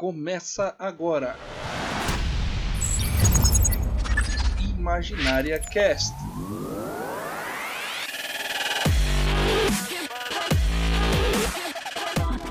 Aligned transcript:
começa 0.00 0.74
agora. 0.78 1.36
Imaginária 4.58 5.58
Cast. 5.58 6.14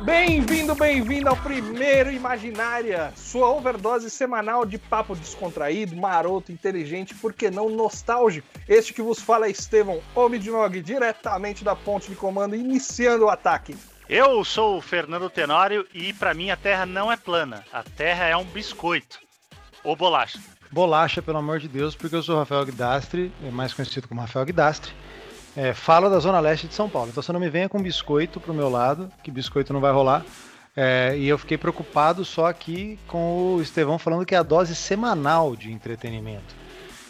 Bem-vindo, 0.03 0.75
bem-vindo 0.75 1.27
ao 1.27 1.35
primeiro 1.37 2.11
Imaginária, 2.11 3.11
sua 3.15 3.49
overdose 3.49 4.11
semanal 4.11 4.63
de 4.63 4.77
papo 4.77 5.15
descontraído, 5.15 5.95
maroto, 5.95 6.51
inteligente, 6.51 7.15
por 7.15 7.33
que 7.33 7.49
não 7.49 7.67
nostálgico. 7.67 8.47
Este 8.67 8.93
que 8.93 9.01
vos 9.01 9.19
fala 9.19 9.47
é 9.47 9.49
Estevão 9.49 9.99
Omidnog, 10.13 10.83
diretamente 10.83 11.63
da 11.63 11.75
ponte 11.75 12.09
de 12.09 12.15
comando, 12.15 12.55
iniciando 12.55 13.25
o 13.25 13.29
ataque. 13.29 13.75
Eu 14.09 14.43
sou 14.43 14.75
o 14.75 14.81
Fernando 14.81 15.29
Tenório 15.29 15.85
e 15.93 16.11
para 16.13 16.33
mim 16.33 16.49
a 16.49 16.57
Terra 16.57 16.83
não 16.83 17.11
é 17.11 17.15
plana, 17.15 17.63
a 17.71 17.83
Terra 17.83 18.25
é 18.25 18.35
um 18.35 18.43
biscoito 18.43 19.19
ou 19.83 19.95
bolacha. 19.95 20.39
Bolacha, 20.71 21.21
pelo 21.21 21.37
amor 21.37 21.59
de 21.59 21.67
Deus, 21.67 21.95
porque 21.95 22.15
eu 22.15 22.23
sou 22.23 22.35
o 22.35 22.39
Rafael 22.39 22.65
Guidastre, 22.65 23.31
mais 23.53 23.71
conhecido 23.71 24.07
como 24.07 24.19
Rafael 24.19 24.47
Guidastre. 24.47 24.91
É, 25.55 25.75
falo 25.75 26.09
da 26.09 26.17
Zona 26.17 26.39
Leste 26.39 26.67
de 26.67 26.73
São 26.73 26.89
Paulo. 26.89 27.09
Então 27.11 27.21
você 27.21 27.31
não 27.31 27.39
me 27.39 27.51
venha 27.51 27.69
com 27.69 27.79
biscoito 27.79 28.39
pro 28.39 28.51
meu 28.51 28.67
lado, 28.67 29.11
que 29.23 29.29
biscoito 29.29 29.71
não 29.73 29.79
vai 29.79 29.91
rolar. 29.91 30.25
É, 30.75 31.15
e 31.15 31.27
eu 31.27 31.37
fiquei 31.37 31.59
preocupado 31.59 32.25
só 32.25 32.47
aqui 32.47 32.97
com 33.07 33.57
o 33.57 33.61
Estevão 33.61 33.99
falando 33.99 34.25
que 34.25 34.33
é 34.33 34.39
a 34.39 34.43
dose 34.43 34.75
semanal 34.75 35.55
de 35.55 35.71
entretenimento. 35.71 36.55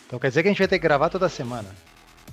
Então 0.05 0.19
quer 0.19 0.27
dizer 0.27 0.43
que 0.43 0.49
a 0.49 0.51
gente 0.51 0.59
vai 0.59 0.67
ter 0.67 0.79
que 0.79 0.83
gravar 0.83 1.07
toda 1.07 1.29
semana. 1.29 1.69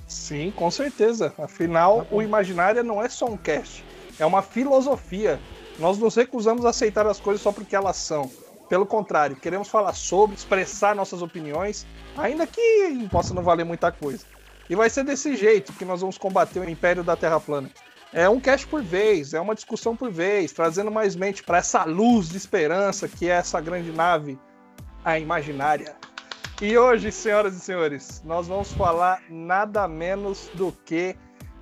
Sim, 0.07 0.51
com 0.53 0.69
certeza. 0.69 1.33
Afinal, 1.37 2.01
tá 2.01 2.07
o 2.11 2.21
Imaginária 2.21 2.83
não 2.83 3.01
é 3.01 3.07
só 3.07 3.27
um 3.27 3.37
cast, 3.37 3.81
é 4.19 4.25
uma 4.25 4.41
filosofia. 4.41 5.39
Nós 5.79 5.97
nos 5.97 6.15
recusamos 6.15 6.65
a 6.65 6.69
aceitar 6.69 7.05
as 7.05 7.19
coisas 7.19 7.41
só 7.41 7.51
porque 7.51 7.75
elas 7.75 7.97
são. 7.97 8.29
Pelo 8.67 8.85
contrário, 8.85 9.35
queremos 9.35 9.69
falar 9.69 9.93
sobre, 9.93 10.35
expressar 10.35 10.95
nossas 10.95 11.21
opiniões, 11.21 11.85
ainda 12.17 12.45
que 12.45 13.07
possa 13.09 13.33
não 13.33 13.41
valer 13.41 13.63
muita 13.63 13.91
coisa. 13.91 14.25
E 14.69 14.75
vai 14.75 14.89
ser 14.89 15.03
desse 15.05 15.35
jeito 15.35 15.71
que 15.73 15.85
nós 15.85 16.01
vamos 16.01 16.17
combater 16.17 16.59
o 16.59 16.69
império 16.69 17.03
da 17.03 17.15
Terra 17.15 17.39
plana. 17.39 17.69
É 18.11 18.27
um 18.27 18.39
cast 18.39 18.67
por 18.67 18.81
vez, 18.81 19.33
é 19.33 19.39
uma 19.39 19.55
discussão 19.55 19.95
por 19.95 20.11
vez, 20.11 20.51
trazendo 20.51 20.91
mais 20.91 21.15
mente 21.15 21.43
para 21.43 21.59
essa 21.59 21.83
luz 21.85 22.29
de 22.29 22.37
esperança 22.37 23.07
que 23.07 23.29
é 23.29 23.33
essa 23.33 23.61
grande 23.61 23.91
nave, 23.91 24.37
a 25.03 25.17
imaginária. 25.19 25.95
E 26.61 26.77
hoje, 26.77 27.11
senhoras 27.11 27.55
e 27.55 27.59
senhores, 27.59 28.21
nós 28.25 28.47
vamos 28.47 28.73
falar 28.73 29.21
nada 29.29 29.87
menos 29.87 30.49
do 30.55 30.71
que 30.85 31.15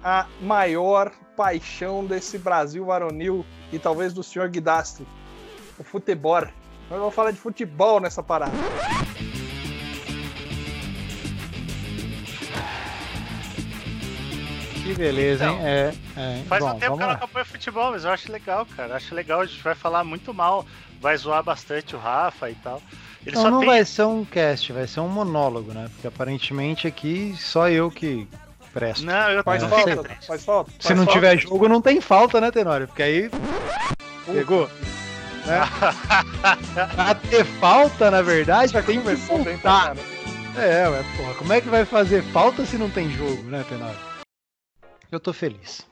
a 0.03 0.27
maior 0.41 1.11
paixão 1.35 2.05
desse 2.05 2.37
Brasil 2.37 2.85
varonil 2.85 3.45
e 3.71 3.79
talvez 3.79 4.13
do 4.13 4.23
senhor 4.23 4.49
Guidastro, 4.49 5.05
o 5.77 5.83
futebol. 5.83 6.41
Nós 6.89 6.99
vamos 6.99 7.13
falar 7.15 7.31
de 7.31 7.39
futebol 7.39 7.99
nessa 7.99 8.21
parada. 8.21 8.53
Que 14.83 14.93
beleza, 14.93 15.47
hein? 15.49 15.57
É, 15.63 15.93
é. 16.15 16.43
Faz 16.47 16.63
Bom, 16.63 16.69
um 16.69 16.79
tempo 16.79 16.85
vamos 16.85 16.97
que 16.99 17.03
eu 17.03 17.07
não 17.07 17.15
acompanho 17.15 17.45
futebol, 17.45 17.91
mas 17.91 18.05
eu 18.05 18.11
acho 18.11 18.31
legal, 18.31 18.65
cara. 18.67 18.95
Acho 18.95 19.15
legal, 19.15 19.41
a 19.41 19.45
gente 19.45 19.61
vai 19.63 19.73
falar 19.73 20.03
muito 20.03 20.31
mal, 20.31 20.63
vai 21.01 21.17
zoar 21.17 21.43
bastante 21.43 21.95
o 21.95 21.99
Rafa 21.99 22.51
e 22.51 22.55
tal. 22.55 22.81
Ele 23.25 23.31
Então 23.31 23.41
só 23.41 23.49
não 23.49 23.59
tem. 23.61 23.69
vai 23.69 23.83
ser 23.83 24.03
um 24.03 24.23
cast, 24.23 24.71
vai 24.71 24.85
ser 24.85 24.99
um 24.99 25.07
monólogo, 25.09 25.73
né? 25.73 25.89
Porque 25.93 26.05
aparentemente 26.07 26.85
aqui 26.85 27.33
só 27.35 27.67
eu 27.67 27.89
que 27.89 28.27
presto. 28.75 29.05
Não, 29.05 29.29
eu 29.31 29.41
Faz 29.43 29.63
É, 29.63 29.67
falta, 29.69 30.03
triste. 30.03 30.27
faz 30.27 30.43
falta. 30.45 30.71
Se 30.71 30.87
faz 30.87 30.99
não 30.99 31.05
falta. 31.05 31.19
tiver 31.19 31.37
jogo, 31.39 31.69
não 31.69 31.81
tem 31.81 32.01
falta, 32.01 32.41
né, 32.41 32.51
Tenório? 32.51 32.87
Porque 32.87 33.01
aí. 33.01 33.31
Pegou? 34.25 34.69
Né? 35.45 35.61
pra 36.95 37.15
ter 37.15 37.45
falta, 37.45 38.11
na 38.11 38.21
verdade, 38.21 38.73
Já 38.73 38.83
tem 38.83 39.01
que 39.01 39.57
caramba. 39.59 40.01
É, 40.57 40.89
ué, 40.89 41.03
porra, 41.17 41.33
como 41.35 41.53
é 41.53 41.61
que 41.61 41.69
vai 41.69 41.85
fazer 41.85 42.21
falta 42.31 42.65
se 42.65 42.77
não 42.77 42.89
tem 42.89 43.09
jogo, 43.11 43.43
né, 43.43 43.63
Tenório? 43.69 43.97
Eu 45.11 45.19
tô 45.19 45.31
feliz. 45.31 45.85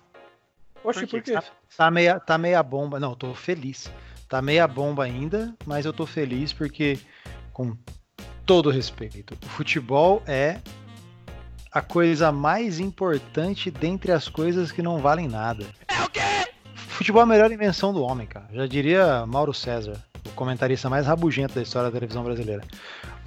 Oxe, 0.83 1.07
Por 1.07 1.21
quê? 1.21 1.33
quê? 1.33 1.39
Tá 1.77 1.89
meia, 1.89 2.19
tá 2.19 2.38
meia 2.38 2.61
bomba. 2.61 3.00
Não, 3.00 3.15
tô 3.15 3.33
feliz. 3.33 3.89
Tá 4.27 4.41
meia 4.41 4.67
bomba 4.67 5.03
ainda, 5.05 5.53
mas 5.65 5.85
eu 5.85 5.94
tô 5.94 6.05
feliz 6.05 6.51
porque, 6.51 7.00
com 7.53 7.77
todo 8.45 8.69
respeito, 8.69 9.38
o 9.45 9.50
futebol 9.50 10.21
é 10.27 10.59
a 11.73 11.81
coisa 11.81 12.31
mais 12.31 12.79
importante 12.79 13.72
dentre 13.72 14.11
as 14.11 14.28
coisas 14.28 14.72
que 14.72 14.81
não 14.81 15.00
valem 15.00 15.28
nada. 15.28 15.66
É 15.88 16.03
o 16.03 16.09
quê? 16.09 16.22
Futebol 16.75 17.22
é 17.22 17.23
a 17.23 17.28
melhor 17.28 17.51
invenção 17.51 17.91
do 17.91 18.03
homem, 18.03 18.28
cara. 18.28 18.47
Já 18.53 18.67
diria 18.67 19.25
Mauro 19.25 19.53
César, 19.53 20.00
o 20.23 20.29
comentarista 20.31 20.88
mais 20.88 21.07
rabugento 21.07 21.56
da 21.56 21.63
história 21.63 21.89
da 21.89 21.94
televisão 21.94 22.23
brasileira. 22.23 22.63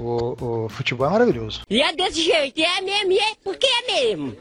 O, 0.01 0.65
o 0.65 0.69
futebol 0.69 1.09
é 1.09 1.11
maravilhoso. 1.11 1.63
E 1.69 1.83
é 1.83 1.93
desse 1.93 2.23
jeito, 2.23 2.61
é 2.61 2.81
mesmo, 2.81 3.13
e 3.13 3.19
é 3.19 3.35
porque 3.43 3.67
é 3.67 3.93
mesmo. 3.93 4.37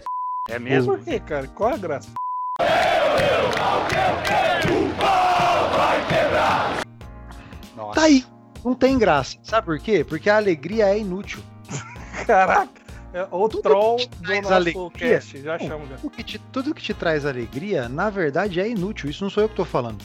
É 0.49 0.59
mesmo? 0.59 0.95
Por 0.95 1.03
quê, 1.03 1.19
cara? 1.19 1.47
Qual 1.47 1.71
é 1.71 1.73
a 1.73 1.77
graça? 1.77 2.09
Nossa. 7.75 7.99
Tá 7.99 8.05
aí. 8.05 8.23
Não 8.63 8.75
tem 8.75 8.99
graça. 8.99 9.37
Sabe 9.41 9.65
por 9.65 9.79
quê? 9.79 10.03
Porque 10.03 10.29
a 10.29 10.37
alegria 10.37 10.89
é 10.89 10.99
inútil. 10.99 11.39
Caraca! 12.27 12.84
É 13.15 13.25
o 13.31 13.47
Tudo 13.47 13.61
troll 13.63 13.95
que 13.95 14.07
te 14.07 14.15
do 14.17 14.23
traz 14.23 14.41
nosso 14.41 14.53
alegria. 14.53 14.89
cast, 14.91 15.41
já 15.41 15.57
chamo 15.57 15.87
já. 15.87 15.95
Tudo 15.95 16.09
que, 16.11 16.23
te, 16.23 16.37
tudo 16.51 16.75
que 16.75 16.81
te 16.81 16.93
traz 16.93 17.25
alegria, 17.25 17.87
na 17.87 18.09
verdade, 18.09 18.59
é 18.59 18.67
inútil. 18.67 19.09
Isso 19.09 19.23
não 19.23 19.29
sou 19.31 19.43
eu 19.43 19.47
que 19.47 19.55
tô 19.55 19.63
falando. 19.63 20.03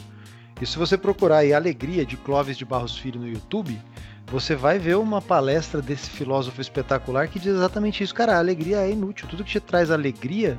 E 0.61 0.65
se 0.67 0.79
você 0.79 0.97
procurar 0.97 1.39
aí 1.39 1.53
Alegria 1.53 2.07
de 2.07 2.17
Clóvis 2.17 2.57
de 2.57 2.65
Barros 2.65 2.97
Filho 2.97 3.19
no 3.19 3.27
YouTube, 3.27 3.81
você 4.27 4.55
vai 4.55 4.79
ver 4.79 4.97
uma 4.97 5.21
palestra 5.21 5.83
desse 5.83 6.09
filósofo 6.09 6.61
espetacular 6.61 7.27
que 7.27 7.41
diz 7.41 7.53
exatamente 7.55 8.05
isso. 8.05 8.15
Cara, 8.15 8.37
a 8.37 8.39
alegria 8.39 8.77
é 8.77 8.91
inútil. 8.93 9.27
Tudo 9.27 9.43
que 9.43 9.51
te 9.51 9.59
traz 9.59 9.91
alegria 9.91 10.57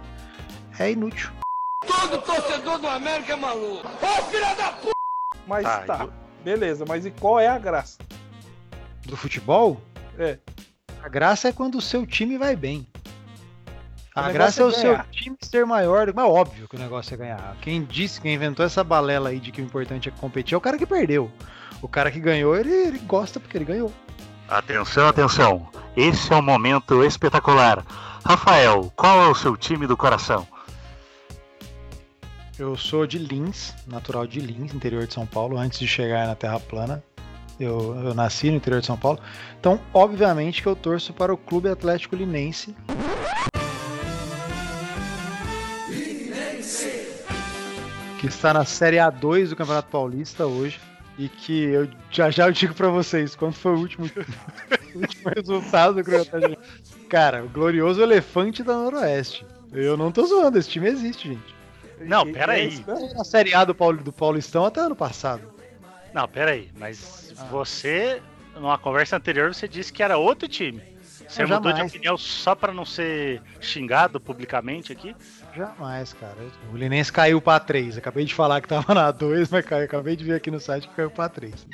é 0.78 0.91
inútil. 0.91 1.31
Mas 5.47 5.63
Tá, 5.63 5.79
tá, 5.81 6.03
eu- 6.03 6.13
beleza, 6.44 6.83
mas 6.88 7.06
e 7.06 7.12
qual 7.12 7.39
é 7.39 7.47
a 7.47 7.57
graça? 7.57 7.97
Do 9.06 9.16
futebol, 9.16 9.81
É, 10.19 10.38
a 11.03 11.09
graça 11.09 11.50
é 11.50 11.51
quando 11.51 11.75
o 11.75 11.81
seu 11.81 12.06
time 12.06 12.38
vai 12.38 12.56
bem. 12.56 12.88
A 14.13 14.31
graça 14.31 14.62
é 14.62 14.63
é 14.63 14.67
o 14.67 14.72
seu 14.72 15.00
time 15.09 15.38
ser 15.41 15.66
maior. 15.66 16.12
Mas 16.13 16.25
óbvio 16.25 16.67
que 16.67 16.75
o 16.75 16.79
negócio 16.79 17.13
é 17.13 17.17
ganhar. 17.17 17.56
Quem 17.62 17.84
disse, 17.84 18.19
quem 18.19 18.34
inventou 18.34 18.66
essa 18.66 18.84
balela 18.84 19.29
aí 19.29 19.39
de 19.39 19.51
que 19.51 19.62
o 19.62 19.66
importante 19.66 20.09
é 20.09 20.12
competir 20.12 20.53
é 20.53 20.57
o 20.57 20.62
cara 20.62 20.78
que 20.78 20.85
perdeu. 20.85 21.31
O 21.81 21.88
cara 21.88 22.12
que 22.12 22.19
ganhou, 22.19 22.56
ele, 22.56 22.72
ele 22.72 23.00
gosta 23.00 23.39
porque 23.39 23.57
ele 23.57 23.66
ganhou. 23.66 23.91
Atenção, 24.47 25.07
atenção. 25.07 25.69
Esse 25.95 26.31
é 26.34 26.35
um 26.35 26.41
momento 26.41 27.03
espetacular. 27.03 27.85
Rafael, 28.23 28.91
qual 28.95 29.22
é 29.23 29.28
o 29.28 29.35
seu 29.35 29.57
time 29.57 29.88
do 29.88 29.97
coração? 29.97 30.45
Eu 32.59 32.78
sou 32.78 33.07
de 33.07 33.18
Lins, 33.18 33.73
natural 33.88 34.28
de 34.28 34.39
Lins, 34.39 34.73
interior 34.73 35.07
de 35.07 35.13
São 35.13 35.25
Paulo, 35.25 35.57
antes 35.57 35.79
de 35.79 35.88
chegar 35.88 36.28
na 36.28 36.35
Terra 36.35 36.59
Plana. 36.59 37.03
Eu, 37.61 37.95
eu 38.03 38.13
nasci 38.16 38.49
no 38.49 38.57
interior 38.57 38.79
de 38.79 38.88
São 38.88 38.97
Paulo. 38.97 39.19
Então, 39.59 39.79
obviamente 39.94 40.63
que 40.63 40.67
eu 40.67 40.75
torço 40.75 41.13
para 41.13 41.31
o 41.31 41.38
Clube 41.38 41.69
Atlético 41.69 42.16
Linense. 42.16 42.75
Que 48.19 48.27
está 48.27 48.51
na 48.51 48.66
Série 48.66 48.97
A2 48.97 49.50
do 49.50 49.55
Campeonato 49.55 49.91
Paulista 49.91 50.47
hoje. 50.47 50.79
E 51.19 51.29
que 51.29 51.66
eu 51.66 51.88
já 52.09 52.31
já 52.31 52.47
eu 52.47 52.51
digo 52.51 52.73
para 52.73 52.88
vocês 52.88 53.35
quanto 53.35 53.57
foi 53.57 53.73
o 53.75 53.77
último, 53.77 54.09
o 54.95 55.00
último 55.00 55.31
resultado 55.35 56.01
do 56.01 56.17
Atlético. 56.17 56.63
Cara, 57.07 57.44
o 57.44 57.50
glorioso 57.50 58.01
elefante 58.01 58.63
da 58.63 58.73
Noroeste. 58.73 59.45
Eu 59.71 59.95
não 59.95 60.11
tô 60.11 60.25
zoando, 60.25 60.57
esse 60.57 60.69
time 60.69 60.88
existe, 60.88 61.29
gente. 61.29 61.55
Não, 62.00 62.31
pera 62.31 62.53
aí. 62.53 62.83
Na 63.16 63.23
Série 63.23 63.53
A 63.53 63.63
do, 63.63 63.75
Paul, 63.75 63.97
do 63.97 64.11
Paulistão 64.11 64.66
até 64.66 64.81
ano 64.81 64.95
passado. 64.95 65.50
Não, 66.13 66.27
peraí, 66.27 66.69
mas 66.77 67.33
Ah. 67.38 67.44
você, 67.45 68.21
numa 68.56 68.77
conversa 68.77 69.15
anterior, 69.15 69.53
você 69.53 69.68
disse 69.68 69.91
que 69.94 70.03
era 70.03 70.18
outro 70.18 70.47
time. 70.47 70.81
Você 71.27 71.45
mudou 71.45 71.71
de 71.71 71.81
opinião 71.81 72.18
só 72.18 72.53
pra 72.53 72.74
não 72.74 72.86
ser 72.86 73.41
xingado 73.62 74.19
publicamente 74.19 74.91
aqui? 74.91 75.15
Jamais, 75.56 76.12
cara. 76.12 76.36
O 76.74 76.75
Linense 76.75 77.12
caiu 77.13 77.39
pra 77.41 77.57
3. 77.57 77.97
Acabei 77.97 78.25
de 78.25 78.33
falar 78.36 78.59
que 78.59 78.68
tava 78.68 78.94
na 78.94 79.09
2, 79.12 79.50
mas 79.50 79.65
caiu. 79.65 79.86
Acabei 79.86 80.18
de 80.18 80.25
ver 80.25 80.33
aqui 80.36 80.51
no 80.51 80.59
site 80.59 80.89
que 80.89 80.95
caiu 80.95 81.09
pra 81.09 81.30
3. 81.30 81.65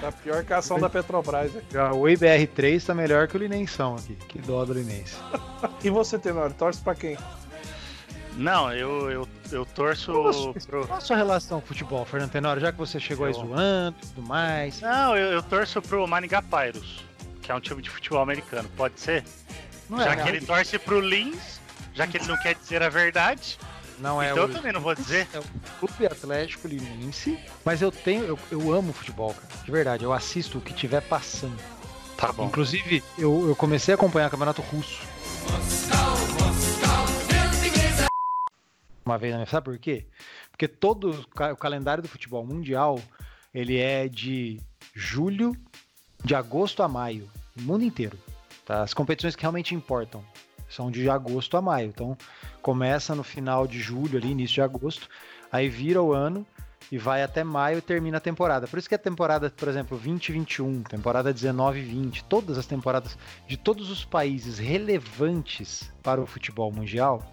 Tá 0.00 0.10
pior 0.12 0.44
que 0.44 0.52
a 0.52 0.58
ação 0.58 0.78
da 0.78 0.88
Petrobras. 0.88 1.52
Já 1.70 1.92
o 1.92 2.04
IBR3 2.04 2.86
tá 2.86 2.94
melhor 2.94 3.28
que 3.28 3.36
o 3.36 3.38
Linensão 3.40 3.96
aqui. 3.96 4.14
Que 4.14 4.38
dó 4.38 4.64
do 4.64 4.72
Linense. 4.72 5.16
E 5.84 5.90
você, 5.90 6.18
Tenório, 6.18 6.54
torce 6.54 6.80
pra 6.82 6.94
quem? 6.94 7.16
Não, 8.36 8.72
eu, 8.72 9.10
eu, 9.10 9.28
eu 9.52 9.66
torço 9.66 10.12
Nossa, 10.12 10.52
pro. 10.66 10.86
Qual 10.86 10.98
a 10.98 11.00
sua 11.00 11.16
relação 11.16 11.60
com 11.60 11.66
futebol, 11.66 12.04
Fernando 12.04 12.30
Tenório? 12.30 12.60
Já 12.62 12.72
que 12.72 12.78
você 12.78 12.98
chegou 12.98 13.26
aí 13.26 13.32
Eu- 13.32 13.40
zoando 13.40 13.96
e 14.02 14.06
tudo 14.06 14.22
mais. 14.26 14.80
Não, 14.80 15.16
eu, 15.16 15.32
eu 15.32 15.42
torço 15.42 15.82
pro 15.82 16.06
Maningá 16.06 16.40
Pirates, 16.40 17.04
que 17.42 17.50
é 17.52 17.54
um 17.54 17.60
time 17.60 17.82
de 17.82 17.90
futebol 17.90 18.20
americano. 18.22 18.68
Pode 18.76 18.98
ser? 19.00 19.24
Não 19.88 19.98
já 19.98 20.12
é, 20.12 20.16
que 20.16 20.28
ele 20.28 20.40
torce 20.40 20.78
pro 20.78 21.00
Lins, 21.00 21.60
já 21.92 22.06
que 22.06 22.16
ele 22.16 22.26
não 22.26 22.36
quer 22.38 22.54
dizer 22.54 22.82
a 22.82 22.88
verdade. 22.88 23.58
Não 23.98 24.22
é 24.22 24.30
então 24.30 24.44
o 24.44 24.48
eu 24.48 24.54
também 24.54 24.72
não 24.72 24.80
vou 24.80 24.94
dizer. 24.94 25.28
é 25.34 25.38
o 25.38 25.44
Clube 25.78 26.06
Atlético 26.06 26.66
Linense, 26.66 27.38
mas 27.64 27.82
eu 27.82 27.90
tenho, 27.92 28.24
eu, 28.24 28.38
eu 28.50 28.72
amo 28.72 28.92
futebol, 28.94 29.34
cara. 29.34 29.62
De 29.62 29.70
verdade, 29.70 30.04
eu 30.04 30.12
assisto 30.12 30.56
o 30.56 30.60
que 30.60 30.72
tiver 30.72 31.02
passando. 31.02 31.58
Tá 32.16 32.32
bom. 32.32 32.46
Inclusive, 32.46 33.02
eu, 33.18 33.48
eu 33.48 33.56
comecei 33.56 33.92
a 33.92 33.96
acompanhar 33.96 34.28
o 34.28 34.30
campeonato 34.30 34.62
russo. 34.62 35.00
Uma 39.10 39.18
vez 39.18 39.32
na 39.32 39.38
minha. 39.38 39.46
Sabe 39.46 39.64
por 39.64 39.78
quê? 39.78 40.06
Porque 40.52 40.68
todo 40.68 41.10
o 41.10 41.28
ca- 41.28 41.52
o 41.52 41.56
calendário 41.56 42.00
do 42.00 42.08
futebol 42.08 42.46
mundial 42.46 43.00
ele 43.52 43.76
é 43.76 44.06
de 44.08 44.60
julho, 44.94 45.56
de 46.24 46.34
agosto 46.34 46.82
a 46.82 46.88
maio, 46.88 47.28
no 47.56 47.64
mundo 47.64 47.82
inteiro. 47.84 48.16
Tá? 48.64 48.82
As 48.82 48.94
competições 48.94 49.34
que 49.34 49.42
realmente 49.42 49.74
importam 49.74 50.24
são 50.68 50.88
de 50.88 51.10
agosto 51.10 51.56
a 51.56 51.60
maio. 51.60 51.88
Então 51.88 52.16
começa 52.62 53.16
no 53.16 53.24
final 53.24 53.66
de 53.66 53.80
julho, 53.80 54.16
ali, 54.16 54.30
início 54.30 54.54
de 54.54 54.62
agosto, 54.62 55.08
aí 55.50 55.68
vira 55.68 56.00
o 56.00 56.12
ano 56.12 56.46
e 56.92 56.96
vai 56.96 57.24
até 57.24 57.42
maio 57.42 57.78
e 57.78 57.82
termina 57.82 58.18
a 58.18 58.20
temporada. 58.20 58.68
Por 58.68 58.78
isso 58.78 58.88
que 58.88 58.94
a 58.94 58.98
temporada, 58.98 59.50
por 59.50 59.66
exemplo, 59.66 59.96
2021, 59.96 60.84
temporada 60.84 61.32
19 61.32 61.80
e 61.80 61.82
20, 61.82 62.24
todas 62.24 62.56
as 62.56 62.66
temporadas 62.66 63.18
de 63.48 63.56
todos 63.56 63.90
os 63.90 64.04
países 64.04 64.58
relevantes 64.58 65.90
para 66.00 66.20
o 66.20 66.26
futebol 66.26 66.70
mundial 66.70 67.28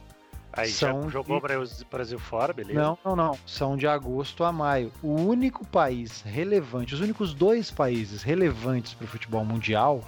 Aí 0.58 0.70
são 0.72 1.10
jogou 1.10 1.38
de- 1.38 1.44
Brasil, 1.48 1.88
Brasil 1.90 2.20
fora, 2.20 2.52
beleza? 2.52 2.80
não, 2.80 2.98
não, 3.06 3.16
não. 3.16 3.40
São 3.46 3.78
de 3.78 3.88
agosto 3.88 4.44
a 4.44 4.52
maio. 4.52 4.92
O 5.04 5.14
único 5.14 5.66
país 5.68 6.22
relevante, 6.24 6.94
os 6.96 7.00
únicos 7.02 7.34
dois 7.34 7.70
países 7.72 8.24
relevantes 8.24 8.94
para 8.94 9.06
o 9.06 9.08
futebol 9.08 9.46
mundial. 9.46 10.04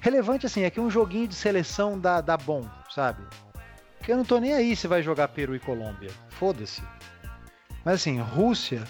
Relevante 0.00 0.46
assim, 0.46 0.62
é 0.62 0.70
que 0.70 0.80
um 0.80 0.90
joguinho 0.90 1.26
de 1.26 1.34
seleção 1.34 1.98
dá, 1.98 2.20
dá 2.20 2.36
bom, 2.36 2.64
sabe? 2.90 3.22
Porque 3.98 4.12
eu 4.12 4.16
não 4.16 4.24
tô 4.24 4.38
nem 4.38 4.52
aí 4.54 4.76
se 4.76 4.86
vai 4.86 5.02
jogar 5.02 5.28
Peru 5.28 5.56
e 5.56 5.58
Colômbia. 5.58 6.10
Foda-se. 6.30 6.82
Mas 7.84 7.94
assim, 7.96 8.20
Rússia 8.20 8.84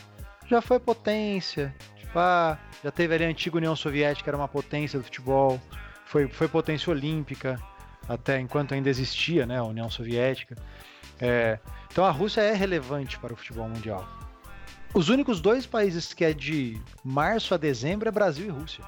já 0.47 0.61
foi 0.61 0.79
potência. 0.79 1.75
Tipo, 1.97 2.19
ah, 2.19 2.59
já 2.85 2.91
teve 2.91 3.15
ali 3.15 3.25
a 3.25 3.29
antiga 3.29 3.57
União 3.57 3.75
Soviética, 3.75 4.29
era 4.31 4.37
uma 4.37 4.49
potência 4.49 4.99
do 4.99 5.05
futebol. 5.05 5.61
Foi, 6.05 6.27
foi 6.29 6.49
potência 6.49 6.91
olímpica, 6.91 7.59
até 8.09 8.41
enquanto 8.41 8.75
ainda 8.75 8.89
existia 8.89 9.47
né, 9.47 9.59
a 9.59 9.65
União 9.65 9.91
Soviética. 9.91 10.57
É, 11.21 11.59
então 11.91 12.05
a 12.05 12.11
Rússia 12.11 12.41
é 12.41 12.55
relevante 12.55 13.19
para 13.19 13.33
o 13.33 13.37
futebol 13.37 13.69
mundial. 13.69 14.07
Os 14.95 15.09
únicos 15.11 15.41
dois 15.41 15.67
países 15.67 16.15
que 16.15 16.25
é 16.25 16.33
de 16.33 16.81
março 17.05 17.55
a 17.55 17.57
dezembro 17.57 18.09
é 18.09 18.13
Brasil 18.13 18.47
e 18.47 18.51
Rússia. 18.51 18.85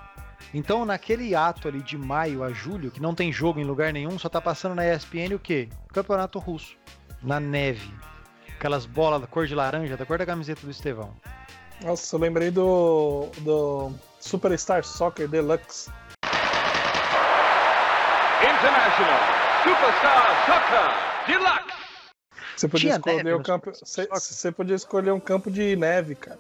Então 0.54 0.84
naquele 0.84 1.34
ato 1.34 1.68
ali 1.68 1.82
de 1.82 1.98
maio 1.98 2.42
a 2.42 2.50
julho, 2.52 2.90
que 2.90 3.02
não 3.02 3.14
tem 3.14 3.32
jogo 3.32 3.60
em 3.60 3.64
lugar 3.64 3.92
nenhum, 3.92 4.18
só 4.18 4.28
tá 4.28 4.40
passando 4.40 4.74
na 4.74 4.86
ESPN 4.86 5.34
o 5.34 5.38
quê? 5.38 5.68
Campeonato 5.92 6.38
Russo. 6.38 6.76
Na 7.22 7.38
neve. 7.38 7.92
Aquelas 8.56 8.86
bolas 8.86 9.20
da 9.20 9.26
cor 9.26 9.46
de 9.46 9.54
laranja, 9.54 9.96
da 9.96 10.06
cor 10.06 10.18
da 10.18 10.26
camiseta 10.26 10.62
do 10.62 10.70
Estevão. 10.70 11.14
Nossa, 11.82 12.14
eu 12.14 12.20
lembrei 12.20 12.50
do, 12.50 13.28
do 13.38 13.92
Superstar 14.18 14.84
Soccer 14.84 15.28
Deluxe. 15.28 15.90
International 18.60 19.18
Superstar 19.64 20.44
Soccer 20.44 21.26
Deluxe. 21.26 21.80
Você 22.56 22.68
podia 22.68 22.90
Tinha 22.90 22.96
escolher 22.96 23.24
no 23.38 23.42
campo. 23.42 23.72
Você, 23.72 24.06
você 24.06 24.52
podia 24.52 24.76
escolher 24.76 25.12
um 25.12 25.20
campo 25.20 25.50
de 25.50 25.74
neve, 25.76 26.14
cara. 26.14 26.38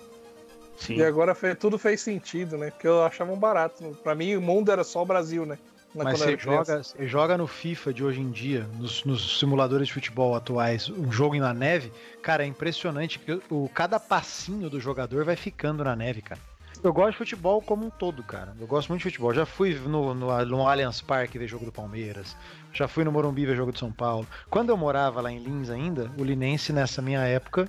Sim. 0.76 0.96
E 0.96 1.02
agora 1.04 1.34
fe- 1.34 1.54
tudo 1.54 1.78
fez 1.78 2.02
sentido, 2.02 2.58
né? 2.58 2.70
Porque 2.70 2.86
eu 2.86 3.02
achava 3.04 3.32
um 3.32 3.38
barato. 3.38 3.96
Pra 4.02 4.14
mim, 4.14 4.36
o 4.36 4.40
mundo 4.40 4.70
era 4.70 4.84
só 4.84 5.02
o 5.02 5.06
Brasil, 5.06 5.46
né? 5.46 5.58
Na- 5.94 6.04
Mas 6.04 6.18
você 6.18 6.36
joga, 6.36 6.82
você 6.82 7.08
joga 7.08 7.38
no 7.38 7.46
FIFA 7.46 7.92
de 7.94 8.04
hoje 8.04 8.20
em 8.20 8.30
dia, 8.30 8.66
nos, 8.78 9.02
nos 9.04 9.38
simuladores 9.38 9.88
de 9.88 9.94
futebol 9.94 10.36
atuais, 10.36 10.88
um 10.90 11.10
jogo 11.10 11.36
na 11.36 11.54
neve, 11.54 11.90
cara, 12.22 12.44
é 12.44 12.46
impressionante 12.46 13.18
que 13.18 13.40
o, 13.50 13.68
cada 13.74 13.98
passinho 13.98 14.68
do 14.70 14.78
jogador 14.78 15.24
vai 15.24 15.36
ficando 15.36 15.82
na 15.82 15.96
neve, 15.96 16.20
cara. 16.22 16.40
Eu 16.82 16.94
gosto 16.94 17.12
de 17.12 17.18
futebol 17.18 17.60
como 17.60 17.86
um 17.86 17.90
todo, 17.90 18.22
cara. 18.22 18.54
Eu 18.58 18.66
gosto 18.66 18.88
muito 18.88 19.00
de 19.00 19.10
futebol. 19.10 19.34
Já 19.34 19.44
fui 19.44 19.74
no, 19.74 20.14
no, 20.14 20.46
no 20.46 20.66
Allianz 20.66 21.02
Parque 21.02 21.38
ver 21.38 21.46
jogo 21.46 21.66
do 21.66 21.72
Palmeiras. 21.72 22.34
Já 22.72 22.88
fui 22.88 23.04
no 23.04 23.12
Morumbi 23.12 23.44
ver 23.44 23.54
jogo 23.54 23.70
do 23.70 23.78
São 23.78 23.92
Paulo. 23.92 24.26
Quando 24.48 24.70
eu 24.70 24.76
morava 24.76 25.20
lá 25.20 25.30
em 25.30 25.38
Lins 25.38 25.68
ainda, 25.68 26.10
o 26.16 26.24
Linense, 26.24 26.72
nessa 26.72 27.02
minha 27.02 27.20
época, 27.20 27.68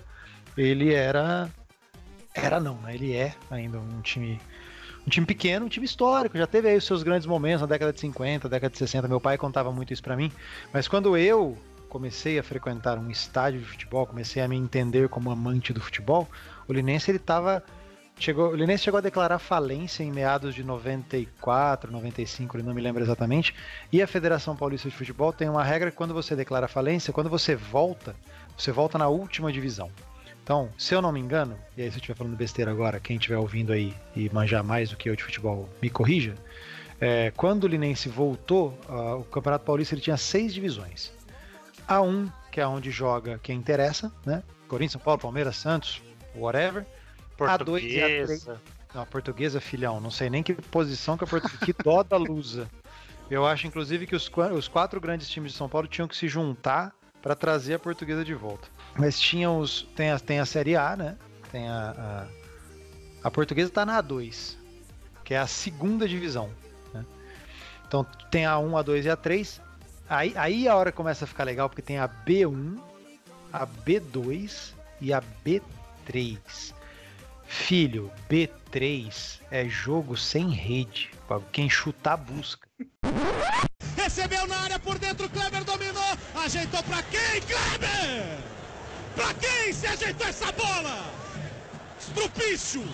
ele 0.57 0.93
era. 0.93 1.49
Era 2.33 2.59
não, 2.61 2.75
né? 2.75 2.95
Ele 2.95 3.13
é 3.13 3.35
ainda 3.49 3.77
um 3.77 4.01
time 4.01 4.39
um 5.05 5.09
time 5.09 5.25
pequeno, 5.25 5.65
um 5.65 5.69
time 5.69 5.85
histórico, 5.85 6.37
já 6.37 6.45
teve 6.45 6.69
aí 6.69 6.77
os 6.77 6.85
seus 6.85 7.01
grandes 7.01 7.25
momentos 7.25 7.61
na 7.61 7.67
década 7.67 7.91
de 7.91 7.99
50, 7.99 8.47
década 8.47 8.71
de 8.71 8.77
60. 8.77 9.07
Meu 9.07 9.19
pai 9.19 9.37
contava 9.37 9.71
muito 9.71 9.91
isso 9.91 10.03
pra 10.03 10.15
mim. 10.15 10.31
Mas 10.71 10.87
quando 10.87 11.17
eu 11.17 11.57
comecei 11.89 12.39
a 12.39 12.43
frequentar 12.43 12.97
um 12.97 13.09
estádio 13.09 13.59
de 13.59 13.65
futebol, 13.65 14.05
comecei 14.05 14.41
a 14.41 14.47
me 14.47 14.55
entender 14.55 15.09
como 15.09 15.31
amante 15.31 15.73
do 15.73 15.81
futebol, 15.81 16.29
o 16.67 16.71
Linense 16.71 17.11
ele 17.11 17.19
tava 17.19 17.63
chegou, 18.23 18.51
o 18.51 18.55
Linense 18.55 18.83
chegou 18.83 18.97
a 18.97 19.01
declarar 19.01 19.39
falência 19.39 20.03
em 20.03 20.11
meados 20.11 20.53
de 20.53 20.63
94, 20.63 21.91
95, 21.91 22.57
ele 22.57 22.63
não 22.63 22.73
me 22.73 22.81
lembro 22.81 23.03
exatamente. 23.03 23.53
E 23.91 24.01
a 24.01 24.07
Federação 24.07 24.55
Paulista 24.55 24.89
de 24.89 24.95
Futebol 24.95 25.33
tem 25.33 25.49
uma 25.49 25.63
regra 25.63 25.91
que 25.91 25.97
quando 25.97 26.13
você 26.13 26.35
declara 26.35 26.67
falência, 26.67 27.13
quando 27.13 27.29
você 27.29 27.55
volta, 27.55 28.15
você 28.57 28.71
volta 28.71 28.97
na 28.97 29.07
última 29.07 29.51
divisão. 29.51 29.89
Então, 30.43 30.69
se 30.77 30.93
eu 30.93 31.01
não 31.01 31.11
me 31.11 31.19
engano, 31.19 31.57
e 31.77 31.81
aí 31.81 31.89
se 31.89 31.97
eu 31.97 31.99
estiver 31.99 32.15
falando 32.15 32.35
besteira 32.35 32.71
agora, 32.71 32.99
quem 32.99 33.17
estiver 33.17 33.37
ouvindo 33.37 33.71
aí 33.71 33.93
e 34.15 34.29
manjar 34.33 34.63
mais 34.63 34.89
do 34.89 34.97
que 34.97 35.09
eu 35.09 35.15
de 35.15 35.23
futebol, 35.23 35.69
me 35.81 35.89
corrija. 35.89 36.35
É, 36.99 37.31
quando 37.35 37.63
o 37.63 37.67
Linense 37.67 38.09
voltou, 38.09 38.77
ah, 38.87 39.15
o 39.15 39.23
Campeonato 39.23 39.65
Paulista 39.65 39.95
ele 39.95 40.01
tinha 40.01 40.17
seis 40.17 40.53
divisões. 40.53 41.11
A1, 41.87 42.31
que 42.51 42.61
é 42.61 42.67
onde 42.67 42.91
joga 42.91 43.39
quem 43.41 43.57
interessa, 43.57 44.11
né? 44.25 44.43
Corinthians, 44.67 44.93
São 44.93 45.01
Paulo, 45.01 45.19
Palmeiras, 45.19 45.57
Santos, 45.57 46.01
whatever. 46.35 46.85
A2 47.47 47.83
e 47.83 47.95
A3. 47.95 48.17
Portuguesa. 48.17 48.61
Não, 48.93 49.01
a 49.01 49.05
portuguesa, 49.05 49.61
filhão, 49.61 50.01
não 50.01 50.11
sei 50.11 50.29
nem 50.29 50.43
que 50.43 50.53
posição 50.53 51.17
que 51.17 51.23
a 51.23 51.27
portuguesa. 51.27 51.65
que 51.65 51.73
dó 51.73 52.03
da 52.03 52.17
lusa. 52.17 52.69
Eu 53.29 53.45
acho, 53.45 53.65
inclusive, 53.65 54.05
que 54.05 54.15
os, 54.15 54.29
os 54.53 54.67
quatro 54.67 54.99
grandes 54.99 55.29
times 55.29 55.53
de 55.53 55.57
São 55.57 55.69
Paulo 55.69 55.87
tinham 55.87 56.07
que 56.07 56.17
se 56.17 56.27
juntar 56.27 56.93
para 57.21 57.35
trazer 57.35 57.75
a 57.75 57.79
portuguesa 57.79 58.25
de 58.25 58.33
volta. 58.33 58.67
Mas 58.97 59.19
tinham 59.19 59.59
os. 59.59 59.83
Tem 59.95 60.11
a, 60.11 60.19
tem 60.19 60.39
a 60.39 60.45
Série 60.45 60.75
A, 60.75 60.97
né? 60.97 61.17
Tem 61.51 61.69
a. 61.69 62.27
A, 63.23 63.27
a 63.27 63.31
portuguesa 63.31 63.71
tá 63.71 63.85
na 63.85 64.01
A2, 64.03 64.57
que 65.23 65.33
é 65.33 65.37
a 65.37 65.47
segunda 65.47 66.07
divisão. 66.07 66.49
né? 66.93 67.05
Então 67.87 68.03
tem 68.29 68.45
a 68.45 68.57
1, 68.57 68.75
a 68.77 68.81
2 68.81 69.05
e 69.05 69.09
a 69.09 69.15
3. 69.15 69.61
Aí, 70.09 70.33
aí 70.35 70.67
a 70.67 70.75
hora 70.75 70.91
começa 70.91 71.23
a 71.23 71.27
ficar 71.27 71.45
legal, 71.45 71.69
porque 71.69 71.81
tem 71.81 71.99
a 71.99 72.09
B1, 72.09 72.77
a 73.53 73.65
B2 73.65 74.73
e 74.99 75.13
a 75.13 75.23
B3. 75.45 76.73
Filho, 77.51 78.09
B3 78.29 79.41
é 79.51 79.67
jogo 79.67 80.15
sem 80.15 80.49
rede. 80.49 81.11
Quem 81.51 81.69
chutar 81.69 82.15
busca. 82.15 82.65
Recebeu 83.97 84.47
na 84.47 84.57
área 84.57 84.79
por 84.79 84.97
dentro, 84.97 85.29
Kleber 85.29 85.65
dominou, 85.65 86.17
ajeitou 86.33 86.81
pra 86.83 87.03
quem, 87.03 87.41
Kleber? 87.41 88.39
Pra 89.15 89.33
quem 89.33 89.73
se 89.73 89.85
ajeitou 89.85 90.27
essa 90.27 90.49
bola? 90.53 91.03
Estrupício! 91.99 92.85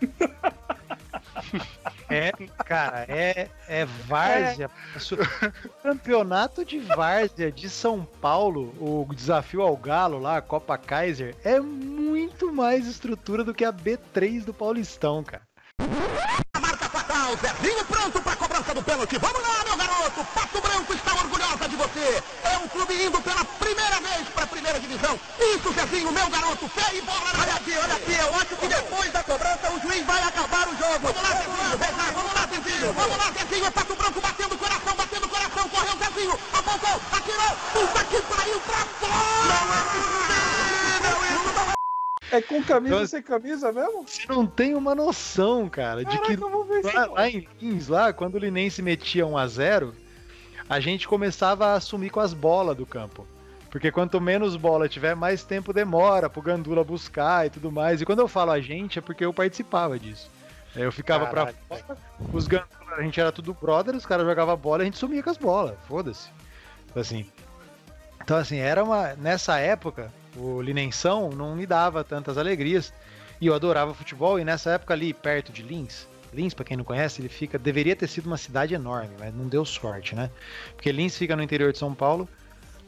É, 2.10 2.32
cara, 2.64 3.04
é, 3.08 3.48
é 3.68 3.84
várzea. 3.84 4.68
Su- 4.98 5.16
Campeonato 5.82 6.64
de 6.64 6.78
várzea 6.80 7.52
de 7.52 7.68
São 7.70 8.04
Paulo, 8.04 8.74
o 8.80 9.06
desafio 9.14 9.62
ao 9.62 9.76
Galo 9.76 10.18
lá, 10.18 10.38
a 10.38 10.42
Copa 10.42 10.76
Kaiser, 10.76 11.36
é 11.44 11.60
muito 11.60 12.52
mais 12.52 12.86
estrutura 12.86 13.44
do 13.44 13.54
que 13.54 13.64
a 13.64 13.72
B3 13.72 14.44
do 14.44 14.52
Paulistão, 14.52 15.22
cara. 15.22 15.42
Do 18.80 18.82
pênalti. 18.82 19.18
Vamos 19.18 19.42
lá, 19.42 19.64
meu 19.64 19.76
garoto. 19.76 20.24
Pato 20.34 20.60
Branco 20.60 20.92
está 20.94 21.12
orgulhosa 21.14 21.68
de 21.68 21.76
você. 21.76 22.22
É 22.44 22.58
um 22.58 22.68
clube 22.68 22.94
indo 22.94 23.20
pela 23.20 23.44
primeira 23.44 24.00
vez 24.00 24.28
pra 24.34 24.46
primeira 24.46 24.80
divisão. 24.80 25.18
Isso, 25.38 25.72
Zezinho, 25.72 26.10
meu 26.10 26.28
garoto. 26.30 26.68
Fé 26.68 26.96
e 26.96 27.02
bola. 27.02 27.30
Olha 27.38 27.54
aqui, 27.54 27.76
olha 27.76 27.94
aqui. 27.94 28.12
Eu 28.12 28.34
acho 28.34 28.56
que 28.56 28.66
depois 28.66 29.12
da 29.12 29.22
cobrança 29.22 29.70
o 29.70 29.80
juiz 29.80 30.04
vai 30.06 30.22
acabar 30.22 30.66
o 30.68 30.76
jogo. 30.76 31.00
Vamos 31.02 31.22
lá, 31.22 31.28
Zezinho. 31.28 31.78
Cá, 31.78 32.12
Vamos 32.14 32.34
lá, 32.34 32.46
Zezinho. 32.48 32.92
Vamos 32.92 33.16
lá, 33.18 33.32
Zezinho. 33.32 33.66
É 33.66 33.70
Pato 33.70 33.94
Branco 33.94 34.20
batendo 34.20 34.54
o 34.54 34.58
coração, 34.58 34.96
batendo 34.96 35.26
o 35.26 35.28
coração. 35.28 35.68
Correu, 35.68 35.98
Zezinho. 35.98 36.38
Apontou, 36.52 37.00
atirou. 37.12 37.56
Puta 37.72 38.04
que 38.04 38.22
pariu 38.22 38.60
pra 38.60 38.78
fora. 38.98 39.44
Não 39.44 39.74
é 39.74 39.82
possível. 39.92 40.49
É 42.32 42.40
com 42.40 42.62
camisa 42.62 42.94
Então- 42.94 43.06
sem 43.06 43.22
camisa 43.22 43.72
mesmo? 43.72 44.04
Você 44.06 44.26
não 44.28 44.46
tem 44.46 44.74
uma 44.74 44.94
noção, 44.94 45.68
cara, 45.68 46.04
de 46.04 46.18
que 46.20 46.36
Caraca, 46.36 46.64
ver 46.64 46.80
isso. 46.80 46.96
lá, 46.96 47.06
lá 47.06 47.28
em 47.28 47.48
Lins, 47.60 47.88
lá, 47.88 48.12
quando 48.12 48.34
o 48.36 48.38
Linense 48.38 48.80
metia 48.82 49.26
1 49.26 49.36
a 49.36 49.46
0 49.46 49.94
a 50.68 50.78
gente 50.78 51.08
começava 51.08 51.66
a 51.66 51.74
assumir 51.74 52.10
com 52.10 52.20
as 52.20 52.32
bolas 52.32 52.76
do 52.76 52.86
campo. 52.86 53.26
Porque 53.70 53.90
quanto 53.90 54.20
menos 54.20 54.56
bola 54.56 54.88
tiver, 54.88 55.14
mais 55.16 55.42
tempo 55.44 55.72
demora 55.72 56.28
pro 56.30 56.42
Gandula 56.42 56.82
buscar 56.84 57.46
e 57.46 57.50
tudo 57.50 57.70
mais. 57.72 58.00
E 58.00 58.04
quando 58.04 58.18
eu 58.20 58.28
falo 58.28 58.50
a 58.52 58.60
gente, 58.60 58.98
é 58.98 59.02
porque 59.02 59.24
eu 59.24 59.32
participava 59.32 59.98
disso. 59.98 60.30
É, 60.76 60.84
Eu 60.86 60.92
ficava 60.92 61.26
Caralho, 61.26 61.56
pra 61.68 61.76
fora, 61.78 61.98
os 62.32 62.46
Gandula, 62.46 62.68
a 62.96 63.02
gente 63.02 63.20
era 63.20 63.32
tudo 63.32 63.52
brother, 63.54 63.94
os 63.96 64.06
caras 64.06 64.24
jogavam 64.26 64.56
bola 64.56 64.78
e 64.78 64.82
a 64.82 64.84
gente 64.84 64.98
sumia 64.98 65.22
com 65.22 65.30
as 65.30 65.36
bolas. 65.36 65.76
Foda-se. 65.88 66.28
Assim. 66.94 67.26
Então, 68.22 68.36
assim, 68.36 68.58
era 68.58 68.82
uma. 68.84 69.14
Nessa 69.14 69.58
época, 69.58 70.12
o 70.36 70.60
Linenção 70.60 71.30
não 71.30 71.54
me 71.54 71.66
dava 71.66 72.04
tantas 72.04 72.38
alegrias. 72.38 72.92
E 73.40 73.46
eu 73.46 73.54
adorava 73.54 73.94
futebol, 73.94 74.38
e 74.38 74.44
nessa 74.44 74.72
época 74.72 74.92
ali, 74.92 75.14
perto 75.14 75.50
de 75.50 75.62
Lins, 75.62 76.06
Lins, 76.32 76.54
para 76.54 76.64
quem 76.64 76.76
não 76.76 76.84
conhece, 76.84 77.20
ele 77.20 77.28
fica. 77.28 77.58
Deveria 77.58 77.96
ter 77.96 78.08
sido 78.08 78.26
uma 78.26 78.36
cidade 78.36 78.74
enorme, 78.74 79.10
mas 79.18 79.34
não 79.34 79.46
deu 79.46 79.64
sorte, 79.64 80.14
né? 80.14 80.30
Porque 80.74 80.92
Lins 80.92 81.16
fica 81.16 81.34
no 81.34 81.42
interior 81.42 81.72
de 81.72 81.78
São 81.78 81.94
Paulo, 81.94 82.28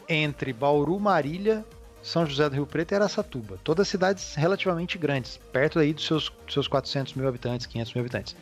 entre 0.09 0.53
Bauru, 0.53 0.99
Marília, 1.01 1.65
São 2.03 2.25
José 2.25 2.49
do 2.49 2.55
Rio 2.55 2.67
Preto 2.67 2.93
e 2.93 2.95
Aracatuba. 2.95 3.59
Todas 3.65 3.89
cidades 3.89 4.35
relativamente 4.35 4.97
grandes, 4.97 5.39
perto 5.53 5.79
aí 5.79 5.93
dos 5.93 6.07
seus, 6.07 6.33
seus 6.49 6.69
400 6.69 7.15
mil 7.15 7.27
habitantes, 7.27 7.67
500 7.67 7.95
mil 7.95 8.03
habitantes. 8.03 8.37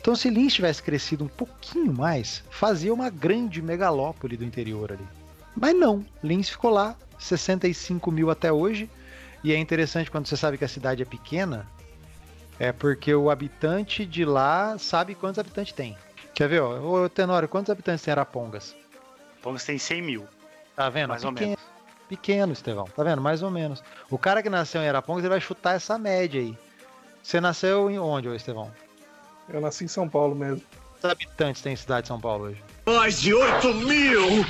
Então, 0.00 0.16
se 0.16 0.30
Lins 0.30 0.54
tivesse 0.54 0.82
crescido 0.82 1.24
um 1.24 1.28
pouquinho 1.28 1.92
mais, 1.92 2.42
fazia 2.50 2.92
uma 2.92 3.10
grande 3.10 3.60
megalópole 3.60 4.36
do 4.36 4.44
interior 4.44 4.92
ali. 4.92 5.25
Mas 5.56 5.74
não, 5.74 6.04
Lins 6.22 6.48
ficou 6.50 6.70
lá, 6.70 6.94
65 7.18 8.10
mil 8.10 8.30
até 8.30 8.52
hoje. 8.52 8.90
E 9.42 9.52
é 9.52 9.56
interessante 9.56 10.10
quando 10.10 10.26
você 10.26 10.36
sabe 10.36 10.58
que 10.58 10.64
a 10.64 10.68
cidade 10.68 11.02
é 11.02 11.04
pequena, 11.04 11.66
é 12.58 12.72
porque 12.72 13.14
o 13.14 13.30
habitante 13.30 14.04
de 14.04 14.24
lá 14.24 14.76
sabe 14.78 15.14
quantos 15.14 15.38
habitantes 15.38 15.72
tem. 15.72 15.96
Quer 16.34 16.48
ver, 16.48 16.60
ó? 16.62 16.78
Ô, 17.04 17.08
Tenório, 17.08 17.48
quantos 17.48 17.70
habitantes 17.70 18.02
tem 18.04 18.12
Arapongas? 18.12 18.74
Pongas 19.42 19.64
tem 19.64 19.78
100 19.78 20.02
mil, 20.02 20.26
Tá 20.74 20.90
vendo? 20.90 21.10
mais 21.10 21.24
ou 21.24 21.32
pequeno, 21.32 21.48
menos. 21.50 21.64
pequeno, 22.08 22.52
Estevão. 22.52 22.84
Tá 22.94 23.02
vendo? 23.04 23.22
Mais 23.22 23.42
ou 23.42 23.50
menos. 23.50 23.82
O 24.10 24.18
cara 24.18 24.42
que 24.42 24.50
nasceu 24.50 24.82
em 24.82 24.88
Arapongas, 24.88 25.22
ele 25.22 25.30
vai 25.30 25.40
chutar 25.40 25.76
essa 25.76 25.96
média 25.98 26.40
aí. 26.40 26.58
Você 27.22 27.40
nasceu 27.40 27.90
em 27.90 27.98
onde, 27.98 28.28
ô 28.28 28.34
Estevão? 28.34 28.70
Eu 29.48 29.60
nasci 29.60 29.84
em 29.84 29.88
São 29.88 30.08
Paulo 30.08 30.34
mesmo. 30.34 30.60
Quantos 30.92 31.10
habitantes 31.10 31.62
tem 31.62 31.76
cidade 31.76 32.02
de 32.02 32.08
São 32.08 32.20
Paulo 32.20 32.44
hoje? 32.46 32.62
Mais 32.84 33.20
de 33.20 33.32
8 33.32 33.74
mil! 33.74 34.44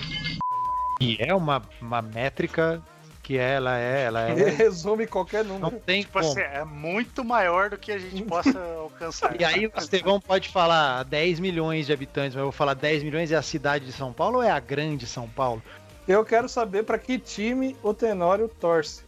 E 1.00 1.16
é 1.20 1.34
uma, 1.34 1.62
uma 1.80 2.00
métrica 2.02 2.82
que 3.22 3.36
ela 3.36 3.76
é, 3.78 4.04
ela 4.04 4.20
é. 4.22 4.32
Resume 4.50 5.06
qualquer 5.06 5.44
Não 5.44 5.58
número. 5.58 5.80
tem 5.84 6.02
Tipo 6.02 6.20
como. 6.20 6.30
assim, 6.30 6.40
é 6.40 6.64
muito 6.64 7.24
maior 7.24 7.70
do 7.70 7.76
que 7.76 7.90
a 7.92 7.98
gente 7.98 8.22
possa 8.22 8.58
alcançar. 8.78 9.38
E 9.40 9.44
aí 9.44 9.66
o 9.66 9.72
Estevão 9.76 10.20
pode 10.20 10.48
falar 10.48 11.02
10 11.04 11.40
milhões 11.40 11.86
de 11.86 11.92
habitantes, 11.92 12.34
mas 12.34 12.40
eu 12.40 12.44
vou 12.44 12.52
falar 12.52 12.74
10 12.74 13.02
milhões 13.02 13.32
é 13.32 13.36
a 13.36 13.42
cidade 13.42 13.84
de 13.84 13.92
São 13.92 14.12
Paulo 14.12 14.36
ou 14.36 14.42
é 14.42 14.50
a 14.50 14.60
grande 14.60 15.06
São 15.06 15.28
Paulo? 15.28 15.62
Eu 16.06 16.24
quero 16.24 16.48
saber 16.48 16.84
pra 16.84 16.98
que 16.98 17.18
time 17.18 17.76
o 17.82 17.92
Tenório 17.92 18.48
torce. 18.48 19.02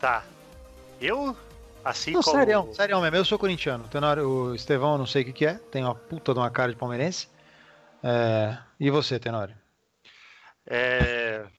Tá. 0.00 0.24
Eu, 1.00 1.36
assim 1.84 2.10
Não, 2.12 2.22
como. 2.22 2.36
sério, 2.36 2.68
sério 2.74 3.00
mesmo, 3.00 3.16
eu 3.16 3.24
sou 3.24 3.38
corintiano. 3.38 3.84
O, 3.84 3.88
Tenório, 3.88 4.28
o 4.28 4.54
Estevão, 4.56 4.98
não 4.98 5.06
sei 5.06 5.22
o 5.22 5.24
que, 5.26 5.32
que 5.32 5.46
é, 5.46 5.54
tem 5.70 5.84
uma 5.84 5.94
puta 5.94 6.32
de 6.34 6.40
uma 6.40 6.50
cara 6.50 6.72
de 6.72 6.76
palmeirense. 6.76 7.28
É, 8.02 8.58
E 8.80 8.90
você, 8.90 9.20
Tenório? 9.20 9.54
É. 10.66 11.46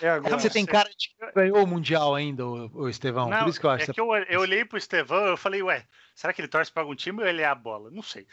É 0.00 0.08
agora. 0.08 0.38
Você 0.38 0.48
tem 0.48 0.64
cara 0.64 0.88
de 0.88 1.08
que 1.08 1.32
ganhou 1.34 1.62
o 1.62 1.66
Mundial 1.66 2.14
ainda, 2.14 2.46
o, 2.46 2.88
Estevão. 2.88 3.28
Não, 3.28 3.40
Por 3.40 3.48
isso 3.48 3.60
que 3.60 3.66
eu 3.66 3.70
acho 3.70 3.90
é 3.90 3.94
que 3.94 4.00
eu, 4.00 4.14
eu 4.14 4.40
olhei 4.40 4.64
pro 4.64 4.78
Estevão 4.78 5.26
eu 5.26 5.36
falei, 5.36 5.60
ué, 5.62 5.84
será 6.14 6.32
que 6.32 6.40
ele 6.40 6.48
torce 6.48 6.70
pra 6.70 6.82
algum 6.82 6.94
time 6.94 7.20
ou 7.20 7.28
ele 7.28 7.42
é 7.42 7.46
a 7.46 7.54
bola? 7.54 7.90
Não 7.90 8.02
sei. 8.02 8.26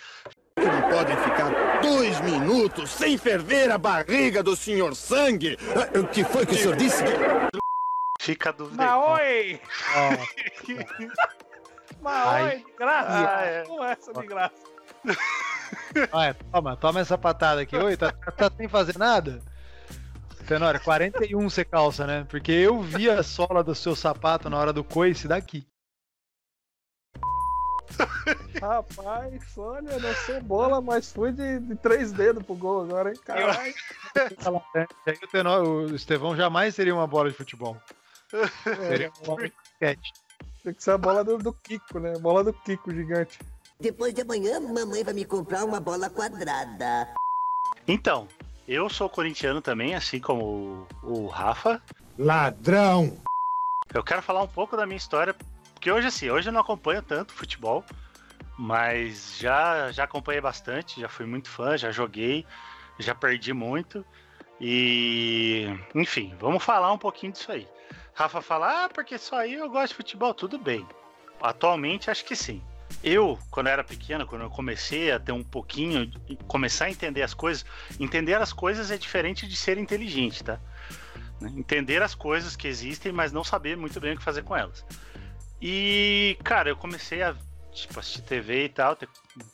Não 0.58 0.82
podem 0.90 1.18
ficar 1.18 1.82
dois 1.82 2.22
minutos 2.22 2.92
sem 2.92 3.18
ferver 3.18 3.72
a 3.72 3.78
barriga 3.78 4.44
do 4.44 4.56
senhor 4.56 4.96
sangue. 4.96 5.58
Ah, 5.75 6.00
O 6.00 6.08
que 6.08 6.24
foi 6.24 6.46
que 6.46 6.54
o 6.54 6.58
senhor 6.58 6.75
disse? 6.75 7.04
Fica 8.22 8.50
a 8.50 8.54
dúvida 8.54 8.84
aí. 8.84 8.90
Maoi! 8.90 9.62
Maoi, 12.02 12.42
Ai. 12.42 12.58
de 12.58 12.72
graça! 12.78 13.30
Ah, 13.38 13.42
é. 13.46 13.64
Com 13.64 13.84
essa 13.84 14.14
de 14.14 14.28
graça. 14.28 14.64
Olha, 16.12 16.34
toma, 16.51 16.75
toma 16.77 17.00
essa 17.00 17.17
patada 17.17 17.62
aqui. 17.62 17.75
Oi, 17.75 17.98
tá, 17.98 18.12
tá, 18.12 18.32
tá 18.32 18.51
sem 18.55 18.67
fazer 18.67 18.98
nada? 18.98 19.41
Tenório, 20.48 20.79
41 20.79 21.50
você 21.50 21.65
calça, 21.65 22.05
né? 22.05 22.25
Porque 22.29 22.51
eu 22.51 22.82
vi 22.82 23.10
a 23.10 23.24
sola 23.24 23.63
do 23.63 23.74
seu 23.74 23.96
sapato 23.96 24.50
na 24.50 24.58
hora 24.58 24.72
do 24.72 24.84
coice 24.84 25.27
daqui. 25.27 25.67
Rapaz, 28.62 29.58
olha, 29.58 30.00
não 30.00 30.13
sou 30.13 30.41
bola, 30.41 30.82
mas 30.82 31.12
fui 31.12 31.32
de, 31.32 31.60
de 31.60 31.75
três 31.75 32.12
dedos 32.12 32.44
pro 32.44 32.55
gol 32.55 32.84
agora, 32.84 33.10
hein? 33.10 33.20
Caralho. 33.24 33.74
E 35.05 35.10
aí 35.10 35.20
o, 35.22 35.27
Tenório, 35.27 35.70
o 35.70 35.96
Estevão 35.96 36.36
jamais 36.36 36.75
seria 36.75 36.94
uma 36.94 37.08
bola 37.08 37.29
de 37.29 37.36
futebol. 37.36 37.77
Seria 38.63 39.12
uma 39.17 39.25
bola 39.25 39.48
de 39.48 39.53
basquete. 39.55 40.13
Tem 40.63 40.74
que 40.74 40.84
ser 40.84 40.91
a 40.91 40.98
bola 40.98 41.24
do, 41.24 41.38
do 41.38 41.53
Kiko, 41.53 42.00
né? 42.00 42.13
Bola 42.17 42.44
do 42.44 42.53
Kiko 42.53 42.91
gigante. 42.91 43.39
Depois 43.79 44.13
de 44.13 44.22
amanhã, 44.22 44.60
mamãe 44.60 45.03
vai 45.03 45.13
me 45.13 45.25
comprar 45.25 45.65
uma 45.65 45.79
bola 45.79 46.10
quadrada. 46.10 47.13
Então, 47.88 48.27
eu 48.67 48.89
sou 48.89 49.10
corintiano 49.10 49.62
também, 49.62 49.94
assim 49.94 50.20
como 50.20 50.88
o, 51.03 51.24
o 51.24 51.27
Rafa. 51.27 51.82
Ladrão! 52.17 53.17
Eu 53.94 54.03
quero 54.03 54.22
falar 54.22 54.41
um 54.41 54.48
pouco 54.48 54.77
da 54.77 54.86
minha 54.86 54.98
história, 54.98 55.36
porque 55.74 55.91
hoje, 55.91 56.08
assim, 56.08 56.29
hoje 56.29 56.50
eu 56.50 56.53
não 56.53 56.62
acompanho 56.62 57.01
tanto 57.01 57.34
futebol, 57.34 57.84
mas 58.58 59.38
já, 59.38 59.91
já 59.91 60.05
acompanhei 60.05 60.41
bastante, 60.41 61.01
já 61.01 61.10
fui 61.10 61.25
muito 61.25 61.50
fã, 61.50 61.77
já 61.77 61.91
joguei, 61.91 62.46
já 62.98 63.13
perdi 63.13 63.53
muito. 63.53 64.05
E, 64.60 65.65
enfim, 65.94 66.34
vamos 66.39 66.63
falar 66.63 66.94
um 66.94 66.98
pouquinho 66.98 67.34
disso 67.34 67.51
aí. 67.51 67.67
Rafa 68.13 68.41
fala, 68.41 68.86
ah, 68.86 68.89
porque 68.89 69.17
só 69.17 69.39
aí 69.39 69.55
eu 69.55 69.70
gosto 69.70 69.89
de 69.89 69.96
futebol, 69.96 70.34
tudo 70.34 70.58
bem. 70.58 70.88
Atualmente, 71.41 72.10
acho 72.10 72.24
que 72.24 72.38
sim. 72.38 72.63
Eu, 73.04 73.38
quando 73.51 73.68
era 73.68 73.84
pequeno, 73.84 74.25
quando 74.25 74.44
eu 74.44 74.50
comecei 74.50 75.12
a 75.12 75.20
ter 75.20 75.32
um 75.32 75.44
pouquinho, 75.44 76.12
começar 76.48 76.86
a 76.86 76.89
entender 76.89 77.22
as 77.22 77.34
coisas, 77.34 77.65
entender 78.00 78.36
as 78.36 78.51
coisas 78.51 78.89
é 78.89 78.98
diferente 78.98 79.48
de 79.48 79.56
ser 79.56 79.77
inteligente, 79.77 80.44
tá? 80.44 80.60
né? 81.39 81.51
Entender 81.56 82.01
as 82.01 82.15
coisas 82.15 82.56
que 82.56 82.68
existem, 82.68 83.12
mas 83.12 83.32
não 83.32 83.44
saber 83.44 83.77
muito 83.77 84.00
bem 84.00 84.13
o 84.13 84.18
que 84.18 84.24
fazer 84.24 84.44
com 84.44 84.56
elas. 84.56 84.86
E, 85.62 86.38
cara, 86.44 86.70
eu 86.70 86.75
comecei 86.75 87.22
a 87.22 87.36
tipo, 87.72 88.00
assistir 88.00 88.22
TV 88.22 88.65
e 88.65 88.70
tal. 88.70 88.98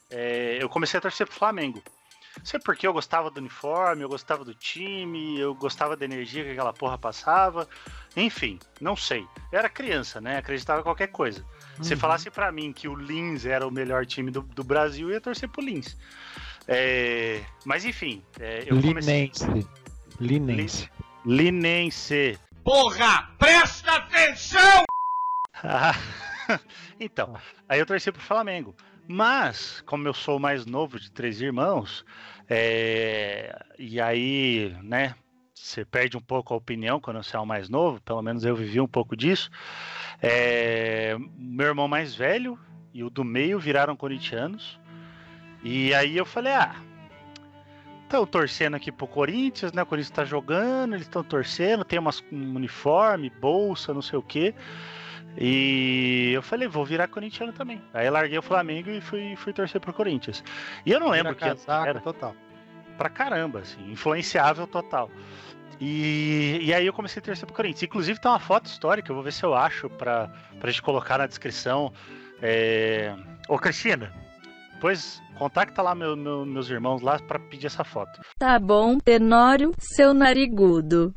é, 0.10 0.58
eu 0.62 0.70
comecei 0.70 0.98
a 0.98 1.02
torcer 1.02 1.28
pro 1.28 1.36
Flamengo. 1.36 1.82
Não 2.38 2.46
sei 2.46 2.60
porque 2.62 2.88
eu 2.88 2.94
gostava 2.94 3.30
do 3.30 3.40
uniforme, 3.40 4.04
eu 4.04 4.10
gostava 4.10 4.46
do 4.46 4.54
time, 4.56 5.38
eu 5.38 5.54
gostava 5.54 5.98
da 5.98 6.06
energia 6.06 6.44
que 6.44 6.52
aquela 6.52 6.72
porra 6.72 6.98
passava. 6.98 7.68
Enfim, 8.16 8.58
não 8.80 8.96
sei. 8.96 9.28
Eu 9.52 9.60
era 9.60 9.70
criança, 9.70 10.22
né? 10.22 10.38
Acreditava 10.38 10.80
em 10.80 10.84
qualquer 10.84 11.08
coisa. 11.08 11.46
Se 11.82 11.96
falasse 11.96 12.30
pra 12.30 12.52
mim 12.52 12.72
que 12.72 12.88
o 12.88 12.96
Lins 12.96 13.46
era 13.46 13.68
o 13.68 13.72
melhor 13.72 14.06
time 14.06 14.30
do, 14.32 14.42
do 14.42 14.64
Brasil, 14.64 15.10
eu 15.10 15.14
ia 15.14 15.22
torcer 15.22 15.50
pro 15.50 15.64
Lins. 15.64 15.98
É, 16.68 17.42
mas 17.66 17.86
enfim, 17.86 18.24
é, 18.40 18.64
eu 18.68 18.80
comecei. 18.80 19.32
Linense. 19.32 19.68
Linense. 20.20 20.90
Linense. 21.26 22.40
Porra, 22.64 23.30
presta 23.40 23.96
atenção! 23.96 24.84
Ah, 25.64 25.96
então, 27.00 27.36
aí 27.68 27.80
eu 27.80 27.86
torci 27.86 28.12
pro 28.12 28.22
Flamengo. 28.22 28.76
Mas, 29.08 29.82
como 29.86 30.08
eu 30.08 30.14
sou 30.14 30.38
o 30.38 30.40
mais 30.40 30.66
novo 30.66 31.00
de 31.00 31.12
três 31.12 31.42
irmãos, 31.42 32.06
é, 32.48 33.60
e 33.78 34.00
aí, 34.00 34.76
né, 34.84 35.16
você 35.62 35.86
perde 35.86 36.18
um 36.18 36.22
pouco 36.22 36.54
a 36.54 36.58
opinião 36.58 37.00
quando 37.00 37.24
você 37.24 37.36
é 37.36 37.40
o 37.40 37.46
mais 37.46 37.70
novo, 37.70 38.02
pelo 38.02 38.22
menos 38.22 38.44
eu 38.44 38.56
vivi 38.56 38.82
um 38.82 38.88
pouco 38.88 39.16
disso. 39.16 39.50
É, 40.22 41.16
meu 41.38 41.68
irmão 41.68 41.88
mais 41.88 42.16
velho 42.16 42.60
e 42.94 43.04
o 43.04 43.10
do 43.10 43.24
meio 43.24 43.60
viraram 43.60 43.96
corintianos. 43.96 44.80
E 45.64 45.94
aí 45.94 46.18
eu 46.18 46.26
falei, 46.26 46.54
ah, 46.54 46.76
estão 48.04 48.26
torcendo 48.26 48.76
aqui 48.76 48.92
pro 48.92 49.08
Corinthians, 49.08 49.72
né? 49.72 49.84
O 49.84 49.86
Corinthians 49.86 50.16
tá 50.16 50.26
jogando, 50.26 50.96
eles 50.96 51.06
estão 51.06 51.24
torcendo, 51.24 51.86
tem 51.86 52.00
umas, 52.00 52.24
um 52.32 52.56
uniforme, 52.56 53.30
bolsa, 53.30 53.94
não 53.94 54.02
sei 54.02 54.18
o 54.20 54.24
quê. 54.24 54.54
E 55.38 56.32
eu 56.34 56.42
falei, 56.42 56.68
vou 56.68 56.86
virar 56.86 57.08
corintiano 57.08 57.54
também. 57.54 57.82
Aí 57.94 58.08
eu 58.08 58.12
larguei 58.12 58.38
o 58.38 58.42
Flamengo 58.42 58.90
e 58.90 59.00
fui, 59.00 59.36
fui 59.38 59.54
torcer 59.54 59.80
pro 59.80 59.94
Corinthians. 59.94 60.44
E 60.86 60.92
eu 60.92 61.00
não 61.00 61.10
lembro 61.10 61.36
que 61.36 61.46
casaco, 61.46 61.88
era 61.88 62.02
total. 62.02 62.36
pra 62.98 63.10
caramba, 63.10 63.60
assim, 63.60 63.92
influenciável 63.92 64.68
total. 64.68 65.10
E, 65.80 66.60
e 66.62 66.74
aí 66.74 66.86
eu 66.86 66.94
comecei 66.94 67.20
a 67.22 67.24
torcer 67.26 67.46
pro 67.46 67.56
Corinthians. 67.56 67.84
Inclusive 67.84 68.20
tem 68.20 68.32
uma 68.32 68.40
foto 68.40 68.66
histórica, 68.68 69.12
eu 69.12 69.16
vou 69.16 69.24
ver 69.24 69.34
se 69.34 69.44
eu 69.44 69.54
acho 69.54 69.90
pra, 69.90 70.30
pra 70.60 70.70
gente 70.70 70.82
colocar 70.82 71.18
na 71.18 71.28
descrição. 71.28 71.92
É... 72.42 73.16
Ô, 73.48 73.58
Cristina, 73.58 74.12
depois 74.74 75.22
contacta 75.38 75.82
lá 75.82 75.96
meu- 75.96 76.16
meu- 76.16 76.46
meus 76.46 76.70
irmãos 76.70 77.02
lá 77.02 77.18
pra 77.20 77.40
pedir 77.40 77.68
essa 77.68 77.84
foto. 77.84 78.20
Tá 78.38 78.60
bom, 78.60 78.98
Tenório, 79.00 79.72
seu 79.80 80.14
narigudo. 80.14 81.14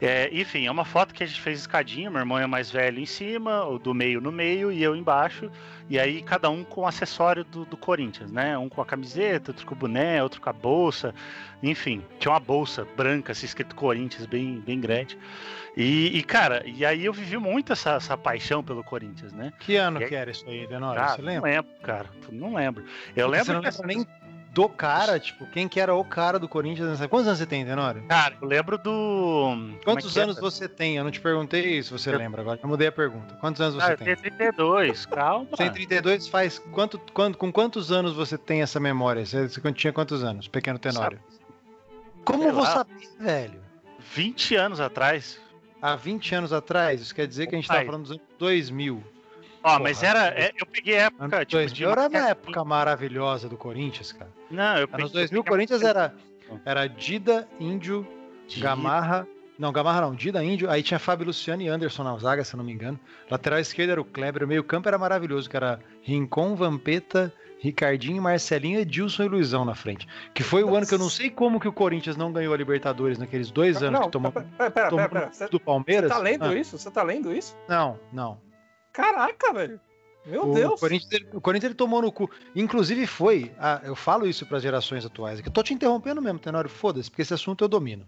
É, 0.00 0.28
enfim, 0.32 0.66
é 0.66 0.70
uma 0.70 0.84
foto 0.84 1.14
que 1.14 1.22
a 1.22 1.26
gente 1.26 1.40
fez 1.40 1.60
escadinha, 1.60 2.10
meu 2.10 2.18
irmão 2.18 2.38
é 2.38 2.46
mais 2.46 2.70
velho 2.70 2.98
em 2.98 3.06
cima, 3.06 3.64
o 3.64 3.78
do 3.78 3.94
meio 3.94 4.20
no 4.20 4.32
meio 4.32 4.72
e 4.72 4.82
eu 4.82 4.96
embaixo. 4.96 5.50
E 5.88 5.96
aí 5.98 6.22
cada 6.22 6.50
um 6.50 6.64
com 6.64 6.80
o 6.80 6.86
acessório 6.86 7.44
do, 7.44 7.64
do 7.64 7.76
Corinthians, 7.76 8.32
né? 8.32 8.58
Um 8.58 8.68
com 8.68 8.82
a 8.82 8.86
camiseta, 8.86 9.52
outro 9.52 9.64
com 9.64 9.74
o 9.74 9.78
boné, 9.78 10.20
outro 10.22 10.40
com 10.40 10.50
a 10.50 10.52
bolsa. 10.52 11.14
Enfim, 11.62 12.04
tinha 12.18 12.32
uma 12.32 12.40
bolsa 12.40 12.84
branca, 12.96 13.30
assim, 13.30 13.46
escrito 13.46 13.76
Corinthians, 13.76 14.26
bem, 14.26 14.58
bem 14.60 14.80
grande. 14.80 15.16
E, 15.76 16.18
e, 16.18 16.22
cara, 16.24 16.62
e 16.66 16.84
aí 16.84 17.04
eu 17.04 17.12
vivi 17.12 17.36
muito 17.38 17.72
essa, 17.72 17.92
essa 17.92 18.16
paixão 18.16 18.64
pelo 18.64 18.82
Corinthians, 18.82 19.32
né? 19.32 19.52
Que 19.60 19.76
ano 19.76 19.98
aí- 19.98 20.08
que 20.08 20.14
era 20.16 20.30
isso 20.30 20.44
aí, 20.48 20.66
Denório? 20.66 21.00
Ah, 21.00 21.08
Você 21.08 21.22
não 21.22 21.28
lembra? 21.28 21.50
lembro, 21.50 21.70
cara. 21.82 22.10
Não 22.32 22.54
lembro. 22.54 22.84
Eu 23.14 23.28
Você 23.28 23.36
lembro 23.36 23.52
não 23.54 23.60
que 23.60 23.68
lembra 23.70 23.86
nem 23.86 24.06
do 24.56 24.70
cara, 24.70 25.20
tipo, 25.20 25.44
quem 25.48 25.68
que 25.68 25.78
era 25.78 25.94
o 25.94 26.02
cara 26.02 26.38
do 26.38 26.48
Corinthians. 26.48 26.98
Quantos 27.10 27.26
anos 27.26 27.38
você 27.38 27.44
tem, 27.44 27.62
Tenório? 27.62 28.02
Cara, 28.08 28.38
eu 28.40 28.48
lembro 28.48 28.78
do. 28.78 29.50
é 29.78 29.84
Quantos 29.84 30.10
que 30.14 30.18
anos 30.18 30.36
era? 30.38 30.44
você 30.50 30.66
tem? 30.66 30.96
Eu 30.96 31.04
não 31.04 31.10
te 31.10 31.20
perguntei 31.20 31.82
se 31.82 31.90
você 31.92 32.08
Eu- 32.08 32.16
lembra 32.16 32.40
agora. 32.40 32.58
Eu 32.62 32.66
mudei 32.66 32.88
a 32.88 32.92
pergunta. 32.92 33.34
Quantos 33.34 33.60
anos 33.60 33.76
Ah, 33.78 33.88
você 33.88 33.92
eu 33.92 33.96
tem? 33.98 34.06
tenho 34.06 34.16
32, 34.16 35.04
calma. 35.04 35.46
Você 35.50 35.56
tem 35.58 35.70
32, 35.72 36.26
faz 36.28 36.58
quanto, 36.58 36.98
quando, 37.12 37.36
com 37.36 37.52
quantos 37.52 37.92
anos 37.92 38.14
você 38.14 38.38
tem 38.38 38.62
essa 38.62 38.80
memória? 38.80 39.26
Você, 39.26 39.46
você 39.46 39.72
tinha 39.74 39.92
quantos 39.92 40.24
anos, 40.24 40.48
pequeno 40.48 40.78
Tenório? 40.78 41.20
Como 42.24 42.38
Sei 42.40 42.48
eu 42.50 42.54
vou 42.54 42.64
lá. 42.64 42.70
saber, 42.72 43.08
velho? 43.20 43.60
20 44.14 44.56
anos 44.56 44.80
atrás. 44.80 45.38
Há 45.82 45.94
20 45.96 46.34
anos 46.34 46.52
atrás, 46.54 47.02
isso 47.02 47.14
quer 47.14 47.26
dizer 47.26 47.46
que 47.46 47.54
a 47.54 47.58
gente 47.58 47.68
tá 47.68 47.74
Ai. 47.74 47.84
falando 47.84 48.02
dos 48.04 48.12
anos 48.12 48.22
2000. 48.38 49.04
Ó, 49.66 49.78
mas 49.80 50.02
era. 50.02 50.28
é, 50.28 50.52
eu 50.58 50.64
peguei 50.66 50.94
época, 50.94 51.40
tipo, 51.44 51.52
2000 51.52 51.74
de 51.74 51.84
era 51.92 52.08
uma 52.08 52.28
época 52.30 52.64
maravilhosa 52.64 53.48
do 53.48 53.56
Corinthians, 53.56 54.12
cara. 54.12 54.30
Não, 54.50 54.78
eu 54.78 54.86
peguei. 54.88 55.02
Anos 55.04 55.12
2000, 55.12 55.40
o 55.40 55.44
Corinthians 55.44 55.82
era, 55.82 56.14
era 56.64 56.86
Dida, 56.86 57.48
Índio, 57.58 58.06
de- 58.46 58.60
Gamarra. 58.60 59.26
Não, 59.58 59.72
Gamarra 59.72 60.02
não, 60.02 60.14
Dida, 60.14 60.44
Índio. 60.44 60.70
Aí 60.70 60.82
tinha 60.82 60.98
Fábio 60.98 61.26
Luciano 61.26 61.62
e 61.62 61.68
Anderson 61.68 62.04
na 62.04 62.16
zaga, 62.18 62.44
se 62.44 62.54
eu 62.54 62.58
não 62.58 62.64
me 62.64 62.72
engano. 62.72 63.00
Lateral 63.30 63.58
esquerdo 63.58 63.90
era 63.90 64.00
o 64.00 64.04
Kleber. 64.04 64.44
O 64.44 64.46
meio-campo 64.46 64.86
era 64.86 64.98
maravilhoso, 64.98 65.48
que 65.48 65.56
era 65.56 65.80
Rincon, 66.02 66.54
Vampeta, 66.54 67.32
Ricardinho, 67.58 68.20
Marcelinho, 68.22 68.78
Edilson 68.78 69.24
e 69.24 69.28
Luizão 69.28 69.64
na 69.64 69.74
frente. 69.74 70.06
Que 70.34 70.42
foi 70.42 70.62
o 70.62 70.76
ano 70.76 70.86
que 70.86 70.92
eu 70.92 70.98
não 70.98 71.08
sei 71.08 71.30
como 71.30 71.58
que 71.58 71.66
o 71.66 71.72
Corinthians 71.72 72.18
não 72.18 72.30
ganhou 72.30 72.52
a 72.52 72.56
Libertadores 72.56 73.16
naqueles 73.18 73.50
dois 73.50 73.82
anos 73.82 73.98
Não, 73.98 74.06
que 74.06 74.12
tomou, 74.12 74.30
pera, 74.30 74.46
pera, 74.58 74.70
pera, 74.70 74.88
tomou 74.90 75.08
pera, 75.08 75.32
Você 75.32 75.48
do 75.48 75.58
Palmeiras. 75.58 76.10
tá 76.12 76.18
lendo 76.18 76.44
Ah, 76.44 76.54
isso? 76.54 76.76
Você 76.78 76.90
tá 76.90 77.02
lendo 77.02 77.34
isso? 77.34 77.56
Não, 77.66 77.98
não. 78.12 78.38
Caraca, 78.96 79.52
velho. 79.52 79.78
Meu 80.24 80.50
o 80.50 80.54
Deus. 80.54 80.80
Corinthians, 80.80 81.22
o 81.34 81.40
Corinthians 81.40 81.70
ele 81.70 81.74
tomou 81.74 82.00
no 82.00 82.10
cu. 82.10 82.30
Inclusive 82.54 83.06
foi. 83.06 83.52
ah, 83.58 83.82
eu 83.84 83.94
falo 83.94 84.26
isso 84.26 84.46
para 84.46 84.56
as 84.56 84.62
gerações 84.62 85.04
atuais. 85.04 85.38
aqui. 85.38 85.48
Eu 85.48 85.52
tô 85.52 85.62
te 85.62 85.74
interrompendo 85.74 86.22
mesmo, 86.22 86.38
Tenório. 86.38 86.70
Foda-se, 86.70 87.10
porque 87.10 87.20
esse 87.20 87.34
assunto 87.34 87.62
eu 87.62 87.68
domino. 87.68 88.06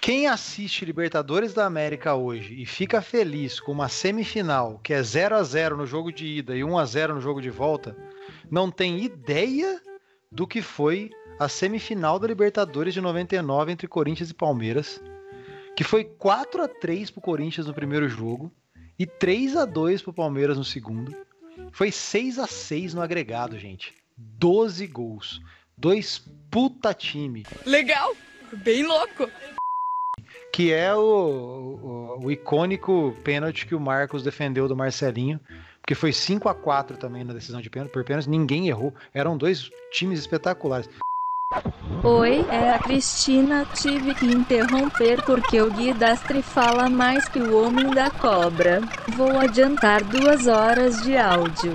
Quem 0.00 0.26
assiste 0.26 0.86
Libertadores 0.86 1.52
da 1.52 1.66
América 1.66 2.14
hoje 2.14 2.60
e 2.60 2.64
fica 2.64 3.02
feliz 3.02 3.60
com 3.60 3.70
uma 3.70 3.88
semifinal 3.88 4.80
que 4.82 4.94
é 4.94 5.02
0 5.02 5.36
a 5.36 5.42
0 5.42 5.76
no 5.76 5.86
jogo 5.86 6.10
de 6.10 6.26
ida 6.26 6.56
e 6.56 6.64
1 6.64 6.78
a 6.78 6.84
0 6.86 7.14
no 7.16 7.20
jogo 7.20 7.42
de 7.42 7.50
volta, 7.50 7.94
não 8.50 8.70
tem 8.70 9.04
ideia 9.04 9.78
do 10.32 10.46
que 10.46 10.62
foi 10.62 11.10
a 11.38 11.48
semifinal 11.48 12.18
da 12.18 12.26
Libertadores 12.26 12.94
de 12.94 13.00
99 13.00 13.70
entre 13.70 13.86
Corinthians 13.86 14.30
e 14.30 14.34
Palmeiras, 14.34 15.00
que 15.80 15.84
foi 15.84 16.04
4 16.04 16.62
a 16.62 16.68
3 16.68 17.10
pro 17.10 17.22
Corinthians 17.22 17.66
no 17.66 17.72
primeiro 17.72 18.06
jogo 18.06 18.52
e 18.98 19.06
3 19.06 19.56
a 19.56 19.64
2 19.64 20.02
pro 20.02 20.12
Palmeiras 20.12 20.58
no 20.58 20.62
segundo. 20.62 21.16
Foi 21.72 21.90
6 21.90 22.38
a 22.38 22.46
6 22.46 22.92
no 22.92 23.00
agregado, 23.00 23.58
gente. 23.58 23.94
12 24.14 24.86
gols. 24.88 25.40
Dois 25.78 26.22
puta 26.50 26.92
time. 26.92 27.46
Legal, 27.64 28.14
bem 28.62 28.86
louco. 28.86 29.26
Que 30.52 30.70
é 30.70 30.94
o, 30.94 32.18
o, 32.20 32.26
o 32.26 32.30
icônico 32.30 33.16
pênalti 33.24 33.66
que 33.66 33.74
o 33.74 33.80
Marcos 33.80 34.22
defendeu 34.22 34.68
do 34.68 34.76
Marcelinho. 34.76 35.40
Porque 35.80 35.94
foi 35.94 36.12
5 36.12 36.46
a 36.46 36.54
4 36.54 36.98
também 36.98 37.24
na 37.24 37.32
decisão 37.32 37.62
de 37.62 37.70
pênalti. 37.70 37.90
Por 37.90 38.04
pênalti, 38.04 38.28
ninguém 38.28 38.68
errou. 38.68 38.92
Eram 39.14 39.34
dois 39.34 39.70
times 39.90 40.18
espetaculares. 40.18 40.90
Oi, 42.04 42.46
é 42.48 42.72
a 42.72 42.78
Cristina. 42.78 43.66
Tive 43.74 44.14
que 44.14 44.24
interromper 44.24 45.20
porque 45.24 45.60
o 45.60 45.68
Gui 45.68 45.92
Dastre 45.92 46.42
fala 46.42 46.88
mais 46.88 47.28
que 47.28 47.40
o 47.40 47.60
homem 47.60 47.90
da 47.90 48.08
cobra. 48.08 48.80
Vou 49.08 49.36
adiantar 49.36 50.04
duas 50.04 50.46
horas 50.46 51.02
de 51.02 51.16
áudio. 51.16 51.74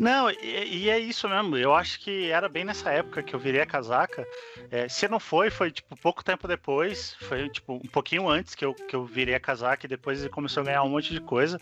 Não, 0.00 0.28
e, 0.30 0.82
e 0.84 0.90
é 0.90 0.98
isso 0.98 1.28
mesmo. 1.28 1.56
Eu 1.56 1.74
acho 1.74 2.00
que 2.00 2.30
era 2.30 2.48
bem 2.48 2.64
nessa 2.64 2.90
época 2.90 3.22
que 3.22 3.34
eu 3.34 3.38
virei 3.38 3.60
a 3.60 3.66
casaca. 3.66 4.26
É, 4.70 4.88
se 4.88 5.06
não 5.06 5.20
foi, 5.20 5.48
foi 5.48 5.70
tipo 5.70 5.96
pouco 5.96 6.24
tempo 6.24 6.48
depois. 6.48 7.14
Foi 7.20 7.48
tipo 7.48 7.74
um 7.74 7.88
pouquinho 7.88 8.28
antes 8.28 8.54
que 8.54 8.64
eu, 8.64 8.74
que 8.74 8.94
eu 8.96 9.04
virei 9.04 9.34
a 9.34 9.40
casaca 9.40 9.86
e 9.86 9.88
depois 9.88 10.20
ele 10.20 10.28
começou 10.28 10.62
a 10.62 10.66
ganhar 10.66 10.82
um 10.82 10.88
monte 10.88 11.12
de 11.12 11.20
coisa. 11.20 11.60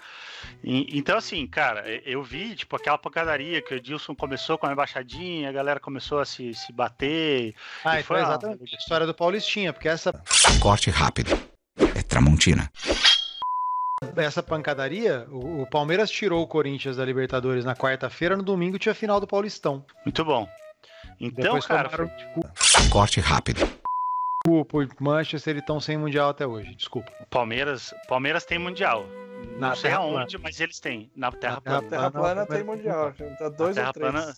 E- 0.63 0.97
então, 0.99 1.19
assim, 1.19 1.47
cara, 1.47 1.85
eu 2.05 2.23
vi 2.23 2.55
tipo 2.55 2.75
aquela 2.77 2.97
pancadaria 2.97 3.61
que 3.61 3.75
o 3.75 3.77
Edilson 3.77 4.15
começou 4.15 4.57
com 4.57 4.67
a 4.67 4.73
embaixadinha, 4.73 5.49
a 5.51 5.53
galera 5.53 5.79
começou 5.79 6.19
a 6.19 6.25
se, 6.25 6.55
se 6.55 6.73
bater. 6.73 7.55
Ah, 7.85 8.01
E 8.01 8.03
foi 8.03 8.17
foi 8.17 8.21
a- 8.21 8.29
exatamente 8.29 8.75
a 8.75 8.79
história 8.79 9.07
do 9.07 9.15
Paulistinha. 9.15 9.73
Porque 9.73 9.89
essa 9.89 10.13
Corte 10.61 10.91
rápido. 10.91 11.31
É 11.95 12.03
Tramontina. 12.03 12.71
Essa 14.17 14.43
pancadaria, 14.43 15.27
o, 15.31 15.63
o 15.63 15.67
Palmeiras 15.71 16.11
tirou 16.11 16.43
o 16.43 16.47
Corinthians 16.47 16.97
da 16.97 17.05
Libertadores 17.05 17.65
na 17.65 17.75
quarta-feira, 17.75 18.37
no 18.37 18.43
domingo 18.43 18.79
tinha 18.79 18.93
a 18.93 18.95
final 18.95 19.21
do 19.21 19.27
Paulistão. 19.27 19.85
Muito 20.05 20.25
bom. 20.25 20.49
Então, 21.21 21.45
Depois 21.45 21.67
cara, 21.67 21.89
tomaram 21.89 22.11
Corte 22.91 23.21
rápido. 23.21 23.67
o 24.49 24.65
por 24.65 24.87
Manchester, 25.01 25.53
eles 25.53 25.63
estão 25.63 25.81
sem 25.81 25.97
mundial 25.97 26.31
até 26.31 26.47
hoje, 26.47 26.75
desculpa. 26.75 27.11
Palmeiras, 27.31 27.95
Palmeiras 28.09 28.45
tem 28.45 28.59
mundial. 28.59 29.05
Não 29.53 29.59
Na 29.59 29.75
sei 29.77 29.91
Terra 29.91 30.03
aonde, 30.03 30.39
mas 30.39 30.59
eles 30.61 30.81
têm. 30.81 31.11
Na 31.15 31.31
Terra 31.31 31.61
Terra 31.61 31.81
plana. 31.83 31.91
Terra 31.91 32.03
Não, 32.03 32.11
plana 32.13 32.41
não, 32.43 32.47
tem 32.47 32.59
não, 32.65 32.67
mundial. 32.67 33.13
Tá 33.39 33.49
dois 33.51 33.75
Terra 33.75 33.89
ou 33.89 33.93
três. 33.93 34.11
plana- 34.13 34.35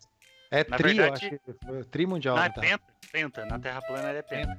É 0.50 0.64
Na 0.68 0.76
tri, 0.76 0.90
eu 0.90 0.96
verdade- 0.96 1.26
acho 1.26 1.38
que 1.38 1.66
foi 1.66 1.84
tri 1.84 2.06
mundial. 2.06 2.36
Não, 2.36 2.42
é 2.44 2.48
tá? 2.48 2.60
penta. 2.60 2.84
Penta. 3.12 3.46
Na 3.46 3.58
Terra 3.58 3.82
plana 3.82 4.08
ele 4.10 4.18
é 4.18 4.22
penta. 4.22 4.58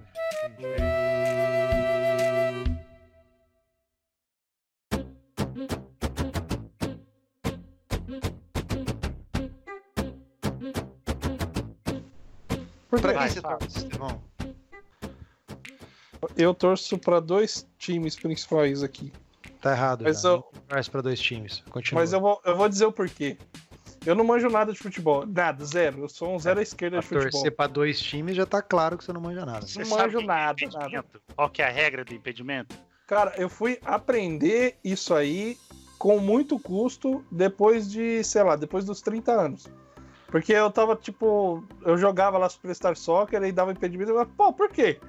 Por 12.90 13.02
que 13.02 13.08
Vai, 13.14 13.30
você 13.30 13.42
fala. 13.42 13.58
torce, 13.58 13.78
Estevão? 13.80 14.22
Eu 16.36 16.54
torço 16.54 16.98
pra 16.98 17.20
dois 17.20 17.68
times 17.78 18.16
principais 18.16 18.82
aqui. 18.82 19.12
Tá 19.62 19.72
errado. 19.72 20.04
Mas 20.04 20.22
já. 20.22 20.30
eu- 20.30 20.46
Não 20.54 20.62
torce 20.62 20.90
pra 20.90 21.02
dois 21.02 21.20
times. 21.20 21.64
Continua. 21.70 22.02
Mas 22.02 22.14
eu 22.14 22.22
vou, 22.22 22.42
eu 22.46 22.56
vou 22.56 22.70
dizer 22.70 22.86
o 22.86 22.92
porquê. 22.92 23.38
Eu 24.06 24.16
não 24.16 24.24
manjo 24.24 24.50
nada 24.50 24.72
de 24.72 24.80
futebol. 24.80 25.26
Nada, 25.28 25.66
zero. 25.66 26.00
Eu 26.04 26.10
sou 26.10 26.34
um 26.34 26.40
zero 26.40 26.60
à 26.60 26.64
esquerda 26.64 26.98
Pra 26.98 27.02
de 27.02 27.08
futebol. 27.08 27.32
torcer 27.32 27.56
pra 27.56 27.68
dois 27.68 28.00
times 28.00 28.36
já 28.38 28.46
tá 28.46 28.62
claro 28.62 28.98
que 28.98 29.04
você 29.04 29.12
não 29.12 29.20
manja 29.20 29.46
nada. 29.46 29.60
Não 29.62 29.68
Você 29.68 29.80
manjo 29.80 29.96
sabe 29.96 30.16
o 30.16 30.20
que 30.20 30.24
é 30.24 30.28
nada, 30.28 30.64
impedimento? 30.64 31.22
Qual 31.36 31.50
que 31.50 31.62
é 31.62 31.66
a 31.68 31.70
regra 31.70 32.06
do 32.06 32.14
impedimento? 32.14 32.76
Cara, 33.08 33.34
eu 33.38 33.48
fui 33.50 33.80
aprender 33.86 34.76
isso 34.84 35.14
aí 35.16 35.58
com 35.98 36.20
muito 36.20 36.60
custo 36.60 37.24
depois 37.32 37.90
de, 37.90 38.24
sei 38.24 38.44
lá, 38.44 38.56
depois 38.56 38.86
dos 38.86 39.02
30 39.02 39.32
anos. 39.32 39.66
Porque 40.28 40.52
eu 40.52 40.70
tava, 40.70 40.94
tipo, 40.96 41.64
eu 41.86 41.98
jogava 41.98 42.38
lá 42.38 42.50
Superstar 42.50 42.96
Soccer 42.98 43.42
e 43.44 43.52
dava 43.52 43.72
impedimento. 43.72 44.12
Eu 44.12 44.16
falava, 44.16 44.32
pô, 44.36 44.52
por 44.52 44.70
quê? 44.70 45.00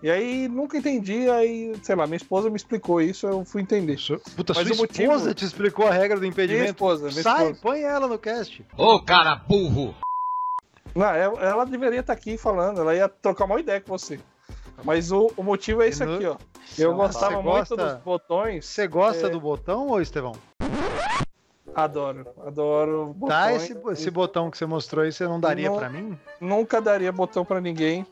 E 0.00 0.08
aí 0.08 0.46
nunca 0.46 0.78
entendi, 0.78 1.28
aí, 1.28 1.72
sei 1.82 1.96
lá, 1.96 2.06
minha 2.06 2.16
esposa 2.16 2.48
me 2.48 2.54
explicou 2.56 3.00
isso, 3.02 3.26
eu 3.26 3.44
fui 3.44 3.60
entender. 3.62 3.98
Su- 3.98 4.20
Puta, 4.36 4.52
Mas 4.54 4.68
sua 4.68 4.76
o 4.76 4.78
motivo- 4.78 5.12
esposa 5.12 5.34
te 5.34 5.44
explicou 5.44 5.88
a 5.88 5.90
regra 5.90 6.16
do 6.16 6.20
Minha 6.20 6.30
impedimento? 6.30 6.70
esposa, 6.70 7.08
minha 7.08 7.22
Sai, 7.24 7.42
esposa. 7.50 7.58
põe 7.60 7.80
ela 7.82 8.06
no 8.06 8.16
cast. 8.16 8.64
Ô, 8.76 9.00
cara 9.00 9.34
burro! 9.34 9.92
Não, 10.94 11.06
ela 11.08 11.40
ela 11.40 11.64
deveria 11.66 12.00
estar 12.00 12.12
aqui 12.12 12.38
falando, 12.38 12.80
ela 12.80 12.94
ia 12.94 13.08
trocar 13.08 13.44
uma 13.46 13.58
ideia 13.58 13.80
com 13.80 13.90
você. 13.98 14.20
Mas 14.84 15.10
o, 15.12 15.30
o 15.36 15.42
motivo 15.42 15.82
é 15.82 15.88
esse 15.88 16.04
no- 16.04 16.14
aqui, 16.14 16.26
ó. 16.26 16.36
Eu 16.78 16.94
gostava 16.94 17.42
muito 17.42 17.44
gosta- 17.44 17.76
dos 17.76 17.94
botões. 18.02 18.64
Você 18.66 18.86
gosta 18.86 19.26
É. 19.26 19.30
do 19.30 19.40
botão, 19.40 19.88
ô 19.90 20.00
Estevão? 20.00 20.32
Adoro, 21.74 22.26
adoro 22.44 23.06
Tá, 23.28 23.46
botões. 23.46 23.62
esse, 23.70 23.78
esse 23.92 24.10
botão 24.10 24.50
que 24.50 24.58
você 24.58 24.66
mostrou 24.66 25.04
aí, 25.04 25.12
você 25.12 25.26
não 25.26 25.38
daria 25.38 25.70
pra 25.70 25.88
mim? 25.88 26.18
Nunca 26.40 26.80
daria 26.80 27.12
botão 27.12 27.44
pra 27.44 27.60
ninguém. 27.60 28.04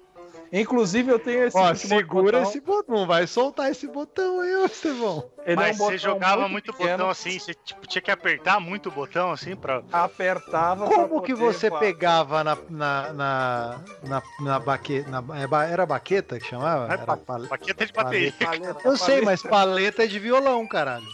Inclusive, 0.53 1.11
eu 1.11 1.19
tenho 1.19 1.45
esse 1.45 1.57
Ó, 1.57 1.75
segura 1.75 2.39
botão. 2.39 2.43
esse 2.43 2.61
botão, 2.61 2.95
não 2.97 3.07
vai 3.07 3.27
soltar 3.27 3.71
esse 3.71 3.87
botão 3.87 4.41
aí, 4.41 4.55
ô 4.57 4.65
Estevão. 4.67 5.29
Ele 5.45 5.57
Mas 5.57 5.79
é 5.79 5.83
um 5.83 5.87
você 5.87 5.99
jogava 5.99 6.49
muito, 6.49 6.73
muito 6.73 6.77
botão 6.91 7.11
assim, 7.11 7.39
você 7.39 7.53
tipo, 7.55 7.87
tinha 7.87 8.03
que 8.03 8.11
apertar 8.11 8.61
muito 8.61 8.89
o 8.89 8.93
botão 8.93 9.31
assim 9.33 9.55
pra. 9.57 9.83
Apertava. 9.93 10.87
pra 10.87 10.95
Como 10.97 11.23
que 11.23 11.35
poder 11.35 11.53
você 11.53 11.71
pegava 11.71 12.43
na. 12.45 12.57
na. 12.71 13.13
na. 13.13 13.81
na, 14.03 14.23
na 14.41 14.59
baqueta. 14.59 15.11
Na, 15.11 15.39
é 15.41 15.47
ba- 15.47 15.67
era 15.67 15.85
baqueta 15.87 16.39
que 16.39 16.47
chamava? 16.47 16.89
É 16.89 16.93
Era 16.95 17.05
pa- 17.07 17.17
pale- 17.17 17.49
Paqueta 17.49 17.87
de 17.87 17.93
bateria. 17.93 18.33
Paleta, 18.33 18.81
Eu 18.85 18.97
sei, 18.97 19.07
paleta. 19.21 19.25
mas 19.25 19.43
paleta 19.43 20.05
é 20.05 20.07
de 20.07 20.19
violão, 20.19 20.67
caralho. 20.67 21.07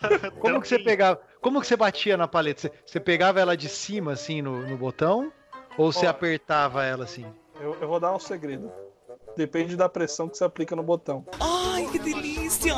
Como 0.40 0.60
que 0.60 0.68
você 0.68 0.78
pegava? 0.78 1.20
Como 1.40 1.60
que 1.60 1.66
você 1.66 1.76
batia 1.76 2.16
na 2.16 2.28
paleta? 2.28 2.60
Você, 2.62 2.72
você 2.86 3.00
pegava 3.00 3.40
ela 3.40 3.56
de 3.56 3.68
cima, 3.68 4.12
assim, 4.12 4.42
no, 4.42 4.66
no 4.66 4.76
botão? 4.76 5.32
Ou 5.76 5.92
você 5.92 6.06
apertava 6.06 6.84
ela 6.84 7.04
assim? 7.04 7.24
Eu, 7.60 7.76
eu 7.80 7.88
vou 7.88 7.98
dar 8.00 8.14
um 8.14 8.18
segredo. 8.18 8.70
Depende 9.36 9.76
da 9.76 9.88
pressão 9.88 10.28
que 10.28 10.36
você 10.36 10.44
aplica 10.44 10.74
no 10.76 10.82
botão. 10.82 11.24
Ai, 11.40 11.86
que 11.90 11.98
delícia! 11.98 12.74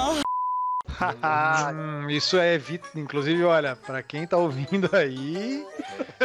Hum, 1.75 2.11
isso 2.11 2.37
é 2.37 2.59
vi- 2.59 2.81
inclusive, 2.95 3.43
olha, 3.45 3.75
pra 3.77 4.03
quem 4.03 4.27
tá 4.27 4.37
ouvindo 4.37 4.91
aí, 4.95 5.65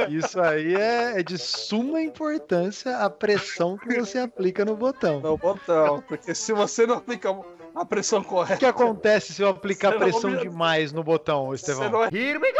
isso 0.09 0.39
aí 0.41 0.75
é, 0.75 1.19
é 1.19 1.23
de 1.23 1.37
suma 1.37 2.01
importância 2.01 2.97
a 2.97 3.09
pressão 3.09 3.77
que 3.77 3.99
você 3.99 4.19
aplica 4.19 4.65
no 4.65 4.75
botão. 4.75 5.21
No 5.21 5.37
botão. 5.37 6.01
Porque 6.07 6.35
se 6.35 6.51
você 6.51 6.85
não 6.85 6.95
aplica 6.95 7.29
a 7.73 7.85
pressão 7.85 8.19
O 8.19 8.23
que 8.23 8.29
correta, 8.29 8.67
acontece 8.69 9.33
se 9.33 9.41
eu 9.41 9.49
aplicar 9.49 9.93
pressão 9.97 10.35
demais 10.35 10.91
no 10.91 11.03
botão, 11.03 11.53
Estevão? 11.53 11.89
não 11.89 12.03
é. 12.03 12.07
Here 12.11 12.37
we 12.37 12.51
go! 12.51 12.59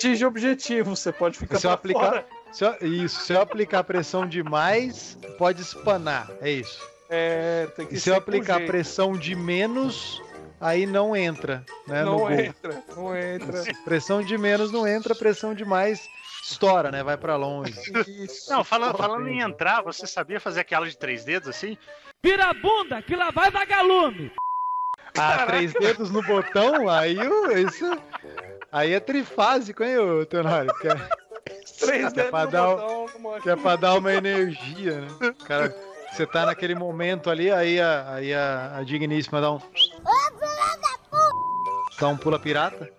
Atinge 0.00 0.24
o 0.24 0.28
objetivo, 0.28 0.96
você 0.96 1.12
pode 1.12 1.38
ficar 1.38 1.58
Se 1.58 1.66
eu 1.66 1.70
aplicar, 1.70 2.00
fora. 2.00 2.26
se 2.50 2.64
eu- 2.64 2.76
isso, 2.80 3.20
se 3.20 3.32
eu 3.34 3.40
aplicar 3.40 3.84
pressão 3.84 4.26
demais, 4.26 5.18
pode 5.38 5.60
espanar. 5.60 6.30
É 6.40 6.50
isso. 6.50 6.80
É, 7.10 7.66
tem 7.76 7.86
que 7.86 7.94
E 7.96 8.00
se 8.00 8.08
eu 8.08 8.14
aplicar 8.16 8.56
jeito. 8.58 8.70
pressão 8.70 9.12
de 9.12 9.34
menos, 9.34 10.22
aí 10.60 10.86
não 10.86 11.14
entra. 11.14 11.64
Né, 11.86 12.02
no 12.04 12.12
Não 12.12 12.18
gol. 12.18 12.30
entra, 12.32 12.82
não 12.96 13.16
entra. 13.16 13.62
Pressão 13.84 14.22
de 14.22 14.38
menos 14.38 14.72
não 14.72 14.86
entra, 14.86 15.14
pressão 15.14 15.54
de 15.54 15.64
mais 15.64 16.08
estoura, 16.42 16.90
né? 16.90 17.02
Vai 17.02 17.16
pra 17.18 17.36
longe. 17.36 17.74
Isso. 18.24 18.50
Não, 18.50 18.64
falando, 18.64 18.96
falando 18.96 19.28
em 19.28 19.40
entrar, 19.40 19.82
você 19.82 20.06
sabia 20.06 20.40
fazer 20.40 20.60
aquela 20.60 20.88
de 20.88 20.96
três 20.96 21.24
dedos 21.24 21.48
assim? 21.48 21.76
Vira 22.22 22.46
a 22.46 22.54
bunda, 22.54 23.02
que 23.02 23.14
lá 23.16 23.30
vai 23.30 23.50
vagalume. 23.50 24.32
Ah, 25.18 25.44
três 25.46 25.72
dedos 25.74 26.10
no 26.10 26.22
botão, 26.22 26.88
aí 26.88 27.16
isso. 27.66 27.84
Aí 28.72 28.94
é 28.94 29.00
trifásico, 29.00 29.82
hein, 29.82 29.98
ô 29.98 30.24
Tenório? 30.24 30.72
Que 30.78 30.88
é, 30.88 30.94
Três 31.78 32.12
que 32.12 32.20
é 32.20 32.24
pra 32.30 32.46
dar, 32.46 32.66
botão, 32.66 33.06
que 33.42 33.50
é 33.50 33.56
pra 33.56 33.76
dar 33.76 33.94
uma 33.98 34.12
energia, 34.12 35.00
né? 35.00 35.08
Cara, 35.46 35.74
você 36.12 36.26
tá 36.26 36.46
naquele 36.46 36.74
momento 36.74 37.30
ali, 37.30 37.50
aí 37.50 37.80
a, 37.80 38.14
aí 38.14 38.34
a, 38.34 38.76
a 38.76 38.82
digníssima 38.84 39.40
dá 39.40 39.52
um. 39.52 39.60
Dá 41.98 42.08
um 42.08 42.16
pula 42.16 42.38
pirata. 42.38 42.90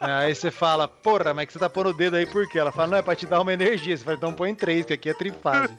É, 0.00 0.12
Aí 0.12 0.34
você 0.34 0.50
fala, 0.50 0.86
porra, 0.86 1.34
mas 1.34 1.46
que 1.46 1.52
você 1.52 1.58
tá 1.58 1.68
pondo 1.68 1.90
o 1.90 1.94
dedo 1.94 2.16
aí 2.16 2.24
por 2.24 2.48
quê? 2.48 2.58
Ela 2.58 2.70
fala, 2.70 2.88
não, 2.88 2.98
é 2.98 3.02
pra 3.02 3.16
te 3.16 3.26
dar 3.26 3.40
uma 3.40 3.52
energia. 3.52 3.96
Você 3.96 4.04
fala, 4.04 4.16
então 4.16 4.32
põe 4.32 4.54
três, 4.54 4.86
que 4.86 4.92
aqui 4.92 5.10
é 5.10 5.14
trifase. 5.14 5.76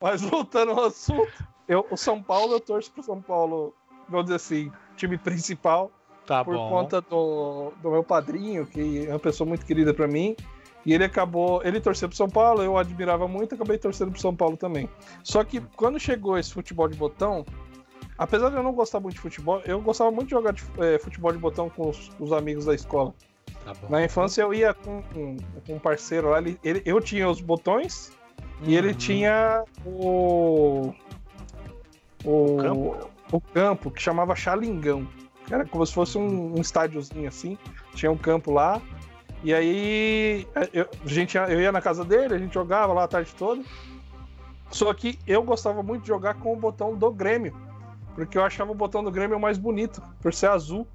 Mas 0.00 0.22
voltando 0.22 0.72
ao 0.72 0.84
assunto, 0.84 1.32
eu, 1.68 1.86
o 1.90 1.96
São 1.96 2.22
Paulo, 2.22 2.54
eu 2.54 2.60
torço 2.60 2.92
pro 2.92 3.02
São 3.02 3.20
Paulo, 3.20 3.74
vamos 4.08 4.26
dizer 4.26 4.36
assim, 4.36 4.72
time 4.96 5.18
principal, 5.18 5.90
Tá 6.26 6.44
por 6.44 6.54
bom. 6.54 6.68
conta 6.70 7.00
do, 7.00 7.72
do 7.82 7.90
meu 7.90 8.04
padrinho, 8.04 8.64
que 8.66 9.06
é 9.06 9.10
uma 9.10 9.18
pessoa 9.18 9.46
muito 9.48 9.66
querida 9.66 9.92
pra 9.92 10.06
mim. 10.06 10.36
E 10.84 10.92
ele 10.92 11.04
acabou, 11.04 11.62
ele 11.64 11.80
torceu 11.80 12.08
pro 12.08 12.16
São 12.16 12.28
Paulo, 12.28 12.62
eu 12.62 12.76
admirava 12.76 13.28
muito, 13.28 13.54
acabei 13.54 13.78
torcendo 13.78 14.10
pro 14.10 14.20
São 14.20 14.34
Paulo 14.34 14.56
também. 14.56 14.88
Só 15.22 15.44
que 15.44 15.60
quando 15.76 15.98
chegou 16.00 16.36
esse 16.36 16.52
futebol 16.52 16.88
de 16.88 16.96
botão, 16.96 17.44
apesar 18.18 18.50
de 18.50 18.56
eu 18.56 18.62
não 18.64 18.72
gostar 18.72 18.98
muito 18.98 19.14
de 19.14 19.20
futebol, 19.20 19.60
eu 19.64 19.80
gostava 19.80 20.10
muito 20.10 20.26
de 20.26 20.30
jogar 20.32 20.52
de, 20.52 20.64
eh, 20.78 20.98
futebol 20.98 21.30
de 21.32 21.38
botão 21.38 21.68
com 21.70 21.88
os, 21.88 22.10
os 22.18 22.32
amigos 22.32 22.64
da 22.64 22.74
escola. 22.74 23.14
Tá. 23.64 23.72
Na 23.88 24.04
infância 24.04 24.42
eu 24.42 24.52
ia 24.52 24.74
com, 24.74 25.02
com- 25.14 25.36
com 25.64 25.74
um 25.74 25.78
parceiro 25.78 26.30
lá, 26.30 26.38
ele, 26.38 26.58
ele- 26.64 26.82
eu 26.84 27.00
tinha 27.00 27.28
os 27.30 27.40
botões 27.40 28.10
e 28.64 28.74
ele 28.74 28.88
Uhum. 28.88 28.94
tinha 28.94 29.64
o. 29.86 30.92
O 32.24 32.56
campo? 32.56 32.96
o 33.32 33.40
campo 33.40 33.90
que 33.90 34.02
chamava 34.02 34.34
Xalingão. 34.34 35.06
Era 35.50 35.66
como 35.66 35.84
se 35.86 35.92
fosse 35.92 36.16
um, 36.18 36.56
um 36.56 36.60
estádiozinho 36.60 37.28
assim. 37.28 37.58
Tinha 37.94 38.10
um 38.10 38.16
campo 38.16 38.50
lá. 38.52 38.80
E 39.44 39.52
aí 39.52 40.46
eh, 40.54 40.70
eu, 40.72 40.88
a 41.04 41.08
gente, 41.08 41.34
ia- 41.34 41.48
eu 41.50 41.60
ia 41.60 41.72
na 41.72 41.80
casa 41.80 42.04
dele, 42.04 42.34
a 42.34 42.38
gente 42.38 42.54
jogava 42.54 42.92
lá 42.92 43.04
a 43.04 43.08
tarde 43.08 43.34
toda. 43.36 43.62
Só 44.70 44.92
que 44.94 45.18
eu 45.26 45.42
gostava 45.42 45.82
muito 45.82 46.02
de 46.02 46.08
jogar 46.08 46.34
com 46.34 46.52
o 46.52 46.56
botão 46.56 46.96
do 46.96 47.10
Grêmio. 47.12 47.52
Porque 48.14 48.38
eu 48.38 48.44
achava 48.44 48.70
o 48.70 48.74
botão 48.74 49.02
do 49.02 49.10
Grêmio 49.10 49.38
mais 49.40 49.58
bonito, 49.58 50.02
por 50.20 50.32
ser 50.32 50.48
azul. 50.48 50.86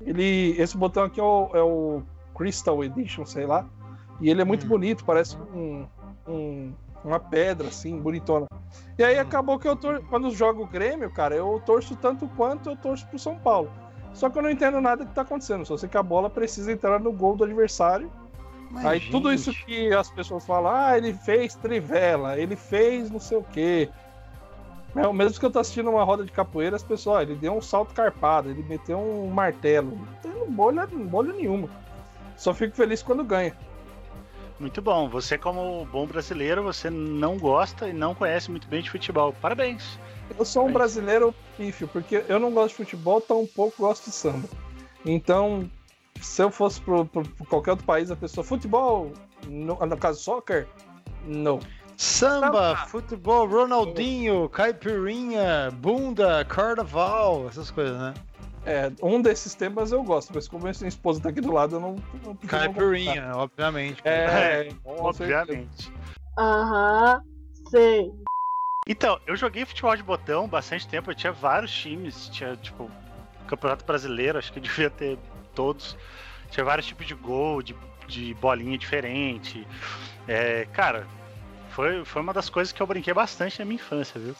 Ele, 0.00 0.54
esse 0.58 0.76
botão 0.76 1.04
aqui 1.04 1.20
é 1.20 1.22
o, 1.22 1.50
é 1.54 1.62
o 1.62 2.02
Crystal 2.34 2.82
Edition, 2.82 3.24
sei 3.26 3.46
lá. 3.46 3.64
E 4.20 4.28
ele 4.30 4.40
é 4.40 4.44
muito 4.44 4.64
Hum. 4.66 4.70
bonito, 4.70 5.04
parece 5.04 5.36
um, 5.36 5.86
um- 6.26 6.72
uma 7.04 7.18
pedra, 7.18 7.68
assim, 7.68 7.98
bonitona. 7.98 8.46
E 8.98 9.04
aí 9.04 9.18
acabou 9.18 9.58
que 9.58 9.68
eu 9.68 9.76
tor 9.76 10.02
quando 10.08 10.30
jogo 10.30 10.62
o 10.62 10.66
Grêmio, 10.66 11.10
cara, 11.10 11.34
eu 11.34 11.60
torço 11.64 11.96
tanto 11.96 12.28
quanto 12.36 12.70
eu 12.70 12.76
torço 12.76 13.06
pro 13.06 13.18
São 13.18 13.36
Paulo. 13.36 13.70
Só 14.12 14.28
que 14.28 14.38
eu 14.38 14.42
não 14.42 14.50
entendo 14.50 14.80
nada 14.80 15.06
que 15.06 15.14
tá 15.14 15.22
acontecendo. 15.22 15.64
Só 15.64 15.76
sei 15.76 15.88
que 15.88 15.96
a 15.96 16.02
bola 16.02 16.28
precisa 16.28 16.70
entrar 16.70 17.00
no 17.00 17.12
gol 17.12 17.34
do 17.34 17.44
adversário. 17.44 18.10
Mas, 18.70 18.84
aí 18.84 19.00
tudo 19.10 19.30
gente, 19.30 19.40
isso 19.40 19.66
que 19.66 19.92
as 19.92 20.10
pessoas 20.10 20.46
falam, 20.46 20.72
ah, 20.74 20.96
ele 20.96 21.12
fez 21.12 21.54
trivela, 21.54 22.38
ele 22.38 22.56
fez 22.56 23.10
não 23.10 23.20
sei 23.20 23.38
o 23.38 23.42
quê. 23.42 23.90
É, 24.94 25.10
mesmo 25.12 25.40
que 25.40 25.46
eu 25.46 25.50
tô 25.50 25.58
assistindo 25.58 25.88
uma 25.90 26.04
roda 26.04 26.24
de 26.24 26.32
capoeira, 26.32 26.76
as 26.76 26.82
pessoas, 26.82 27.16
ó, 27.16 27.22
ele 27.22 27.34
deu 27.34 27.54
um 27.54 27.62
salto 27.62 27.94
carpado, 27.94 28.50
ele 28.50 28.62
meteu 28.62 28.98
um 28.98 29.28
martelo. 29.28 29.96
Não 29.96 30.06
tem 30.22 30.50
bolha, 30.50 30.86
bolha 30.86 31.32
nenhuma. 31.32 31.68
Só 32.36 32.52
fico 32.52 32.76
feliz 32.76 33.02
quando 33.02 33.24
ganha. 33.24 33.54
Muito 34.62 34.80
bom. 34.80 35.08
Você, 35.08 35.36
como 35.36 35.84
bom 35.86 36.06
brasileiro, 36.06 36.62
você 36.62 36.88
não 36.88 37.36
gosta 37.36 37.88
e 37.88 37.92
não 37.92 38.14
conhece 38.14 38.48
muito 38.48 38.68
bem 38.68 38.80
de 38.80 38.88
futebol. 38.88 39.34
Parabéns. 39.42 39.98
Eu 40.38 40.44
sou 40.44 40.62
um 40.62 40.66
Mas- 40.66 40.74
brasileiro 40.74 41.34
pífio, 41.56 41.88
porque 41.88 42.24
eu 42.28 42.38
não 42.38 42.52
gosto 42.52 42.68
de 42.68 42.76
futebol, 42.76 43.20
tão 43.20 43.44
pouco 43.44 43.82
gosto 43.82 44.04
de 44.04 44.14
samba. 44.14 44.48
Então, 45.04 45.68
se 46.20 46.40
eu 46.40 46.48
fosse 46.48 46.80
pro 46.80 47.04
qualquer 47.48 47.72
outro 47.72 47.84
país, 47.84 48.08
a 48.12 48.14
pessoa, 48.14 48.44
futebol, 48.44 49.12
no, 49.48 49.74
no 49.84 49.96
caso 49.96 50.20
soccer, 50.22 50.68
não. 51.26 51.58
Samba, 51.96 52.76
futebol, 52.86 53.48
Ronaldinho, 53.48 54.48
caipirinha, 54.48 55.72
bunda, 55.72 56.44
carnaval, 56.44 57.48
essas 57.48 57.68
coisas, 57.68 57.98
né? 57.98 58.14
É, 58.64 58.92
um 59.02 59.20
desses 59.20 59.54
temas 59.54 59.90
eu 59.90 60.02
gosto, 60.04 60.32
mas 60.32 60.46
como 60.46 60.66
a 60.66 60.70
minha 60.70 60.88
esposa 60.88 61.20
tá 61.20 61.30
aqui 61.30 61.40
do 61.40 61.52
lado, 61.52 61.76
eu 61.76 61.80
não. 61.80 61.96
não 62.24 62.36
Caipirinha, 62.36 63.32
obviamente. 63.34 64.00
É, 64.04 64.64
certeza. 64.64 64.80
Obviamente. 64.84 65.92
Aham, 66.38 67.22
sei. 67.68 68.12
Então, 68.86 69.18
eu 69.26 69.36
joguei 69.36 69.64
futebol 69.64 69.96
de 69.96 70.02
botão 70.02 70.48
bastante 70.48 70.86
tempo, 70.86 71.10
eu 71.10 71.14
tinha 71.14 71.32
vários 71.32 71.72
times, 71.72 72.28
tinha, 72.28 72.56
tipo, 72.56 72.90
Campeonato 73.46 73.84
Brasileiro, 73.84 74.38
acho 74.38 74.52
que 74.52 74.58
eu 74.58 74.62
devia 74.62 74.90
ter 74.90 75.18
todos. 75.54 75.96
Tinha 76.50 76.64
vários 76.64 76.86
tipos 76.86 77.06
de 77.06 77.14
gol, 77.14 77.62
de, 77.62 77.74
de 78.06 78.34
bolinha 78.34 78.78
diferente. 78.78 79.66
É, 80.28 80.66
cara, 80.66 81.06
foi, 81.70 82.04
foi 82.04 82.22
uma 82.22 82.32
das 82.32 82.48
coisas 82.48 82.72
que 82.72 82.80
eu 82.80 82.86
brinquei 82.86 83.12
bastante 83.14 83.58
na 83.58 83.64
minha 83.64 83.76
infância, 83.76 84.20
viu? 84.20 84.34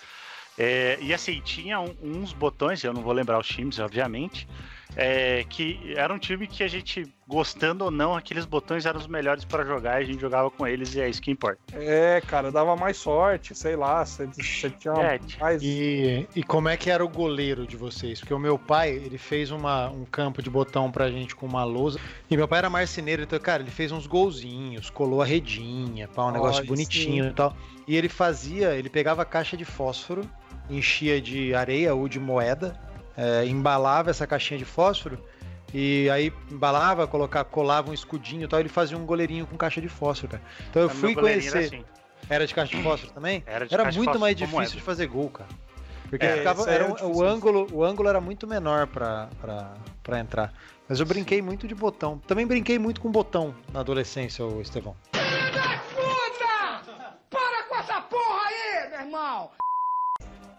É, 0.58 0.98
e 1.00 1.14
assim, 1.14 1.40
tinha 1.40 1.80
um- 1.80 1.94
uns 2.02 2.32
botões, 2.32 2.84
eu 2.84 2.92
não 2.92 3.02
vou 3.02 3.12
lembrar 3.12 3.38
os 3.38 3.46
times, 3.46 3.78
obviamente, 3.78 4.46
é, 4.94 5.44
que 5.48 5.94
era 5.96 6.12
um 6.12 6.18
time 6.18 6.46
que 6.46 6.62
a 6.62 6.68
gente, 6.68 7.06
gostando 7.26 7.84
ou 7.86 7.90
não, 7.90 8.14
aqueles 8.14 8.44
botões 8.44 8.84
eram 8.84 9.00
os 9.00 9.06
melhores 9.06 9.42
para 9.46 9.64
jogar 9.64 10.00
e 10.00 10.04
a 10.04 10.06
gente 10.06 10.20
jogava 10.20 10.50
com 10.50 10.66
eles 10.66 10.94
e 10.94 11.00
é 11.00 11.08
isso 11.08 11.22
que 11.22 11.30
importa. 11.30 11.58
É, 11.72 12.20
cara, 12.20 12.52
dava 12.52 12.76
mais 12.76 12.98
sorte, 12.98 13.54
sei 13.54 13.74
lá, 13.76 14.04
você, 14.04 14.26
você 14.26 14.68
tinha 14.68 14.92
É, 14.92 15.18
mais. 15.40 15.62
E, 15.62 16.28
e 16.36 16.42
como 16.42 16.68
é 16.68 16.76
que 16.76 16.90
era 16.90 17.02
o 17.02 17.08
goleiro 17.08 17.66
de 17.66 17.76
vocês? 17.76 18.20
Porque 18.20 18.34
o 18.34 18.38
meu 18.38 18.58
pai, 18.58 18.90
ele 18.90 19.16
fez 19.16 19.50
uma, 19.50 19.88
um 19.88 20.04
campo 20.04 20.42
de 20.42 20.50
botão 20.50 20.92
pra 20.92 21.10
gente 21.10 21.34
com 21.34 21.46
uma 21.46 21.64
lousa. 21.64 21.98
E 22.30 22.36
meu 22.36 22.46
pai 22.46 22.58
era 22.58 22.68
marceneiro, 22.68 23.22
então, 23.22 23.38
cara, 23.40 23.62
ele 23.62 23.70
fez 23.70 23.90
uns 23.90 24.06
golzinhos, 24.06 24.90
colou 24.90 25.22
a 25.22 25.24
redinha, 25.24 26.06
pá, 26.08 26.26
um 26.26 26.32
negócio 26.32 26.60
Olha, 26.60 26.68
bonitinho 26.68 27.24
sim. 27.24 27.30
e 27.30 27.32
tal. 27.32 27.56
E 27.88 27.96
ele 27.96 28.10
fazia, 28.10 28.74
ele 28.74 28.90
pegava 28.90 29.22
a 29.22 29.24
caixa 29.24 29.56
de 29.56 29.64
fósforo, 29.64 30.28
enchia 30.70 31.20
de 31.20 31.54
areia 31.54 31.94
ou 31.94 32.08
de 32.08 32.18
moeda, 32.20 32.78
é, 33.16 33.44
embalava 33.46 34.10
essa 34.10 34.26
caixinha 34.26 34.58
de 34.58 34.64
fósforo. 34.64 35.18
E 35.74 36.08
aí 36.10 36.32
embalava, 36.50 37.06
colocava, 37.06 37.44
colava 37.46 37.90
um 37.90 37.94
escudinho 37.94 38.44
e 38.44 38.48
tal, 38.48 38.60
ele 38.60 38.68
fazia 38.68 38.96
um 38.96 39.06
goleirinho 39.06 39.46
com 39.46 39.56
caixa 39.56 39.80
de 39.80 39.88
fósforo, 39.88 40.32
cara. 40.32 40.42
Então 40.68 40.82
eu 40.82 40.88
Meu 40.88 40.96
fui 40.96 41.14
goleirinho 41.14 41.48
era 41.48 41.58
conhecer. 41.58 41.76
assim. 41.76 41.84
Era 42.28 42.46
de 42.46 42.54
caixa 42.54 42.76
de 42.76 42.82
fósforo 42.82 43.12
também? 43.12 43.42
Era 43.46 43.66
de 43.66 43.72
Era 43.74 43.82
caixa 43.84 43.92
de 43.92 43.98
muito 43.98 44.08
fósforo 44.08 44.20
mais 44.20 44.36
difícil 44.36 44.56
moeda. 44.58 44.70
de 44.72 44.80
fazer 44.82 45.06
gol, 45.06 45.30
cara. 45.30 45.48
Porque 46.10 46.26
É, 46.26 46.36
ficava, 46.36 46.70
era 46.70 46.84
era 46.84 47.06
o, 47.06 47.24
ângulo, 47.24 47.66
o 47.72 47.82
ângulo 47.82 48.06
era 48.08 48.20
muito 48.20 48.46
menor 48.46 48.86
pra 48.86 49.30
entrar. 50.20 50.52
Mas 50.86 51.00
eu 51.00 51.06
brinquei 51.06 51.40
muito 51.40 51.66
de 51.66 51.74
botão. 51.74 52.18
Também 52.26 52.46
brinquei 52.46 52.78
muito 52.78 53.00
com 53.00 53.10
botão 53.10 53.54
na 53.72 53.80
adolescência, 53.80 54.44
o 54.44 54.60
Estevão. 54.60 54.94
Puta! 55.10 56.82
Para 57.30 57.62
com 57.66 57.76
essa 57.76 58.00
porra 58.02 58.40
aí, 58.46 58.90
meu 58.90 59.00
irmão! 59.00 59.50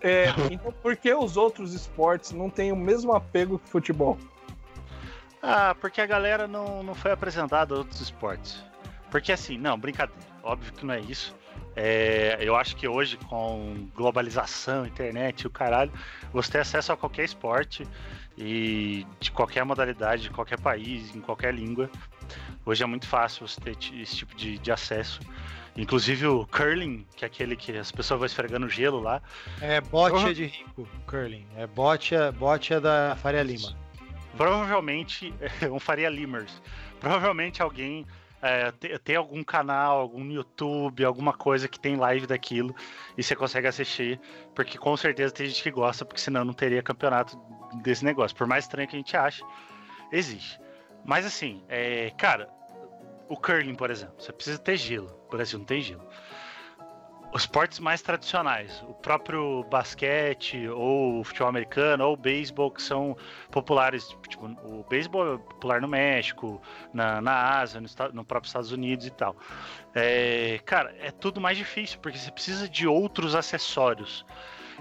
É, 0.03 0.25
então 0.51 0.71
por 0.71 0.95
que 0.97 1.13
os 1.13 1.37
outros 1.37 1.73
esportes 1.73 2.31
não 2.31 2.49
têm 2.49 2.71
o 2.71 2.75
mesmo 2.75 3.13
apego 3.13 3.57
que 3.57 3.65
o 3.65 3.71
futebol? 3.71 4.17
Ah, 5.41 5.75
porque 5.79 5.99
a 5.99 6.05
galera 6.05 6.47
não, 6.47 6.83
não 6.83 6.93
foi 6.93 7.11
apresentada 7.11 7.73
a 7.73 7.77
outros 7.77 7.99
esportes. 8.01 8.63
Porque 9.09 9.31
assim, 9.31 9.57
não, 9.57 9.77
brincadeira. 9.79 10.21
Óbvio 10.43 10.73
que 10.73 10.85
não 10.85 10.93
é 10.93 10.99
isso. 10.99 11.35
É, 11.75 12.37
eu 12.39 12.55
acho 12.55 12.75
que 12.75 12.87
hoje, 12.87 13.17
com 13.17 13.87
globalização, 13.95 14.85
internet 14.85 15.41
e 15.41 15.47
o 15.47 15.49
caralho, 15.49 15.91
você 16.31 16.51
tem 16.51 16.61
acesso 16.61 16.91
a 16.91 16.97
qualquer 16.97 17.23
esporte 17.23 17.87
e 18.37 19.05
de 19.19 19.31
qualquer 19.31 19.63
modalidade, 19.63 20.23
de 20.23 20.29
qualquer 20.29 20.59
país, 20.59 21.15
em 21.15 21.21
qualquer 21.21 21.53
língua. 21.53 21.89
Hoje 22.65 22.83
é 22.83 22.85
muito 22.85 23.07
fácil 23.07 23.47
você 23.47 23.59
ter 23.59 23.77
esse 23.95 24.15
tipo 24.15 24.35
de, 24.35 24.57
de 24.57 24.71
acesso. 24.71 25.19
Inclusive 25.75 26.27
o 26.27 26.45
curling, 26.45 27.05
que 27.15 27.25
é 27.25 27.27
aquele 27.27 27.55
que 27.55 27.75
as 27.75 27.91
pessoas 27.91 28.19
vão 28.19 28.25
esfregando 28.27 28.69
gelo 28.69 28.99
lá. 28.99 29.21
É 29.59 29.81
bote 29.81 30.15
Uhum. 30.25 30.33
de 30.33 30.45
rico, 30.45 30.87
curling. 31.07 31.47
É 31.57 31.65
bote, 31.65 32.13
bote 32.37 32.79
da 32.79 33.15
Faria 33.21 33.41
Lima. 33.41 33.75
Provavelmente 34.37 35.33
um 35.71 35.79
Faria 35.79 36.09
Limers. 36.09 36.61
Provavelmente 36.99 37.61
alguém 37.61 38.05
é, 38.41 38.71
te- 38.71 38.99
tem 38.99 39.15
algum 39.15 39.43
canal, 39.43 39.99
algum 39.99 40.23
YouTube, 40.29 41.03
alguma 41.05 41.33
coisa 41.33 41.67
que 41.67 41.79
tem 41.79 41.95
live 41.95 42.27
daquilo 42.27 42.75
e 43.17 43.23
você 43.23 43.35
consegue 43.35 43.67
assistir, 43.67 44.19
porque 44.53 44.77
com 44.77 44.95
certeza 44.97 45.33
tem 45.33 45.47
gente 45.47 45.63
que 45.63 45.71
gosta, 45.71 46.03
porque 46.05 46.19
senão 46.21 46.43
não 46.43 46.53
teria 46.53 46.83
campeonato 46.83 47.37
desse 47.81 48.03
negócio. 48.03 48.35
Por 48.37 48.45
mais 48.45 48.65
estranho 48.65 48.87
que 48.87 48.95
a 48.95 48.99
gente 48.99 49.15
ache, 49.15 49.41
existe. 50.11 50.59
Mas 51.05 51.25
assim, 51.25 51.63
é, 51.69 52.11
cara, 52.17 52.49
o 53.29 53.37
curling, 53.37 53.75
por 53.75 53.89
exemplo, 53.89 54.15
você 54.17 54.31
precisa 54.31 54.57
ter 54.57 54.77
gelo. 54.77 55.15
O 55.27 55.31
Brasil 55.31 55.59
não 55.59 55.65
tem 55.65 55.81
gelo. 55.81 56.05
Os 57.33 57.43
esportes 57.43 57.79
mais 57.79 57.99
tradicionais, 57.99 58.83
o 58.87 58.93
próprio 58.93 59.63
basquete, 59.63 60.67
ou 60.67 61.19
o 61.19 61.23
futebol 61.23 61.47
americano, 61.47 62.05
ou 62.05 62.13
o 62.13 62.17
beisebol, 62.17 62.69
que 62.69 62.79
são 62.79 63.17
populares. 63.49 64.15
Tipo, 64.29 64.45
o 64.45 64.85
beisebol 64.87 65.33
é 65.33 65.37
popular 65.39 65.81
no 65.81 65.87
México, 65.87 66.61
na, 66.93 67.19
na 67.21 67.59
Ásia, 67.59 67.81
no, 67.81 67.87
no 68.13 68.23
próprio 68.23 68.47
Estados 68.47 68.71
Unidos 68.71 69.07
e 69.07 69.09
tal. 69.09 69.35
É, 69.95 70.59
cara, 70.63 70.95
é 70.99 71.09
tudo 71.09 71.41
mais 71.41 71.57
difícil, 71.57 71.97
porque 72.01 72.19
você 72.19 72.31
precisa 72.31 72.69
de 72.69 72.87
outros 72.87 73.33
acessórios. 73.33 74.23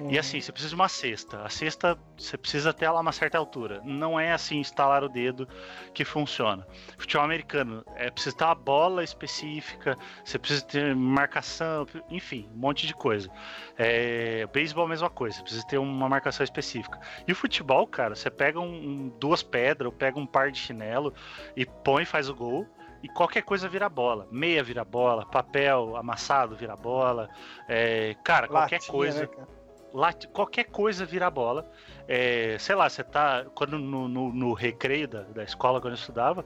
E 0.09 0.19
assim, 0.19 0.41
você 0.41 0.51
precisa 0.51 0.71
de 0.71 0.75
uma 0.75 0.89
cesta. 0.89 1.43
A 1.43 1.49
cesta, 1.49 1.99
você 2.17 2.37
precisa 2.37 2.73
ter 2.73 2.87
ela 2.87 2.99
a 2.99 3.03
uma 3.03 3.13
certa 3.13 3.39
altura. 3.39 3.81
Não 3.85 4.19
é 4.19 4.33
assim, 4.33 4.59
instalar 4.59 5.05
o 5.05 5.09
dedo 5.09 5.49
que 5.93 6.05
funciona. 6.05 6.67
Futebol 6.99 7.25
americano, 7.25 7.85
é 7.97 8.11
precisa 8.11 8.37
ter 8.37 8.45
uma 8.45 8.55
bola 8.55 9.05
específica, 9.05 9.97
você 10.25 10.39
precisa 10.39 10.65
ter 10.65 10.95
marcação, 10.95 11.87
enfim, 12.11 12.49
um 12.55 12.59
monte 12.59 12.87
de 12.87 12.95
coisa. 12.95 13.31
É, 13.77 14.47
beisebol, 14.53 14.85
a 14.85 14.89
mesma 14.89 15.11
coisa, 15.11 15.37
você 15.37 15.43
precisa 15.43 15.67
ter 15.67 15.79
uma 15.79 16.09
marcação 16.09 16.45
específica. 16.45 16.99
E 17.27 17.33
o 17.33 17.37
futebol, 17.37 17.87
cara, 17.87 18.15
você 18.15 18.31
pega 18.31 18.61
um- 18.61 18.65
um- 18.65 19.09
duas 19.19 19.43
pedras, 19.43 19.87
ou 19.87 19.93
pega 19.93 20.19
um 20.19 20.27
par 20.27 20.51
de 20.51 20.59
chinelo 20.59 21.13
e 21.57 21.67
põe 21.67 22.03
e 22.03 22.07
faz 22.07 22.29
o 22.29 22.35
gol. 22.35 22.67
E 23.03 23.09
qualquer 23.09 23.43
coisa 23.43 23.69
vira 23.69 23.89
bola. 23.89 24.29
Meia 24.31 24.63
vira 24.63 24.85
bola, 24.85 25.27
papel 25.27 25.97
amassado 25.97 26.55
vira 26.55 26.77
bola. 26.77 27.29
É, 27.69 28.15
cara, 28.23 28.47
qualquer 28.47 28.77
Latinha, 28.77 28.93
coisa 28.93 29.21
né, 29.23 29.27
cara? 29.27 29.62
Late- 29.93 30.29
qualquer 30.29 30.65
coisa 30.65 31.05
vira 31.07 31.31
bola. 31.31 31.71
É, 32.09 32.57
sei 32.59 32.75
lá, 32.75 32.89
você 32.89 33.03
tá. 33.05 33.45
Quando 33.55 33.79
no, 33.79 34.09
no, 34.09 34.33
no 34.33 34.53
recreio 34.53 35.07
da, 35.09 35.23
da 35.23 35.43
escola, 35.45 35.81
quando 35.81 35.93
eu 35.95 35.99
estudava, 35.99 36.45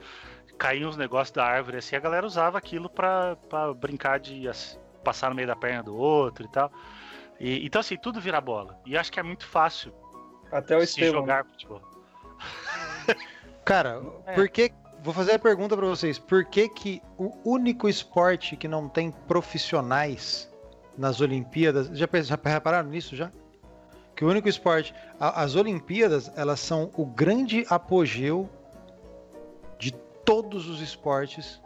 caíam 0.57 0.89
os 0.89 0.97
negócios 0.97 1.31
da 1.31 1.45
árvore 1.45 1.77
assim, 1.77 1.95
a 1.95 1.99
galera 1.99 2.25
usava 2.25 2.57
aquilo 2.57 2.89
pra, 2.89 3.35
pra 3.49 3.73
brincar 3.73 4.19
de 4.19 4.47
as- 4.47 4.79
passar 5.03 5.29
no 5.29 5.35
meio 5.35 5.47
da 5.47 5.55
perna 5.55 5.83
do 5.83 5.95
outro 5.95 6.45
e 6.45 6.49
tal. 6.49 6.71
E- 7.39 7.65
então, 7.65 7.79
assim, 7.81 7.95
tudo 7.97 8.19
vira 8.19 8.41
bola. 8.41 8.79
E 8.85 8.97
acho 8.97 9.11
que 9.11 9.19
é 9.19 9.23
muito 9.23 9.45
fácil 9.45 9.93
Até 10.51 10.75
o 10.75 10.79
se 10.81 10.85
Estevam. 10.99 11.21
jogar 11.21 11.45
futebol. 11.45 11.81
Cara, 13.65 14.01
É. 14.25 14.33
por 14.33 14.47
que. 14.49 14.71
Vou 15.03 15.13
fazer 15.13 15.33
a 15.33 15.39
pergunta 15.39 15.77
pra 15.77 15.85
vocês. 15.85 16.17
Por 16.17 16.43
que, 16.45 16.67
que 16.69 17.01
o 17.17 17.31
único 17.45 17.87
esporte 17.87 18.55
que 18.57 18.67
não 18.67 18.89
tem 18.89 19.11
profissionais 19.11 20.51
nas 20.97 21.21
Olimpíadas. 21.21 21.87
Já, 21.97 22.07
já 22.21 22.37
repararam 22.43 22.89
nisso 22.89 23.15
já? 23.15 23.31
Que 24.15 24.25
o 24.25 24.29
único 24.29 24.49
esporte. 24.49 24.93
a- 25.19 25.41
as 25.43 25.55
Olimpíadas, 25.55 26.31
elas 26.35 26.59
são 26.59 26.91
o 26.95 27.05
grande 27.05 27.65
apogeu 27.69 28.49
de 29.79 29.91
todos 30.25 30.67
os 30.67 30.81
esportes, 30.81 31.61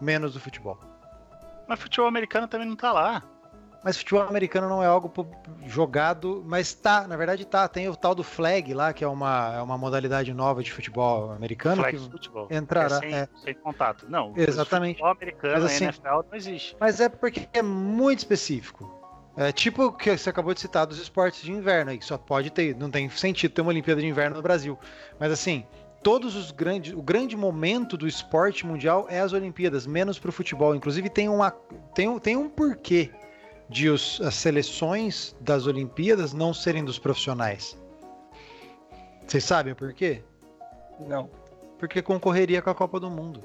menos 0.00 0.34
do 0.34 0.40
futebol. 0.40 0.78
Mas 1.68 1.80
futebol 1.80 2.06
americano 2.06 2.46
também 2.46 2.66
não 2.68 2.76
tá 2.76 2.92
lá. 2.92 3.22
Mas 3.86 3.96
futebol 3.98 4.22
americano 4.22 4.68
não 4.68 4.82
é 4.82 4.86
algo 4.86 5.12
jogado, 5.64 6.42
mas 6.44 6.74
tá, 6.74 7.06
na 7.06 7.16
verdade 7.16 7.44
tá. 7.44 7.68
Tem 7.68 7.88
o 7.88 7.94
tal 7.94 8.16
do 8.16 8.24
flag 8.24 8.74
lá, 8.74 8.92
que 8.92 9.04
é 9.04 9.06
uma, 9.06 9.54
é 9.54 9.62
uma 9.62 9.78
modalidade 9.78 10.34
nova 10.34 10.60
de 10.60 10.72
futebol 10.72 11.30
americano. 11.30 11.76
Flag 11.82 11.96
que 11.96 12.10
futebol. 12.10 12.48
entrará. 12.50 12.96
É 12.96 12.98
sem, 12.98 13.14
é. 13.14 13.28
sem 13.44 13.54
contato. 13.54 14.04
Não, 14.08 14.32
Exatamente. 14.36 14.94
futebol 14.96 15.12
americano, 15.12 15.54
Mas 15.54 15.64
assim- 15.66 15.84
NFL 15.84 16.08
não 16.28 16.34
existe. 16.36 16.76
Mas 16.80 17.00
é 17.00 17.08
porque 17.08 17.48
é 17.52 17.62
muito 17.62 18.18
específico. 18.18 18.92
É 19.36 19.52
tipo 19.52 19.84
o 19.84 19.92
que 19.92 20.18
você 20.18 20.30
acabou 20.30 20.52
de 20.52 20.58
citar 20.58 20.84
dos 20.84 20.98
esportes 20.98 21.42
de 21.42 21.52
inverno 21.52 21.92
aí, 21.92 21.98
que 21.98 22.04
só 22.04 22.18
pode 22.18 22.50
ter, 22.50 22.74
não 22.74 22.90
tem 22.90 23.08
sentido 23.10 23.52
ter 23.52 23.60
uma 23.60 23.70
Olimpíada 23.70 24.00
de 24.00 24.06
Inverno 24.08 24.34
no 24.34 24.42
Brasil. 24.42 24.76
Mas 25.20 25.30
assim, 25.30 25.64
todos 26.02 26.34
os 26.34 26.50
grandes, 26.50 26.92
o 26.92 27.02
grande 27.02 27.36
momento 27.36 27.96
do 27.96 28.08
esporte 28.08 28.66
mundial 28.66 29.06
é 29.08 29.20
as 29.20 29.32
Olimpíadas, 29.32 29.86
menos 29.86 30.18
pro 30.18 30.32
futebol. 30.32 30.74
Inclusive 30.74 31.08
tem 31.08 31.28
uma 31.28 31.52
tem, 31.94 32.08
um- 32.08 32.18
tem 32.18 32.36
um 32.36 32.48
porquê 32.48 33.12
de 33.68 33.88
os, 33.88 34.20
as 34.20 34.34
seleções 34.34 35.36
das 35.40 35.66
Olimpíadas 35.66 36.32
não 36.32 36.54
serem 36.54 36.84
dos 36.84 36.98
profissionais. 36.98 37.76
Vocês 39.26 39.44
sabem 39.44 39.72
o 39.72 39.76
porquê? 39.76 40.22
Não. 41.00 41.28
Porque 41.78 42.00
concorreria 42.00 42.62
com 42.62 42.70
a 42.70 42.74
Copa 42.74 43.00
do 43.00 43.10
Mundo. 43.10 43.42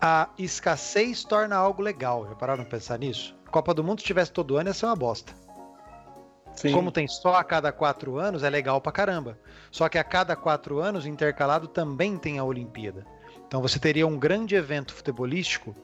A 0.00 0.30
escassez 0.38 1.22
torna 1.22 1.56
algo 1.56 1.82
legal. 1.82 2.26
Já 2.26 2.34
pararam 2.34 2.64
pra 2.64 2.78
pensar 2.78 2.98
nisso? 2.98 3.36
Copa 3.50 3.74
do 3.74 3.84
Mundo 3.84 4.00
se 4.00 4.06
tivesse 4.06 4.32
todo 4.32 4.56
ano 4.56 4.70
ia 4.70 4.74
ser 4.74 4.86
uma 4.86 4.96
bosta. 4.96 5.34
Sim. 6.54 6.72
Como 6.72 6.90
tem 6.90 7.06
só 7.06 7.36
a 7.36 7.44
cada 7.44 7.70
quatro 7.70 8.18
anos, 8.18 8.42
é 8.42 8.50
legal 8.50 8.80
pra 8.80 8.90
caramba. 8.90 9.38
Só 9.70 9.88
que 9.88 9.98
a 9.98 10.04
cada 10.04 10.34
quatro 10.34 10.78
anos, 10.78 11.06
intercalado, 11.06 11.68
também 11.68 12.16
tem 12.16 12.38
a 12.38 12.44
Olimpíada. 12.44 13.06
Então 13.46 13.62
você 13.62 13.78
teria 13.78 14.06
um 14.06 14.18
grande 14.18 14.54
evento 14.54 14.92
futebolístico 14.94 15.74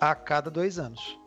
a 0.00 0.14
cada 0.14 0.50
dois 0.50 0.78
anos. 0.78 1.19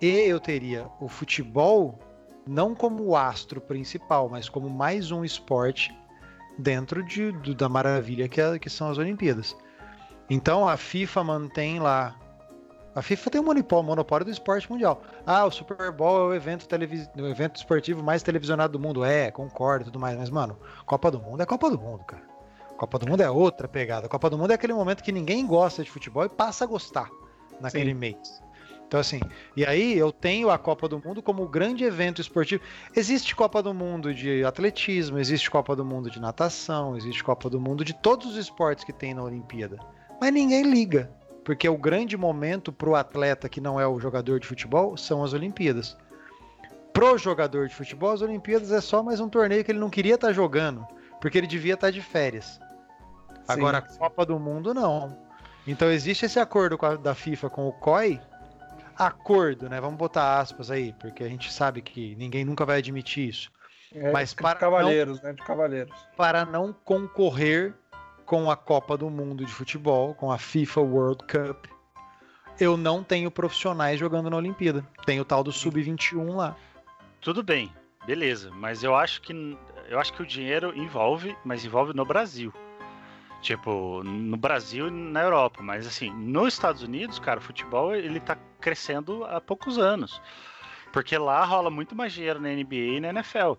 E 0.00 0.06
eu 0.08 0.38
teria 0.40 0.86
o 1.00 1.08
futebol 1.08 1.98
não 2.46 2.74
como 2.74 3.02
o 3.04 3.16
astro 3.16 3.60
principal, 3.60 4.28
mas 4.28 4.48
como 4.48 4.68
mais 4.68 5.10
um 5.10 5.24
esporte 5.24 5.96
dentro 6.58 7.02
de, 7.02 7.32
do- 7.32 7.54
da 7.54 7.68
maravilha 7.68 8.28
que, 8.28 8.40
é- 8.40 8.58
que 8.58 8.68
são 8.68 8.90
as 8.90 8.98
Olimpíadas. 8.98 9.56
Então 10.28 10.68
a 10.68 10.76
FIFA 10.76 11.24
mantém 11.24 11.78
lá. 11.80 12.14
A 12.94 13.02
FIFA 13.02 13.30
tem 13.30 13.40
um 13.40 13.44
monopólio, 13.44 13.84
monopólio 13.84 14.24
do 14.24 14.30
esporte 14.30 14.70
mundial. 14.70 15.02
Ah, 15.26 15.44
o 15.44 15.50
Super 15.50 15.90
Bowl 15.90 16.18
é 16.20 16.22
o 16.28 16.34
evento, 16.34 16.68
televis... 16.68 17.10
o 17.16 17.26
evento 17.26 17.56
esportivo 17.56 18.02
mais 18.04 18.22
televisionado 18.22 18.74
do 18.74 18.78
mundo. 18.78 19.04
É, 19.04 19.30
concordo 19.32 19.82
e 19.82 19.86
tudo 19.86 19.98
mais. 19.98 20.16
Mas, 20.16 20.30
mano, 20.30 20.56
Copa 20.86 21.10
do 21.10 21.20
Mundo 21.20 21.42
é 21.42 21.46
Copa 21.46 21.68
do 21.70 21.78
Mundo, 21.78 22.04
cara. 22.04 22.22
Copa 22.76 22.98
do 22.98 23.08
Mundo 23.08 23.20
é 23.22 23.30
outra 23.30 23.66
pegada. 23.66 24.08
Copa 24.08 24.30
do 24.30 24.38
Mundo 24.38 24.52
é 24.52 24.54
aquele 24.54 24.72
momento 24.74 25.02
que 25.02 25.10
ninguém 25.10 25.44
gosta 25.46 25.82
de 25.82 25.90
futebol 25.90 26.24
e 26.24 26.28
passa 26.28 26.64
a 26.64 26.66
gostar 26.68 27.10
naquele 27.60 27.90
Sim. 27.92 27.98
mês. 27.98 28.42
Então, 28.86 29.00
assim, 29.00 29.20
e 29.56 29.64
aí 29.64 29.96
eu 29.98 30.12
tenho 30.12 30.50
a 30.50 30.58
Copa 30.58 30.88
do 30.88 31.00
Mundo 31.04 31.22
como 31.22 31.48
grande 31.48 31.84
evento 31.84 32.20
esportivo. 32.20 32.62
Existe 32.94 33.34
Copa 33.34 33.62
do 33.62 33.74
Mundo 33.74 34.14
de 34.14 34.44
atletismo, 34.44 35.18
existe 35.18 35.50
Copa 35.50 35.74
do 35.74 35.84
Mundo 35.84 36.10
de 36.10 36.20
natação, 36.20 36.96
existe 36.96 37.24
Copa 37.24 37.50
do 37.50 37.60
Mundo 37.60 37.84
de 37.84 37.92
todos 37.94 38.26
os 38.32 38.36
esportes 38.36 38.84
que 38.84 38.92
tem 38.92 39.14
na 39.14 39.22
Olimpíada. 39.22 39.78
Mas 40.20 40.32
ninguém 40.32 40.62
liga, 40.62 41.10
porque 41.44 41.68
o 41.68 41.76
grande 41.76 42.16
momento 42.16 42.72
pro 42.72 42.94
atleta 42.94 43.48
que 43.48 43.60
não 43.60 43.80
é 43.80 43.86
o 43.86 43.98
jogador 43.98 44.38
de 44.38 44.46
futebol 44.46 44.96
são 44.96 45.24
as 45.24 45.32
Olimpíadas. 45.32 45.96
Pro 46.92 47.18
jogador 47.18 47.66
de 47.66 47.74
futebol, 47.74 48.12
as 48.12 48.22
Olimpíadas 48.22 48.70
é 48.70 48.80
só 48.80 49.02
mais 49.02 49.18
um 49.18 49.28
torneio 49.28 49.64
que 49.64 49.72
ele 49.72 49.80
não 49.80 49.90
queria 49.90 50.14
estar 50.14 50.32
jogando, 50.32 50.86
porque 51.20 51.36
ele 51.36 51.48
devia 51.48 51.74
estar 51.74 51.90
de 51.90 52.00
férias. 52.00 52.60
Agora, 53.48 53.78
a 53.78 53.82
Copa 53.82 54.24
do 54.24 54.38
Mundo 54.38 54.72
não. 54.72 55.18
Então 55.66 55.90
existe 55.90 56.26
esse 56.26 56.38
acordo 56.38 56.78
a- 56.82 56.94
da 56.94 57.14
FIFA 57.14 57.50
com 57.50 57.66
o 57.66 57.72
COI. 57.72 58.20
Acordo, 58.96 59.68
né? 59.68 59.80
Vamos 59.80 59.96
botar 59.96 60.38
aspas 60.38 60.70
aí, 60.70 60.92
porque 61.00 61.24
a 61.24 61.28
gente 61.28 61.52
sabe 61.52 61.82
que 61.82 62.14
ninguém 62.16 62.44
nunca 62.44 62.64
vai 62.64 62.78
admitir 62.78 63.28
isso. 63.28 63.50
É, 63.92 64.10
Mas 64.10 64.30
de 64.30 64.36
para 64.36 64.58
cavaleiros, 64.58 65.20
né? 65.22 65.32
De 65.32 65.42
cavaleiros. 65.42 65.94
para 66.16 66.44
não 66.44 66.72
concorrer 66.72 67.74
com 68.26 68.50
a 68.50 68.56
Copa 68.56 68.96
do 68.96 69.08
Mundo 69.10 69.44
de 69.44 69.52
futebol, 69.52 70.14
com 70.14 70.32
a 70.32 70.38
FIFA 70.38 70.80
World 70.80 71.24
Cup, 71.24 71.66
eu 72.58 72.76
não 72.76 73.02
tenho 73.02 73.30
profissionais 73.30 73.98
jogando 73.98 74.30
na 74.30 74.36
Olimpíada. 74.36 74.86
Tem 75.04 75.20
o 75.20 75.24
tal 75.24 75.42
do 75.44 75.52
Sub-21 75.52 76.34
lá. 76.34 76.56
Tudo 77.20 77.42
bem, 77.42 77.72
beleza, 78.06 78.50
mas 78.52 78.82
eu 78.82 78.94
acho 78.94 79.20
que 79.22 79.58
eu 79.88 79.98
acho 79.98 80.12
que 80.12 80.22
o 80.22 80.26
dinheiro 80.26 80.76
envolve, 80.76 81.36
mas 81.44 81.64
envolve 81.64 81.92
no 81.94 82.04
Brasil. 82.04 82.52
Tipo, 83.44 84.02
no 84.02 84.38
Brasil 84.38 84.88
e 84.88 84.90
na 84.90 85.20
Europa, 85.20 85.62
mas 85.62 85.86
assim, 85.86 86.10
nos 86.14 86.54
Estados 86.54 86.82
Unidos, 86.82 87.18
cara, 87.18 87.38
o 87.38 87.42
futebol 87.42 87.94
ele 87.94 88.18
tá 88.18 88.38
crescendo 88.58 89.22
há 89.26 89.38
poucos 89.38 89.78
anos. 89.78 90.18
Porque 90.90 91.18
lá 91.18 91.44
rola 91.44 91.70
muito 91.70 91.94
mais 91.94 92.14
dinheiro 92.14 92.40
na 92.40 92.48
NBA 92.48 92.74
e 92.74 93.00
na 93.00 93.08
NFL. 93.10 93.52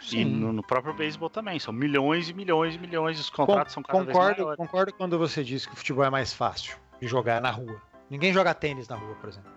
E 0.00 0.06
Sim. 0.06 0.24
no, 0.26 0.52
no 0.52 0.62
próprio 0.62 0.94
beisebol 0.94 1.28
também. 1.28 1.58
São 1.58 1.74
milhões 1.74 2.28
e 2.28 2.32
milhões 2.32 2.76
e 2.76 2.78
milhões. 2.78 3.18
Os 3.18 3.30
contratos 3.30 3.74
são 3.74 3.82
cada 3.82 4.04
vez 4.04 4.16
concordo, 4.16 4.42
maiores. 4.42 4.56
concordo 4.58 4.92
quando 4.92 5.18
você 5.18 5.42
diz 5.42 5.66
que 5.66 5.72
o 5.72 5.76
futebol 5.76 6.04
é 6.04 6.10
mais 6.10 6.32
fácil 6.32 6.76
de 7.00 7.08
jogar 7.08 7.40
na 7.40 7.50
rua. 7.50 7.82
Ninguém 8.08 8.32
joga 8.32 8.54
tênis 8.54 8.86
na 8.86 8.94
rua, 8.94 9.16
por 9.16 9.28
exemplo. 9.28 9.50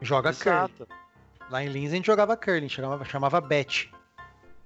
Joga 0.00 0.32
curling. 0.32 0.50
Exato. 0.50 0.88
Lá 1.50 1.62
em 1.62 1.68
Lins 1.68 1.92
a 1.92 1.96
gente 1.96 2.06
jogava 2.06 2.38
curling, 2.38 2.70
chamava, 2.70 3.04
chamava 3.04 3.38
bet. 3.38 3.92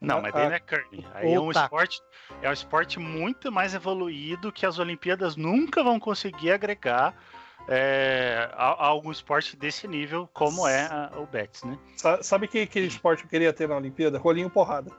Não, 0.00 0.20
mas 0.22 0.32
daí 0.32 0.48
não 0.48 0.54
é 0.54 0.58
curling. 0.60 1.06
Aí 1.14 1.32
é 1.34 1.38
um 1.40 1.50
taco. 1.52 1.64
esporte, 1.64 2.02
é 2.42 2.48
um 2.48 2.52
esporte 2.52 2.98
muito 2.98 3.52
mais 3.52 3.74
evoluído 3.74 4.50
que 4.50 4.64
as 4.64 4.78
Olimpíadas 4.78 5.36
nunca 5.36 5.82
vão 5.84 6.00
conseguir 6.00 6.52
agregar 6.52 7.14
é, 7.68 8.48
a, 8.54 8.68
a 8.70 8.86
algum 8.86 9.12
esporte 9.12 9.56
desse 9.56 9.86
nível, 9.86 10.28
como 10.32 10.66
é 10.66 10.86
a- 10.86 11.12
o 11.18 11.26
Betis, 11.26 11.62
né? 11.62 11.78
Sa- 11.96 12.22
Sabe 12.22 12.48
que, 12.48 12.66
que 12.66 12.80
esporte 12.80 13.24
eu 13.24 13.28
queria 13.30 13.52
ter 13.52 13.68
na 13.68 13.76
Olimpíada? 13.76 14.18
Rolinho 14.18 14.48
porrada. 14.50 14.90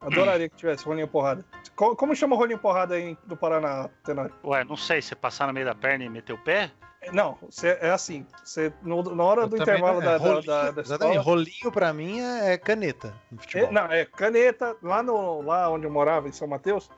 Adoraria 0.00 0.48
que 0.48 0.54
tivesse 0.56 0.84
rolinho 0.84 1.08
porrada. 1.08 1.44
Co- 1.74 1.96
Como 1.96 2.14
chama 2.14 2.36
rolinho 2.36 2.58
porrada 2.58 2.94
aí 2.94 3.16
do 3.24 3.36
Paraná, 3.36 3.88
Tenório? 4.04 4.32
Ué, 4.44 4.62
não 4.62 4.76
sei, 4.76 5.00
você 5.00 5.14
passar 5.16 5.46
no 5.46 5.52
meio 5.54 5.64
da 5.66 5.74
perna 5.74 6.04
e 6.04 6.08
meter 6.08 6.34
o 6.34 6.38
pé? 6.38 6.70
Não, 7.12 7.36
você- 7.42 7.78
é 7.80 7.90
assim. 7.90 8.26
Você, 8.44 8.72
no- 8.82 9.02
na 9.14 9.22
hora 9.24 9.42
Eu 9.42 9.48
do 9.48 9.56
intervalo 9.56 10.00
não- 10.00 10.08
é, 10.08 10.12
da, 10.12 10.16
rolinho, 10.24 10.42
da, 10.46 10.70
da 10.70 10.80
Exatamente, 10.82 11.18
escola. 11.18 11.36
rolinho 11.36 11.72
pra 11.72 11.92
mim 11.92 12.20
é, 12.20 12.52
é 12.54 12.58
caneta 12.58 13.14
no 13.30 13.38
futebol. 13.40 13.68
É, 13.68 13.72
não, 13.72 13.84
é 13.86 14.04
caneta. 14.04 14.76
Lá, 14.82 15.02
no, 15.02 15.42
lá 15.42 15.70
onde 15.70 15.86
eu 15.86 15.90
morava, 15.90 16.28
em 16.28 16.32
São 16.32 16.48
Mateus, 16.48 16.90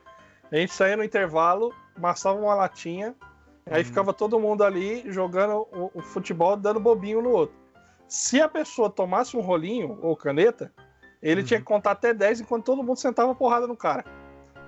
a 0.51 0.55
gente 0.55 0.73
saía 0.73 0.97
no 0.97 1.03
intervalo, 1.03 1.73
amassava 1.95 2.39
uma 2.39 2.53
latinha, 2.55 3.15
Aí 3.71 3.83
ficava 3.83 4.11
todo 4.11 4.39
mundo 4.39 4.63
ali 4.63 5.03
jogando 5.11 5.67
o, 5.71 5.91
o 5.93 6.01
futebol, 6.01 6.57
dando 6.57 6.79
bobinho 6.79 7.21
no 7.21 7.29
outro. 7.29 7.55
Se 8.07 8.41
a 8.41 8.49
pessoa 8.49 8.89
tomasse 8.89 9.37
um 9.37 9.41
rolinho 9.41 9.99
ou 10.01 10.15
caneta, 10.17 10.73
ele 11.21 11.43
tinha 11.43 11.59
que 11.59 11.65
contar 11.67 11.91
até 11.91 12.11
10 12.11 12.41
enquanto 12.41 12.65
todo 12.65 12.81
mundo 12.81 12.97
sentava 12.97 13.35
porrada 13.35 13.67
no 13.67 13.77
cara. 13.77 14.03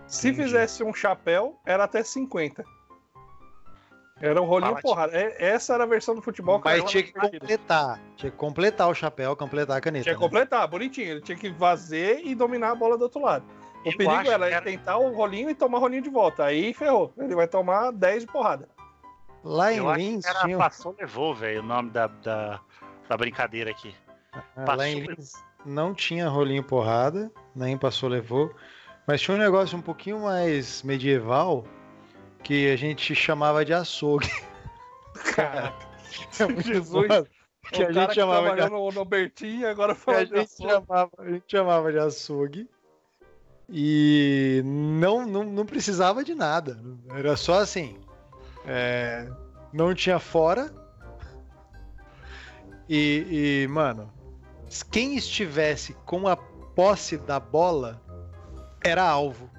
Se 0.06 0.27
Entendi. 0.30 0.43
fizesse 0.43 0.84
um 0.84 0.93
chapéu, 0.93 1.60
era 1.65 1.86
até 1.86 2.04
50. 2.04 2.63
Era 4.22 4.42
um 4.42 4.46
rolinho 4.46 4.72
Fala, 4.72 4.82
porrada. 4.82 5.18
É- 5.18 5.36
essa 5.40 5.74
era 5.74 5.84
a 5.84 5.88
versão 5.88 6.14
do 6.16 6.22
futebol 6.22 6.60
que 6.60 6.66
Mas 6.66 6.80
era 6.80 6.88
tinha 6.88 7.04
que 7.04 7.12
completar. 7.14 8.00
Tinha 8.16 8.32
que 8.32 8.38
completar 8.38 8.90
o 8.90 8.94
chapéu, 8.94 9.36
completar 9.36 9.78
a 9.78 9.82
caneta. 9.82 10.04
Tinha 10.04 10.16
que 10.16 10.22
né? 10.22 10.28
completar, 10.28 10.68
bonitinho. 10.68 11.10
Ele 11.12 11.22
tinha 11.22 11.38
que 11.38 11.52
fazer 11.54 12.22
e 12.24 12.36
dominar 12.36 12.72
a 12.72 12.76
bola 12.76 12.98
do 12.98 13.04
outro 13.04 13.22
lado. 13.22 13.46
O 13.84 13.90
Eu 13.90 13.98
perigo 13.98 14.30
era 14.30 14.48
ele 14.52 14.62
tentar 14.62 14.98
o 14.98 15.12
rolinho 15.14 15.50
e 15.50 15.56
tomar 15.56 15.80
o 15.80 15.82
rolinho 15.82 16.04
de 16.04 16.10
volta. 16.10 16.46
Aí 16.46 16.74
ferrou. 16.74 17.12
Ele 17.18 17.34
vai 17.36 17.48
tomar 17.48 17.92
10 17.92 18.26
de 18.26 18.32
porrada. 18.32 18.70
Lá 19.44 19.74
em 19.74 19.78
Eu 19.78 19.90
acho 19.90 20.00
Lins 20.00 20.24
que 20.24 20.30
era 20.30 20.40
tinha. 20.42 20.58
Passou 20.58 20.96
Levou, 21.00 21.34
velho, 21.34 21.62
o 21.62 21.64
nome 21.64 21.90
da, 21.90 22.06
da, 22.08 22.60
da 23.10 23.18
brincadeira 23.18 23.72
aqui. 23.72 23.96
Ah, 24.56 24.76
lá 24.76 24.88
em 24.88 25.00
Passou- 25.04 25.16
Lins 25.16 25.34
não 25.66 25.94
tinha 25.96 26.28
rolinho 26.30 26.64
porrada, 26.64 27.32
nem 27.56 27.78
passou 27.78 28.08
levou, 28.10 28.54
mas 29.08 29.20
tinha 29.22 29.36
um 29.36 29.40
negócio 29.40 29.78
um 29.78 29.82
pouquinho 29.82 30.20
mais 30.22 30.84
medieval 30.84 31.66
que 32.43 32.69
a 32.71 32.75
gente 32.75 33.15
chamava 33.15 33.63
de 33.65 33.73
açougue. 33.73 34.30
Caraca. 35.36 35.88
É 36.39 36.45
muito 36.47 36.63
Jesus. 36.63 36.89
foda, 36.89 37.30
que 37.71 37.84
o 37.84 37.88
a 37.88 37.93
cara 37.93 38.13
gente 38.13 38.15
chamava 38.15 38.56
de 38.56 38.69
no, 38.69 38.91
no 38.91 39.06
Bertinho, 39.06 39.67
agora 39.67 39.95
fala 39.95 40.21
a 40.21 40.23
de 40.23 40.30
gente 40.36 40.45
açougue. 40.45 40.71
chamava, 40.71 41.12
a 41.17 41.30
gente 41.30 41.43
chamava 41.47 41.91
de 41.91 41.99
açougue. 41.99 42.69
E 43.69 44.62
não, 44.65 45.25
não, 45.25 45.43
não 45.45 45.65
precisava 45.65 46.23
de 46.23 46.36
nada. 46.36 46.77
Era 47.10 47.38
só 47.38 47.60
assim. 47.60 47.97
é, 48.65 49.30
não 49.71 49.93
tinha 49.93 50.19
fora. 50.19 50.73
E, 52.89 53.63
e, 53.63 53.67
mano, 53.67 54.12
quem 54.91 55.15
estivesse 55.15 55.93
com 56.06 56.27
a 56.27 56.36
posse 56.36 57.17
da 57.17 57.39
bola 57.39 58.01
era 58.84 59.08
alvo. 59.08 59.49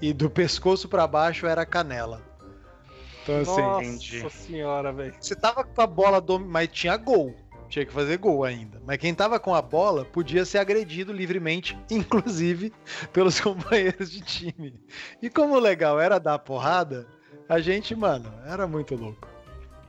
E 0.00 0.12
do 0.12 0.28
pescoço 0.30 0.88
pra 0.88 1.06
baixo 1.06 1.46
era 1.46 1.64
canela. 1.64 2.20
Então, 3.22 3.40
assim, 3.40 3.60
Nossa 3.60 3.84
entendi. 3.84 4.30
senhora, 4.30 4.92
velho. 4.92 5.14
você 5.20 5.34
tava 5.34 5.64
com 5.64 5.80
a 5.80 5.86
bola, 5.86 6.20
dom... 6.20 6.38
mas 6.38 6.68
tinha 6.68 6.96
gol. 6.96 7.34
Tinha 7.68 7.84
que 7.84 7.92
fazer 7.92 8.18
gol 8.18 8.44
ainda. 8.44 8.80
Mas 8.86 8.98
quem 8.98 9.12
tava 9.12 9.40
com 9.40 9.52
a 9.52 9.60
bola 9.60 10.04
podia 10.04 10.44
ser 10.44 10.58
agredido 10.58 11.12
livremente, 11.12 11.76
inclusive 11.90 12.72
pelos 13.12 13.40
companheiros 13.40 14.10
de 14.12 14.20
time. 14.20 14.74
E 15.20 15.28
como 15.28 15.54
o 15.54 15.58
legal 15.58 15.98
era 15.98 16.20
dar 16.20 16.38
porrada, 16.38 17.08
a 17.48 17.58
gente, 17.58 17.94
mano, 17.96 18.32
era 18.46 18.66
muito 18.68 18.94
louco. 18.94 19.26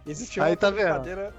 Existia 0.08 0.44
Aí 0.46 0.52
uma 0.52 0.58
tá 0.58 0.70
vendo? 0.72 0.84
brincadeira. 0.86 1.36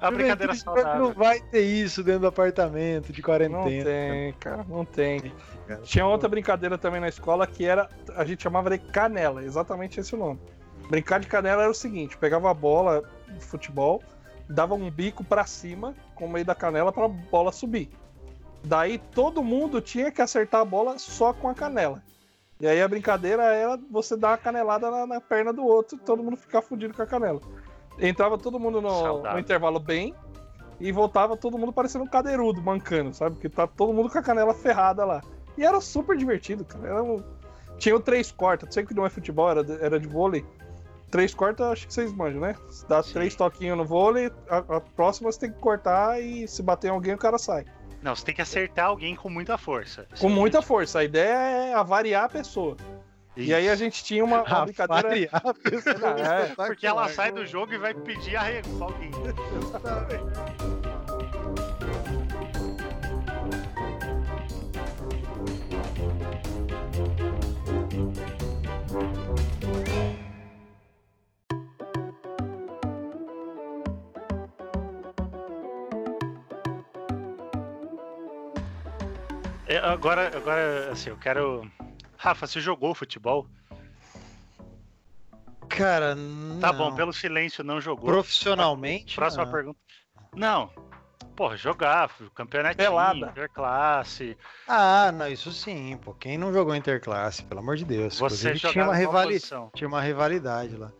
A 0.00 0.10
brincadeira 0.10 0.52
Juventude 0.54 0.76
Não 0.76 0.84
saudável. 0.84 1.14
vai 1.14 1.40
ter 1.40 1.62
isso 1.62 2.02
dentro 2.02 2.22
do 2.22 2.26
apartamento 2.26 3.12
de 3.12 3.20
Não 3.20 3.24
quarentena. 3.24 3.84
tem, 3.84 4.32
cara, 4.34 4.64
não 4.68 4.84
tem. 4.84 5.32
Cara. 5.66 5.82
Tinha 5.82 6.06
outra 6.06 6.28
brincadeira 6.28 6.78
também 6.78 7.00
na 7.00 7.08
escola 7.08 7.46
que 7.46 7.64
era. 7.64 7.88
A 8.16 8.24
gente 8.24 8.42
chamava 8.42 8.70
de 8.70 8.78
canela, 8.78 9.42
exatamente 9.44 10.00
esse 10.00 10.14
o 10.14 10.18
nome. 10.18 10.40
Brincar 10.88 11.20
de 11.20 11.26
canela 11.26 11.62
era 11.62 11.70
o 11.70 11.74
seguinte: 11.74 12.16
pegava 12.16 12.50
a 12.50 12.54
bola 12.54 13.02
de 13.28 13.44
futebol, 13.44 14.02
dava 14.48 14.74
um 14.74 14.90
bico 14.90 15.24
pra 15.24 15.44
cima 15.44 15.94
com 16.14 16.26
o 16.26 16.30
meio 16.30 16.44
da 16.44 16.54
canela 16.54 16.92
pra 16.92 17.08
bola 17.08 17.52
subir. 17.52 17.90
Daí 18.64 18.98
todo 18.98 19.42
mundo 19.42 19.80
tinha 19.80 20.10
que 20.10 20.22
acertar 20.22 20.60
a 20.60 20.64
bola 20.64 20.98
só 20.98 21.32
com 21.32 21.48
a 21.48 21.54
canela. 21.54 22.02
E 22.58 22.66
aí 22.66 22.80
a 22.80 22.88
brincadeira 22.88 23.42
era 23.44 23.78
você 23.90 24.16
dar 24.16 24.30
uma 24.30 24.38
canelada 24.38 24.90
na, 24.90 25.06
na 25.06 25.20
perna 25.20 25.52
do 25.52 25.64
outro 25.64 25.96
e 25.96 26.00
todo 26.00 26.22
mundo 26.22 26.36
ficar 26.36 26.62
fudido 26.62 26.94
com 26.94 27.02
a 27.02 27.06
canela. 27.06 27.40
Entrava 27.98 28.38
todo 28.38 28.58
mundo 28.58 28.80
no, 28.80 29.22
no 29.22 29.38
intervalo 29.38 29.78
bem 29.78 30.14
e 30.80 30.90
voltava 30.90 31.36
todo 31.36 31.58
mundo 31.58 31.72
parecendo 31.72 32.04
um 32.04 32.08
cadeirudo, 32.08 32.62
mancando, 32.62 33.14
sabe? 33.14 33.36
Porque 33.36 33.48
tá 33.48 33.66
todo 33.66 33.92
mundo 33.92 34.10
com 34.10 34.18
a 34.18 34.22
canela 34.22 34.54
ferrada 34.54 35.04
lá. 35.04 35.22
E 35.56 35.64
era 35.64 35.80
super 35.80 36.16
divertido, 36.16 36.64
cara. 36.64 36.86
Era 36.88 37.02
um- 37.02 37.22
Tinha 37.78 37.94
o 37.94 38.00
três 38.00 38.32
cortas, 38.32 38.72
sei 38.72 38.84
que 38.86 38.94
não 38.94 39.04
é 39.04 39.10
futebol, 39.10 39.50
era 39.50 39.62
de, 39.62 39.72
era 39.84 40.00
de 40.00 40.06
vôlei. 40.08 40.44
Três 41.10 41.34
cortas, 41.34 41.66
acho 41.66 41.86
que 41.86 41.92
vocês 41.94 42.12
manjam, 42.12 42.40
né? 42.40 42.56
Dá 42.88 43.02
Sim. 43.02 43.12
três 43.12 43.34
toquinhos 43.36 43.76
no 43.76 43.84
vôlei, 43.84 44.30
a, 44.48 44.56
a 44.58 44.80
próxima 44.80 45.30
você 45.30 45.40
tem 45.40 45.52
que 45.52 45.58
cortar 45.60 46.20
e 46.20 46.48
se 46.48 46.62
bater 46.62 46.88
em 46.88 46.90
alguém 46.90 47.14
o 47.14 47.18
cara 47.18 47.38
sai. 47.38 47.64
Não, 48.02 48.14
você 48.16 48.24
tem 48.24 48.34
que 48.34 48.42
acertar 48.42 48.86
alguém 48.86 49.14
com 49.14 49.28
muita 49.28 49.56
força. 49.58 50.06
Com 50.20 50.28
muita 50.28 50.60
força. 50.62 51.00
A 51.00 51.04
ideia 51.04 51.34
é 51.34 51.74
avariar 51.74 52.24
a 52.24 52.28
pessoa. 52.28 52.76
E 53.36 53.52
aí 53.52 53.68
a 53.68 53.74
gente 53.76 54.02
tinha 54.02 54.24
uma, 54.24 54.42
uma 54.42 54.64
brincadeira. 54.64 55.28
Avariar 55.32 55.42
a 55.44 55.54
pessoa 55.54 55.94
É, 56.18 56.66
Porque 56.66 56.86
ela 56.86 57.08
sai 57.08 57.30
do 57.32 57.44
jogo 57.46 57.72
e 57.74 57.78
vai 57.78 57.92
pedir 57.94 58.36
arrego 58.36 58.68
pra 58.78 58.86
alguém. 58.86 59.10
É, 79.66 79.78
agora, 79.78 80.36
agora, 80.36 80.90
assim, 80.92 81.10
eu 81.10 81.16
quero. 81.16 81.68
Rafa, 82.16 82.46
você 82.46 82.60
jogou 82.60 82.94
futebol? 82.94 83.46
Cara, 85.68 86.14
Tá 86.60 86.72
não. 86.72 86.78
bom, 86.78 86.94
pelo 86.94 87.12
silêncio 87.12 87.64
não 87.64 87.80
jogou. 87.80 88.06
Profissionalmente. 88.06 89.14
Próxima 89.16 89.44
não. 89.44 89.52
pergunta. 89.52 89.78
Não. 90.34 90.70
Porra, 91.34 91.56
jogar, 91.56 92.10
campeonato 92.34 92.76
Pelada. 92.76 93.28
interclasse. 93.28 94.38
Ah, 94.66 95.12
não, 95.12 95.28
isso 95.28 95.52
sim, 95.52 95.98
pô. 96.02 96.14
Quem 96.14 96.38
não 96.38 96.50
jogou 96.50 96.74
interclasse, 96.74 97.44
pelo 97.44 97.60
amor 97.60 97.76
de 97.76 97.84
Deus. 97.84 98.18
Você 98.18 98.54
tinha 98.54 98.84
uma, 98.84 98.94
rivali... 98.94 99.38
tinha 99.74 99.86
uma 99.88 100.00
rivalidade 100.00 100.76
lá. 100.76 100.90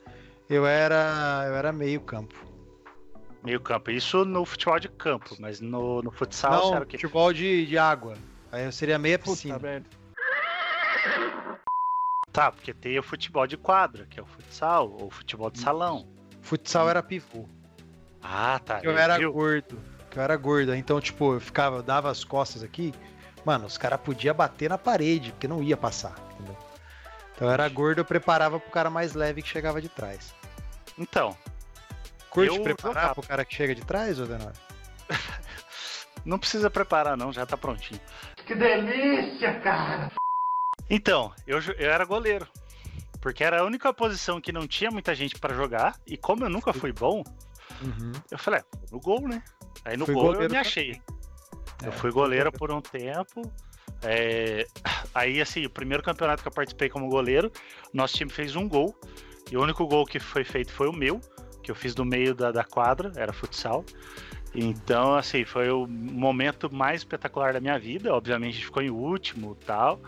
Eu 0.48 0.66
era, 0.66 1.44
eu 1.46 1.54
era 1.54 1.72
meio 1.72 2.00
campo. 2.02 2.34
Meio 3.42 3.60
campo. 3.60 3.90
Isso 3.90 4.24
no 4.26 4.44
futebol 4.44 4.78
de 4.78 4.88
campo, 4.88 5.34
mas 5.38 5.60
no, 5.60 6.02
no 6.02 6.10
futsal 6.10 6.66
não, 6.66 6.74
era 6.74 6.84
o 6.84 6.86
quê? 6.86 6.98
futebol 6.98 7.32
de, 7.32 7.64
de 7.64 7.78
água. 7.78 8.14
Aí 8.56 8.64
eu 8.64 8.72
seria 8.72 8.98
meia 8.98 9.18
piscina. 9.18 9.60
Tá, 12.32 12.50
porque 12.50 12.72
tem 12.72 12.98
o 12.98 13.02
futebol 13.02 13.46
de 13.46 13.56
quadra, 13.56 14.06
que 14.06 14.18
é 14.18 14.22
o 14.22 14.26
futsal, 14.26 14.90
ou 14.90 15.08
o 15.08 15.10
futebol 15.10 15.50
de 15.50 15.58
salão. 15.58 16.08
Futsal 16.40 16.88
era 16.88 17.02
pivô. 17.02 17.46
Ah, 18.22 18.58
tá. 18.64 18.80
Eu 18.82 18.96
era 18.96 19.18
viu? 19.18 19.30
gordo. 19.30 19.78
Eu 20.14 20.22
era 20.22 20.34
gordo. 20.36 20.74
Então, 20.74 20.98
tipo, 21.00 21.34
eu 21.34 21.40
ficava, 21.40 21.76
eu 21.76 21.82
dava 21.82 22.10
as 22.10 22.24
costas 22.24 22.62
aqui. 22.62 22.94
Mano, 23.44 23.66
os 23.66 23.76
caras 23.76 24.00
podiam 24.00 24.34
bater 24.34 24.70
na 24.70 24.78
parede, 24.78 25.32
porque 25.32 25.46
não 25.46 25.62
ia 25.62 25.76
passar. 25.76 26.14
Entendeu? 26.32 26.56
Então 27.34 27.48
eu 27.48 27.52
era 27.52 27.68
gordo, 27.68 27.98
eu 27.98 28.04
preparava 28.04 28.58
pro 28.58 28.70
cara 28.70 28.88
mais 28.88 29.12
leve 29.12 29.42
que 29.42 29.48
chegava 29.48 29.82
de 29.82 29.90
trás. 29.90 30.34
Então, 30.98 31.36
Curte 32.30 32.56
Eu 32.56 32.62
preparar 32.62 32.94
jogava. 32.94 33.14
pro 33.14 33.22
cara 33.22 33.44
que 33.44 33.54
chega 33.54 33.74
de 33.74 33.84
trás, 33.84 34.18
ô 34.18 34.24
Denor? 34.24 34.52
não 36.24 36.38
precisa 36.38 36.68
preparar 36.68 37.16
não, 37.16 37.32
já 37.32 37.46
tá 37.46 37.56
prontinho. 37.56 38.00
Que 38.46 38.54
delícia, 38.54 39.58
cara! 39.60 40.10
Então, 40.88 41.32
eu, 41.46 41.58
eu 41.78 41.90
era 41.90 42.04
goleiro. 42.04 42.46
Porque 43.20 43.42
era 43.42 43.60
a 43.60 43.64
única 43.64 43.92
posição 43.92 44.40
que 44.40 44.52
não 44.52 44.66
tinha 44.68 44.90
muita 44.90 45.14
gente 45.14 45.36
pra 45.38 45.52
jogar. 45.54 45.96
E 46.06 46.16
como 46.16 46.44
eu 46.44 46.48
nunca 46.50 46.72
fui 46.72 46.92
bom, 46.92 47.24
Uhum. 47.82 48.12
eu 48.30 48.38
falei, 48.38 48.60
ah, 48.60 48.78
no 48.90 49.00
gol, 49.00 49.28
né? 49.28 49.42
Aí 49.84 49.96
no 49.96 50.06
Fui 50.06 50.14
gol 50.14 50.32
eu 50.34 50.48
me 50.48 50.56
achei. 50.56 51.00
Eu 51.82 51.88
É, 51.88 51.92
fui 51.92 52.10
goleiro 52.10 52.50
por 52.52 52.70
um 52.70 52.80
tempo. 52.80 53.42
é, 54.02 54.66
Aí, 55.14 55.40
assim, 55.40 55.66
o 55.66 55.70
primeiro 55.70 56.02
campeonato 56.02 56.42
que 56.42 56.48
eu 56.48 56.52
participei 56.52 56.88
como 56.88 57.08
goleiro, 57.08 57.50
nosso 57.92 58.14
time 58.14 58.30
fez 58.30 58.54
um 58.54 58.68
gol. 58.68 58.98
E 59.50 59.56
o 59.56 59.62
único 59.62 59.86
gol 59.86 60.06
que 60.06 60.18
foi 60.20 60.44
feito 60.44 60.72
foi 60.72 60.88
o 60.88 60.92
meu, 60.92 61.20
que 61.62 61.70
eu 61.70 61.74
fiz 61.74 61.94
do 61.94 62.04
meio 62.04 62.34
da, 62.34 62.50
da 62.52 62.64
quadra, 62.64 63.12
era 63.16 63.32
futsal. 63.32 63.84
Então, 64.58 65.14
assim, 65.14 65.44
foi 65.44 65.70
o 65.70 65.86
momento 65.86 66.74
mais 66.74 67.02
espetacular 67.02 67.52
da 67.52 67.60
minha 67.60 67.78
vida. 67.78 68.14
Obviamente, 68.14 68.52
a 68.52 68.54
gente 68.54 68.64
ficou 68.64 68.82
em 68.82 68.88
último 68.88 69.56
e 69.60 69.64
tal. 69.66 70.00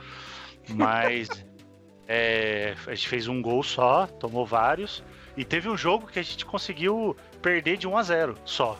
Mas 0.70 1.28
é, 2.09 2.74
a 2.86 2.94
gente 2.94 3.09
fez 3.09 3.28
um 3.28 3.42
gol 3.42 3.62
só, 3.62 4.07
tomou 4.07 4.46
vários. 4.46 5.05
E 5.36 5.44
teve 5.44 5.68
um 5.68 5.76
jogo 5.76 6.07
que 6.07 6.18
a 6.18 6.22
gente 6.22 6.46
conseguiu 6.46 7.14
perder 7.42 7.76
de 7.76 7.86
1 7.86 7.96
a 7.96 8.03
0 8.03 8.34
só. 8.44 8.78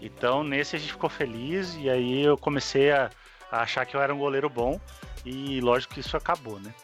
Então 0.00 0.42
nesse 0.42 0.74
a 0.74 0.78
gente 0.78 0.92
ficou 0.92 1.08
feliz 1.08 1.76
e 1.76 1.88
aí 1.88 2.24
eu 2.24 2.36
comecei 2.36 2.90
a, 2.90 3.08
a 3.52 3.62
achar 3.62 3.86
que 3.86 3.94
eu 3.94 4.00
era 4.00 4.12
um 4.12 4.18
goleiro 4.18 4.48
bom. 4.48 4.80
E 5.24 5.60
lógico 5.60 5.94
que 5.94 6.00
isso 6.00 6.16
acabou, 6.16 6.58
né? 6.58 6.74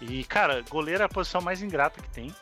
E 0.00 0.24
cara, 0.24 0.62
goleiro 0.70 1.02
é 1.02 1.06
a 1.06 1.08
posição 1.08 1.42
mais 1.42 1.60
ingrata 1.60 2.00
que 2.00 2.08
tem. 2.08 2.34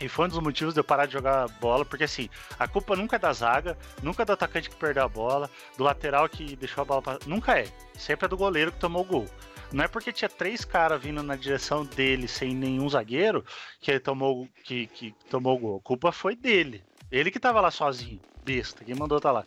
E 0.00 0.08
foi 0.08 0.26
um 0.26 0.28
dos 0.28 0.38
motivos 0.38 0.74
de 0.74 0.80
eu 0.80 0.84
parar 0.84 1.06
de 1.06 1.14
jogar 1.14 1.48
bola, 1.60 1.84
porque 1.84 2.04
assim, 2.04 2.28
a 2.58 2.68
culpa 2.68 2.94
nunca 2.94 3.16
é 3.16 3.18
da 3.18 3.32
zaga, 3.32 3.78
nunca 4.02 4.22
é 4.22 4.26
do 4.26 4.32
atacante 4.32 4.68
que 4.68 4.76
perdeu 4.76 5.04
a 5.04 5.08
bola, 5.08 5.50
do 5.76 5.84
lateral 5.84 6.28
que 6.28 6.54
deixou 6.56 6.82
a 6.82 6.84
bola 6.84 7.02
pra... 7.02 7.18
Nunca 7.26 7.58
é. 7.58 7.66
Sempre 7.94 8.26
é 8.26 8.28
do 8.28 8.36
goleiro 8.36 8.72
que 8.72 8.78
tomou 8.78 9.02
o 9.02 9.06
gol. 9.06 9.26
Não 9.72 9.84
é 9.84 9.88
porque 9.88 10.12
tinha 10.12 10.28
três 10.28 10.64
caras 10.64 11.02
vindo 11.02 11.22
na 11.22 11.34
direção 11.34 11.84
dele 11.84 12.28
sem 12.28 12.54
nenhum 12.54 12.88
zagueiro 12.88 13.44
que 13.80 13.90
ele 13.90 14.00
tomou, 14.00 14.48
que, 14.62 14.86
que 14.88 15.14
tomou 15.30 15.56
o 15.56 15.58
gol. 15.58 15.76
A 15.78 15.86
culpa 15.86 16.12
foi 16.12 16.36
dele. 16.36 16.84
Ele 17.10 17.30
que 17.30 17.40
tava 17.40 17.60
lá 17.60 17.70
sozinho, 17.70 18.20
besta, 18.44 18.84
quem 18.84 18.94
mandou 18.94 19.20
tá 19.20 19.30
lá. 19.32 19.44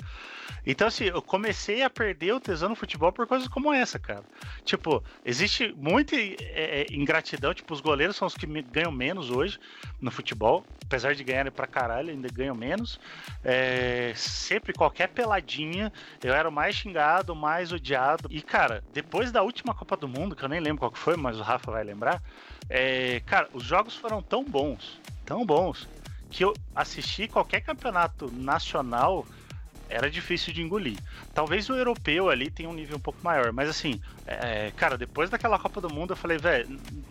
Então, 0.65 0.87
assim, 0.87 1.05
eu 1.05 1.21
comecei 1.21 1.83
a 1.83 1.89
perder 1.89 2.33
o 2.33 2.39
tesão 2.39 2.69
no 2.69 2.75
futebol 2.75 3.11
por 3.11 3.25
coisas 3.25 3.47
como 3.47 3.73
essa, 3.73 3.97
cara. 3.97 4.23
Tipo, 4.63 5.03
existe 5.23 5.73
muita 5.77 6.15
é, 6.15 6.35
é, 6.41 6.85
ingratidão. 6.91 7.53
Tipo, 7.53 7.73
os 7.73 7.81
goleiros 7.81 8.15
são 8.15 8.27
os 8.27 8.35
que 8.35 8.45
ganham 8.63 8.91
menos 8.91 9.29
hoje 9.29 9.59
no 10.01 10.11
futebol. 10.11 10.65
Apesar 10.83 11.15
de 11.15 11.23
ganharem 11.23 11.51
pra 11.51 11.67
caralho, 11.67 12.09
ainda 12.09 12.27
ganham 12.31 12.55
menos. 12.55 12.99
É, 13.43 14.11
sempre, 14.15 14.73
qualquer 14.73 15.07
peladinha, 15.09 15.93
eu 16.23 16.33
era 16.33 16.49
o 16.49 16.51
mais 16.51 16.75
xingado, 16.75 17.33
o 17.33 17.35
mais 17.35 17.71
odiado. 17.71 18.27
E, 18.31 18.41
cara, 18.41 18.83
depois 18.93 19.31
da 19.31 19.41
última 19.41 19.73
Copa 19.73 19.95
do 19.95 20.07
Mundo, 20.07 20.35
que 20.35 20.43
eu 20.43 20.49
nem 20.49 20.59
lembro 20.59 20.79
qual 20.79 20.91
que 20.91 20.99
foi, 20.99 21.15
mas 21.15 21.39
o 21.39 21.43
Rafa 21.43 21.71
vai 21.71 21.83
lembrar. 21.83 22.21
É, 22.69 23.21
cara, 23.25 23.47
os 23.53 23.63
jogos 23.63 23.95
foram 23.95 24.21
tão 24.21 24.43
bons, 24.43 24.99
tão 25.25 25.45
bons, 25.45 25.87
que 26.29 26.43
eu 26.43 26.53
assisti 26.75 27.27
qualquer 27.27 27.61
campeonato 27.61 28.31
nacional 28.31 29.27
era 29.89 30.09
difícil 30.09 30.53
de 30.53 30.61
engolir. 30.61 31.01
Talvez 31.33 31.67
o 31.67 31.73
europeu 31.75 32.29
ali 32.29 32.51
tenha 32.51 32.69
um 32.69 32.73
nível 32.73 32.97
um 32.97 33.01
pouco 33.01 33.19
maior, 33.23 33.51
mas 33.51 33.67
assim, 33.67 33.99
é, 34.25 34.71
cara, 34.71 34.97
depois 34.97 35.31
daquela 35.31 35.57
Copa 35.57 35.81
do 35.81 35.89
Mundo 35.89 36.11
eu 36.11 36.17
falei, 36.17 36.37
velho, 36.37 36.67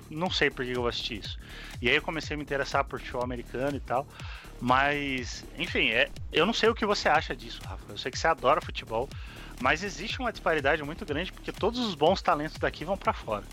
não 0.09 0.31
sei 0.31 0.49
por 0.49 0.65
que 0.65 0.71
eu 0.71 0.81
vou 0.81 0.89
assistir 0.89 1.19
isso. 1.19 1.37
E 1.83 1.89
aí 1.89 1.97
eu 1.97 2.03
comecei 2.03 2.35
a 2.35 2.39
me 2.39 2.45
interessar 2.45 2.85
por 2.85 3.01
futebol 3.01 3.23
americano 3.23 3.77
e 3.77 3.81
tal. 3.81 4.09
Mas, 4.61 5.45
enfim, 5.57 5.91
é, 5.91 6.11
eu 6.33 6.47
não 6.47 6.53
sei 6.53 6.69
o 6.69 6.75
que 6.75 6.87
você 6.87 7.09
acha 7.09 7.35
disso, 7.37 7.65
Rafa. 7.65 7.93
Eu 7.93 7.99
sei 7.99 8.11
que 8.13 8.19
você 8.19 8.29
adora 8.29 8.61
futebol, 8.61 9.09
mas 9.59 9.83
existe 9.83 10.21
uma 10.21 10.33
disparidade 10.33 10.83
muito 10.83 11.05
grande 11.05 11.33
porque 11.33 11.53
todos 11.53 11.81
os 11.81 11.95
bons 11.95 12.23
talentos 12.23 12.59
daqui 12.59 12.85
vão 12.85 12.97
para 12.97 13.13
fora. 13.13 13.49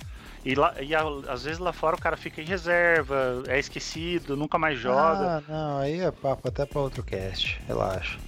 E, 0.46 0.54
lá, 0.54 0.76
e 0.80 0.93
às 0.93 1.43
vezes 1.43 1.58
lá 1.58 1.74
fora 1.74 1.96
o 1.96 2.00
cara 2.00 2.16
fica 2.16 2.39
em 2.39 2.46
reserva, 2.46 3.41
é 3.48 3.58
esquecido, 3.58 4.38
nunca 4.38 4.60
mais 4.60 4.78
joga. 4.78 5.38
Ah, 5.38 5.43
não, 5.48 5.80
aí 5.80 6.00
é 6.00 6.12
papo 6.12 6.48
até 6.48 6.68
para 6.68 6.80
outro 6.80 7.02
cast, 7.02 7.60
relaxa. 7.68 8.20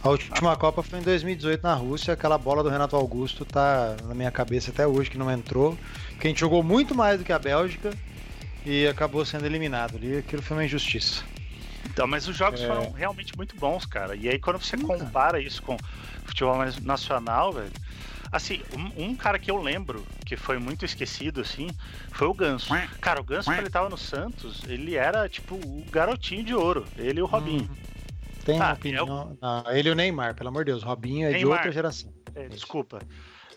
A 0.00 0.10
última 0.10 0.56
Copa 0.56 0.80
foi 0.84 1.00
em 1.00 1.02
2018 1.02 1.60
na 1.60 1.74
Rússia, 1.74 2.14
aquela 2.14 2.38
bola 2.38 2.62
do 2.62 2.68
Renato 2.68 2.94
Augusto 2.94 3.44
tá 3.44 3.96
na 4.04 4.14
minha 4.14 4.30
cabeça 4.30 4.70
até 4.70 4.86
hoje 4.86 5.10
que 5.10 5.18
não 5.18 5.28
entrou. 5.28 5.76
Que 6.20 6.28
a 6.28 6.30
gente 6.30 6.38
jogou 6.38 6.62
muito 6.62 6.94
mais 6.94 7.18
do 7.18 7.24
que 7.24 7.32
a 7.32 7.38
Bélgica 7.38 7.92
e 8.64 8.86
acabou 8.86 9.24
sendo 9.26 9.44
eliminado 9.44 9.96
ali. 9.96 10.18
Aquilo 10.18 10.40
foi 10.40 10.56
uma 10.56 10.64
injustiça. 10.64 11.24
Então, 11.86 12.06
mas 12.06 12.28
os 12.28 12.36
jogos 12.36 12.62
é... 12.62 12.66
foram 12.68 12.92
realmente 12.92 13.36
muito 13.36 13.56
bons, 13.56 13.84
cara. 13.84 14.14
E 14.14 14.28
aí 14.28 14.38
quando 14.38 14.62
você 14.62 14.76
compara 14.76 15.40
isso 15.40 15.60
com 15.62 15.76
futebol 16.24 16.56
nacional, 16.82 17.52
velho. 17.52 17.72
Assim, 18.30 18.62
um, 18.76 19.04
um, 19.04 19.16
cara 19.16 19.38
que 19.38 19.50
eu 19.50 19.56
lembro 19.56 20.04
que 20.24 20.36
foi 20.36 20.58
muito 20.58 20.84
esquecido, 20.84 21.40
assim, 21.40 21.68
foi 22.12 22.26
o 22.26 22.34
Ganso. 22.34 22.72
Cara, 23.00 23.20
o 23.20 23.24
Ganso, 23.24 23.48
quando 23.48 23.58
ele 23.58 23.70
tava 23.70 23.88
no 23.88 23.98
Santos, 23.98 24.62
ele 24.68 24.96
era 24.96 25.28
tipo 25.28 25.54
o 25.54 25.84
garotinho 25.90 26.44
de 26.44 26.54
ouro. 26.54 26.84
Ele 26.96 27.20
e 27.20 27.22
o 27.22 27.26
Robinho. 27.26 27.62
Uhum 27.62 27.98
tem 28.48 28.60
ah, 28.60 28.72
opinião. 28.72 29.06
Eu... 29.06 29.38
Não, 29.40 29.72
ele 29.72 29.88
e 29.90 29.92
o 29.92 29.94
Neymar, 29.94 30.34
pelo 30.34 30.48
amor 30.48 30.64
de 30.64 30.72
Deus. 30.72 30.82
Robinho 30.82 31.28
é 31.28 31.32
Neymar. 31.32 31.38
de 31.38 31.46
outra 31.46 31.72
geração. 31.72 32.10
É, 32.34 32.48
desculpa. 32.48 33.00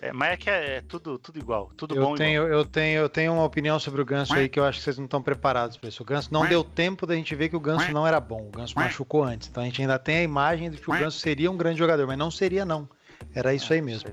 É, 0.02 0.12
mas 0.12 0.32
é 0.32 0.38
que 0.38 0.50
é, 0.50 0.78
é, 0.78 0.82
tudo, 0.82 1.20
tudo 1.20 1.38
igual, 1.38 1.72
tudo 1.78 1.96
eu 1.96 2.04
bom. 2.04 2.16
Tenho, 2.16 2.48
eu, 2.48 2.66
tenho, 2.66 3.02
eu 3.02 3.08
tenho 3.08 3.34
uma 3.34 3.44
opinião 3.44 3.80
sobre 3.80 4.02
o 4.02 4.06
Ganso 4.06 4.34
aí 4.34 4.50
que 4.50 4.60
eu 4.60 4.66
acho 4.66 4.80
que 4.80 4.84
vocês 4.84 4.98
não 4.98 5.06
estão 5.06 5.22
preparados 5.22 5.78
para 5.78 5.90
isso. 5.90 6.02
O 6.02 6.06
Ganso 6.06 6.34
não 6.34 6.46
deu 6.48 6.64
tempo 6.64 7.06
da 7.06 7.14
gente 7.14 7.36
ver 7.36 7.50
que 7.50 7.56
o 7.56 7.60
Ganso 7.60 7.92
não 7.92 8.06
era 8.06 8.20
bom. 8.20 8.48
O 8.48 8.50
Ganso 8.50 8.74
machucou 8.76 9.24
antes. 9.24 9.48
Então 9.48 9.62
a 9.62 9.66
gente 9.66 9.80
ainda 9.80 10.00
tem 10.00 10.18
a 10.18 10.24
imagem 10.24 10.72
de 10.72 10.78
que 10.78 10.90
o 10.90 10.94
Ganso 10.94 11.20
seria 11.20 11.52
um 11.52 11.58
grande 11.58 11.78
jogador, 11.78 12.08
mas 12.08 12.18
não 12.18 12.32
seria, 12.32 12.66
não. 12.66 12.90
Era 13.34 13.54
isso 13.54 13.72
aí 13.74 13.82
mesmo. 13.82 14.12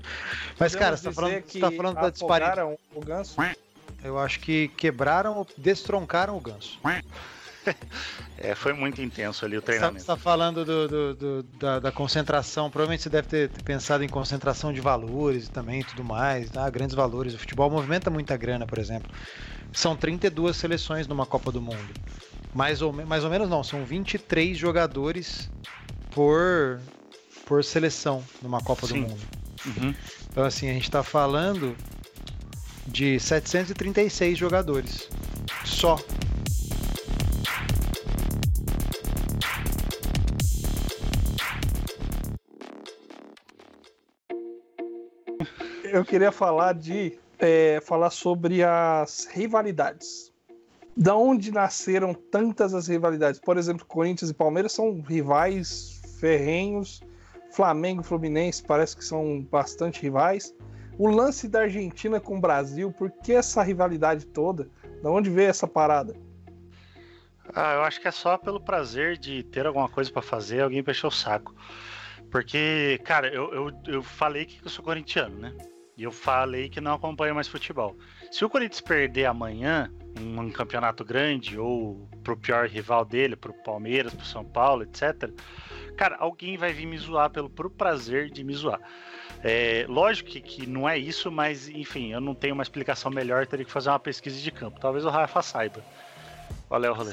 Mas, 0.59 0.75
cara, 0.75 0.95
você 0.95 1.05
tá 1.05 1.11
falando, 1.11 1.43
você 1.45 1.59
tá 1.59 1.71
falando 1.71 1.95
da 1.95 2.09
disparidade. 2.09 2.77
o 2.93 2.99
Ganso? 3.01 3.35
Eu 4.03 4.17
acho 4.17 4.39
que 4.39 4.69
quebraram 4.69 5.37
ou 5.37 5.47
destroncaram 5.57 6.37
o 6.37 6.39
Ganso. 6.39 6.79
é, 8.37 8.55
foi 8.55 8.73
muito 8.73 9.01
intenso 9.01 9.45
ali 9.45 9.57
o 9.57 9.61
treinamento. 9.61 9.95
Você 9.95 10.03
está 10.03 10.15
falando 10.15 10.63
do, 10.63 10.87
do, 10.87 11.15
do, 11.15 11.43
da, 11.59 11.79
da, 11.79 11.91
concentração, 11.91 12.69
provavelmente 12.69 13.03
você 13.03 13.09
deve 13.09 13.27
ter, 13.27 13.49
pensado 13.63 14.03
em 14.03 14.07
concentração 14.07 14.71
de 14.71 14.79
valores 14.79 15.49
também 15.49 15.83
tudo 15.83 16.03
mais, 16.03 16.49
tá? 16.49 16.69
grandes 16.69 16.95
valores. 16.95 17.33
O 17.33 17.37
futebol 17.37 17.69
movimenta 17.69 18.09
muita 18.09 18.37
grana, 18.37 18.65
por 18.65 18.77
exemplo. 18.77 19.11
São 19.71 19.95
32 19.95 20.55
seleções 20.55 21.07
numa 21.07 21.25
Copa 21.25 21.51
do 21.51 21.61
Mundo. 21.61 21.93
Mais 22.53 22.81
ou, 22.81 22.91
mais 22.91 23.23
ou 23.23 23.29
menos 23.29 23.49
não, 23.49 23.63
são 23.63 23.85
23 23.85 24.57
jogadores 24.57 25.49
por, 26.11 26.79
por 27.49 27.63
seleção 27.63 28.23
numa 28.43 28.61
Copa 28.61 28.85
Sim. 28.85 29.01
do 29.01 29.09
Mundo. 29.09 29.27
Uhum. 29.65 29.95
Então 30.29 30.45
assim, 30.45 30.69
a 30.69 30.73
gente 30.73 30.83
está 30.83 31.01
falando 31.01 31.75
de 32.87 33.19
736 33.19 34.37
jogadores 34.37 35.09
só 35.65 35.97
eu 45.83 46.05
queria 46.05 46.31
falar 46.31 46.73
de 46.73 47.17
é, 47.39 47.81
falar 47.81 48.11
sobre 48.11 48.63
as 48.63 49.27
rivalidades. 49.31 50.31
Da 50.95 51.15
onde 51.15 51.51
nasceram 51.51 52.13
tantas 52.13 52.73
as 52.73 52.87
rivalidades? 52.87 53.39
Por 53.39 53.57
exemplo, 53.57 53.85
Corinthians 53.85 54.29
e 54.29 54.33
Palmeiras 54.33 54.73
são 54.73 55.01
rivais 55.01 55.99
ferrenhos. 56.19 57.01
Flamengo 57.51 58.01
e 58.01 58.05
Fluminense 58.05 58.63
parece 58.63 58.95
que 58.95 59.03
são 59.03 59.41
bastante 59.49 60.01
rivais. 60.01 60.53
O 60.97 61.07
lance 61.07 61.47
da 61.47 61.61
Argentina 61.61 62.19
com 62.19 62.37
o 62.37 62.41
Brasil, 62.41 62.91
por 62.91 63.09
que 63.09 63.33
essa 63.33 63.63
rivalidade 63.63 64.25
toda? 64.25 64.69
Da 65.01 65.09
onde 65.09 65.29
veio 65.29 65.49
essa 65.49 65.67
parada? 65.67 66.13
Ah, 67.55 67.73
eu 67.75 67.83
acho 67.83 67.99
que 67.99 68.07
é 68.07 68.11
só 68.11 68.37
pelo 68.37 68.59
prazer 68.59 69.17
de 69.17 69.43
ter 69.43 69.65
alguma 69.65 69.89
coisa 69.89 70.11
para 70.11 70.21
fazer, 70.21 70.61
alguém 70.61 70.83
pra 70.83 70.93
o 71.03 71.11
saco. 71.11 71.55
Porque, 72.29 72.99
cara, 73.03 73.27
eu, 73.33 73.53
eu, 73.53 73.71
eu 73.87 74.03
falei 74.03 74.45
que 74.45 74.63
eu 74.63 74.69
sou 74.69 74.85
corintiano, 74.85 75.37
né? 75.37 75.53
E 75.97 76.03
eu 76.03 76.11
falei 76.11 76.69
que 76.69 76.79
não 76.79 76.93
acompanho 76.93 77.35
mais 77.35 77.47
futebol. 77.47 77.97
Se 78.31 78.45
o 78.45 78.49
Corinthians 78.49 78.81
perder 78.81 79.25
amanhã 79.25 79.91
um, 80.17 80.41
um 80.41 80.51
campeonato 80.51 81.03
grande 81.03 81.57
ou 81.57 82.07
pro 82.23 82.37
pior 82.37 82.67
rival 82.67 83.03
dele, 83.03 83.35
pro 83.35 83.53
Palmeiras, 83.53 84.13
pro 84.13 84.25
São 84.25 84.45
Paulo, 84.45 84.83
etc. 84.83 85.29
Cara, 85.99 86.15
alguém 86.17 86.55
vai 86.55 86.71
vir 86.71 86.85
me 86.85 86.97
zoar 86.97 87.29
pelo 87.29 87.49
pro 87.49 87.69
prazer 87.69 88.29
de 88.29 88.41
me 88.41 88.53
zoar. 88.53 88.79
É, 89.43 89.85
lógico 89.89 90.29
que, 90.29 90.39
que 90.39 90.65
não 90.65 90.87
é 90.87 90.97
isso, 90.97 91.29
mas 91.29 91.67
enfim, 91.67 92.13
eu 92.13 92.21
não 92.21 92.33
tenho 92.33 92.53
uma 92.53 92.63
explicação 92.63 93.11
melhor, 93.11 93.45
teria 93.45 93.65
que 93.65 93.71
fazer 93.71 93.89
uma 93.89 93.99
pesquisa 93.99 94.39
de 94.39 94.49
campo. 94.49 94.79
Talvez 94.79 95.03
o 95.03 95.09
Rafa 95.09 95.41
saiba. 95.41 95.83
Qual 96.69 96.81
é 96.81 96.89
o 96.89 96.93
rolê? 96.93 97.11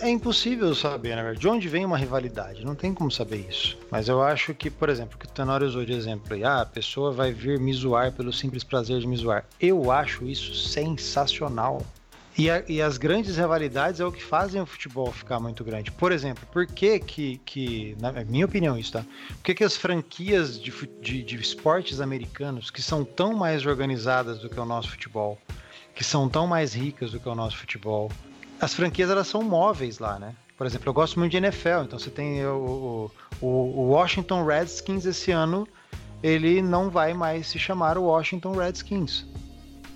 É 0.00 0.08
impossível 0.08 0.74
saber, 0.74 1.16
né? 1.16 1.34
De 1.34 1.46
onde 1.46 1.68
vem 1.68 1.84
uma 1.84 1.98
rivalidade? 1.98 2.64
Não 2.64 2.74
tem 2.74 2.94
como 2.94 3.10
saber 3.10 3.44
isso. 3.46 3.76
Mas 3.90 4.08
eu 4.08 4.22
acho 4.22 4.54
que, 4.54 4.70
por 4.70 4.88
exemplo, 4.88 5.18
que 5.18 5.26
o 5.26 5.28
Tenório 5.28 5.66
usou 5.66 5.84
de 5.84 5.92
exemplo 5.92 6.32
aí, 6.32 6.42
ah, 6.44 6.62
a 6.62 6.66
pessoa 6.66 7.12
vai 7.12 7.30
vir 7.30 7.60
me 7.60 7.74
zoar 7.74 8.10
pelo 8.12 8.32
simples 8.32 8.64
prazer 8.64 9.00
de 9.00 9.06
me 9.06 9.16
zoar. 9.18 9.44
Eu 9.60 9.90
acho 9.90 10.24
isso 10.24 10.54
sensacional. 10.54 11.84
E, 12.36 12.50
a, 12.50 12.64
e, 12.68 12.82
as 12.82 12.98
grandes 12.98 13.36
rivalidades 13.36 14.00
é 14.00 14.04
o 14.04 14.10
que 14.10 14.22
fazem 14.22 14.60
o 14.60 14.66
futebol 14.66 15.12
ficar 15.12 15.38
muito 15.38 15.62
grande. 15.62 15.92
Por 15.92 16.10
exemplo, 16.10 16.44
por 16.50 16.66
que 16.66 16.98
que, 16.98 17.38
que 17.44 17.96
na 18.00 18.10
minha 18.24 18.44
opinião 18.44 18.76
isso, 18.76 18.92
tá? 18.92 19.04
Por 19.28 19.42
que, 19.44 19.54
que 19.54 19.62
as 19.62 19.76
franquias 19.76 20.60
de, 20.60 20.72
de, 21.00 21.22
de 21.22 21.36
esportes 21.36 22.00
americanos, 22.00 22.70
que 22.70 22.82
são 22.82 23.04
tão 23.04 23.34
mais 23.34 23.64
organizadas 23.64 24.40
do 24.40 24.50
que 24.50 24.58
o 24.58 24.64
nosso 24.64 24.90
futebol, 24.90 25.38
que 25.94 26.02
são 26.02 26.28
tão 26.28 26.44
mais 26.44 26.74
ricas 26.74 27.12
do 27.12 27.20
que 27.20 27.28
o 27.28 27.34
nosso 27.36 27.56
futebol, 27.56 28.10
as 28.60 28.74
franquias 28.74 29.10
elas 29.10 29.28
são 29.28 29.42
móveis 29.42 30.00
lá, 30.00 30.18
né? 30.18 30.34
Por 30.58 30.66
exemplo, 30.66 30.88
eu 30.88 30.94
gosto 30.94 31.18
muito 31.18 31.30
de 31.30 31.36
NFL, 31.36 31.82
então 31.84 31.98
você 31.98 32.10
tem 32.10 32.44
o, 32.46 33.10
o, 33.40 33.46
o 33.46 33.88
Washington 33.90 34.44
Redskins 34.44 35.04
esse 35.04 35.30
ano, 35.30 35.68
ele 36.22 36.62
não 36.62 36.90
vai 36.90 37.14
mais 37.14 37.46
se 37.48 37.58
chamar 37.60 37.96
o 37.96 38.04
Washington 38.04 38.56
Redskins. 38.56 39.24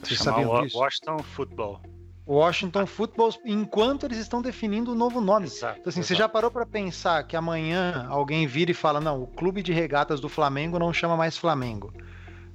Vocês 0.02 0.20
sabiam 0.20 0.62
disso? 0.62 0.78
Washington 0.78 1.18
Football. 1.18 1.80
Washington 2.28 2.84
Football, 2.84 3.34
enquanto 3.44 4.04
eles 4.04 4.18
estão 4.18 4.42
definindo 4.42 4.90
o 4.90 4.94
um 4.94 4.96
novo 4.96 5.20
nome. 5.20 5.46
Exato, 5.46 5.78
então, 5.80 5.88
assim, 5.88 6.00
exato. 6.00 6.08
você 6.08 6.14
já 6.14 6.28
parou 6.28 6.50
para 6.50 6.66
pensar 6.66 7.22
que 7.24 7.34
amanhã 7.34 8.06
alguém 8.10 8.46
vira 8.46 8.70
e 8.70 8.74
fala: 8.74 9.00
não, 9.00 9.22
o 9.22 9.26
clube 9.26 9.62
de 9.62 9.72
regatas 9.72 10.20
do 10.20 10.28
Flamengo 10.28 10.78
não 10.78 10.92
chama 10.92 11.16
mais 11.16 11.38
Flamengo. 11.38 11.92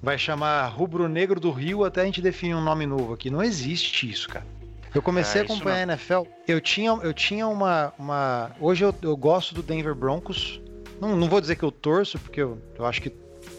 Vai 0.02 0.18
chamar 0.18 0.68
Rubro 0.68 1.08
Negro 1.08 1.40
do 1.40 1.50
Rio 1.50 1.84
até 1.84 2.02
a 2.02 2.06
gente 2.06 2.22
definir 2.22 2.56
um 2.56 2.62
nome 2.62 2.86
novo 2.86 3.14
aqui. 3.14 3.30
Não 3.30 3.42
existe 3.42 4.10
isso, 4.10 4.30
cara. 4.30 4.46
Eu 4.94 5.02
comecei 5.02 5.42
é, 5.42 5.44
a 5.44 5.46
acompanhar 5.46 5.78
a 5.78 5.94
NFL. 5.94 6.24
Eu 6.48 6.62
tinha, 6.62 6.92
eu 6.92 7.14
tinha 7.14 7.48
uma, 7.48 7.94
uma. 7.98 8.52
Hoje 8.60 8.84
eu, 8.86 8.94
eu 9.02 9.18
gosto 9.18 9.56
do 9.56 9.64
Denver 9.64 9.96
Broncos. 9.96 10.62
Não, 11.02 11.16
não 11.16 11.28
vou 11.28 11.42
dizer 11.42 11.56
que 11.56 11.64
eu 11.64 11.72
torço, 11.72 12.20
porque 12.20 12.42
eu, 12.42 12.62
eu 12.78 12.86
acho 12.86 13.02
que 13.02 13.12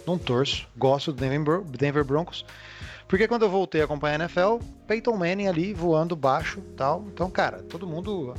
não 0.06 0.16
torço. 0.16 0.68
Gosto 0.76 1.12
do 1.12 1.18
Denver, 1.18 1.62
Denver 1.62 2.04
Broncos. 2.04 2.44
Porque 3.08 3.28
quando 3.28 3.42
eu 3.42 3.50
voltei 3.50 3.80
a 3.80 3.84
acompanhar 3.84 4.20
a 4.20 4.24
NFL, 4.24 4.58
Peyton 4.86 5.16
Manning 5.16 5.48
ali 5.48 5.74
voando 5.74 6.16
baixo 6.16 6.60
tal. 6.76 7.04
Então, 7.12 7.30
cara, 7.30 7.62
todo 7.62 7.86
mundo 7.86 8.34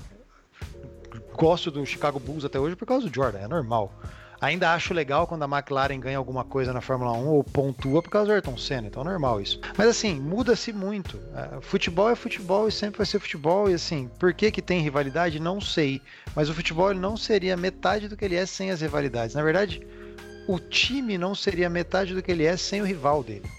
gosta 1.34 1.70
do 1.70 1.86
Chicago 1.86 2.20
Bulls 2.20 2.46
até 2.46 2.60
hoje 2.60 2.76
por 2.76 2.86
causa 2.86 3.08
do 3.08 3.14
Jordan, 3.14 3.40
é 3.40 3.48
normal. 3.48 3.92
Ainda 4.42 4.74
acho 4.74 4.94
legal 4.94 5.26
quando 5.26 5.44
a 5.44 5.48
McLaren 5.48 6.00
ganha 6.00 6.18
alguma 6.18 6.44
coisa 6.44 6.74
na 6.74 6.82
Fórmula 6.82 7.14
1 7.14 7.28
ou 7.28 7.44
pontua 7.44 8.02
por 8.02 8.10
causa 8.10 8.28
do 8.28 8.34
Ayrton 8.34 8.58
Senna, 8.58 8.88
então 8.88 9.02
é 9.02 9.06
normal 9.06 9.42
isso. 9.42 9.60
Mas 9.78 9.88
assim, 9.88 10.20
muda-se 10.20 10.74
muito. 10.74 11.20
É, 11.34 11.62
futebol 11.62 12.10
é 12.10 12.16
futebol 12.16 12.68
e 12.68 12.72
sempre 12.72 12.98
vai 12.98 13.06
ser 13.06 13.20
futebol, 13.20 13.70
e 13.70 13.74
assim, 13.74 14.10
por 14.20 14.34
que 14.34 14.52
que 14.52 14.62
tem 14.62 14.82
rivalidade? 14.82 15.40
Não 15.40 15.62
sei. 15.62 16.02
Mas 16.36 16.50
o 16.50 16.54
futebol 16.54 16.94
não 16.94 17.16
seria 17.16 17.56
metade 17.56 18.08
do 18.08 18.18
que 18.18 18.26
ele 18.26 18.36
é 18.36 18.46
sem 18.46 18.72
as 18.72 18.82
rivalidades. 18.82 19.36
Na 19.36 19.42
verdade, 19.42 19.86
o 20.48 20.60
time 20.60 21.18
não 21.18 21.34
seria 21.34 21.70
metade 21.70 22.14
do 22.14 22.22
que 22.22 22.32
ele 22.32 22.46
é 22.46 22.58
sem 22.58 22.82
o 22.82 22.86
rival 22.86 23.24
dele. 23.24 23.50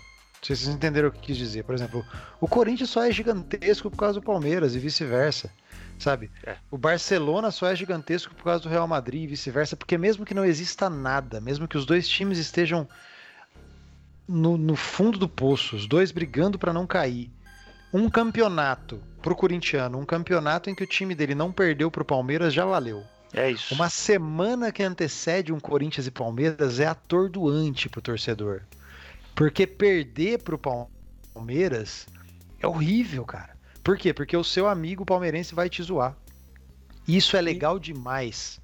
Não 0.41 0.47
sei 0.47 0.57
se 0.57 0.63
vocês 0.65 0.75
entenderam 0.75 1.09
o 1.09 1.13
que 1.13 1.21
quis 1.21 1.37
dizer. 1.37 1.65
Por 1.65 1.75
exemplo, 1.75 2.05
o 2.41 2.47
Corinthians 2.47 2.91
só 2.91 3.05
é 3.05 3.11
gigantesco 3.11 3.91
por 3.91 3.97
causa 3.97 4.21
do 4.21 4.23
Palmeiras 4.23 4.75
e 4.75 4.79
vice-versa 4.79 5.51
sabe? 5.99 6.31
É. 6.45 6.57
O 6.71 6.79
Barcelona 6.79 7.51
só 7.51 7.69
é 7.69 7.77
gigantesco 7.77 8.35
por 8.35 8.45
causa 8.45 8.63
do 8.63 8.69
Real 8.69 8.87
Madrid 8.87 9.25
e 9.25 9.27
vice-versa, 9.27 9.77
porque 9.77 9.97
mesmo 9.97 10.25
que 10.25 10.35
não 10.35 10.45
exista 10.45 10.89
nada, 10.91 11.41
mesmo 11.41 11.67
que 11.67 11.77
os 11.77 11.87
dois 11.87 12.09
times 12.09 12.39
estejam 12.39 12.89
no, 14.29 14.57
no 14.57 14.77
fundo 14.77 15.19
do 15.19 15.29
poço, 15.29 15.77
os 15.77 15.87
dois 15.87 16.11
brigando 16.11 16.59
para 16.59 16.73
não 16.73 16.87
cair, 16.87 17.31
um 17.93 18.11
campeonato 18.11 19.01
pro 19.23 19.37
corintiano, 19.37 19.99
um 19.99 20.05
campeonato 20.05 20.69
em 20.69 20.75
que 20.75 20.85
o 20.85 20.87
time 20.87 21.15
dele 21.15 21.35
não 21.35 21.53
perdeu 21.53 21.91
pro 21.91 22.05
Palmeiras 22.05 22.53
já 22.53 22.65
valeu. 22.65 23.05
É 23.33 23.51
isso. 23.51 23.75
Uma 23.75 23.91
semana 23.91 24.73
que 24.73 24.83
antecede 24.83 25.53
um 25.53 25.61
Corinthians 25.61 26.07
e 26.07 26.11
Palmeiras 26.11 26.81
é 26.81 26.87
atordoante 26.87 27.89
pro 27.89 28.01
torcedor. 28.01 28.63
Porque 29.37 29.67
perder 29.67 30.43
pro 30.43 30.59
Palmeiras 30.59 32.07
é 32.59 32.67
horrível, 32.67 33.25
cara. 33.25 33.55
Por 33.85 33.99
quê? 33.99 34.13
Porque 34.13 34.37
o 34.37 34.43
seu 34.43 34.67
amigo 34.67 35.05
palmeirense 35.05 35.55
vai 35.55 35.69
te 35.69 35.83
zoar. 35.83 36.17
Isso 37.07 37.37
é 37.37 37.41
legal 37.41 37.79
demais. 37.79 38.61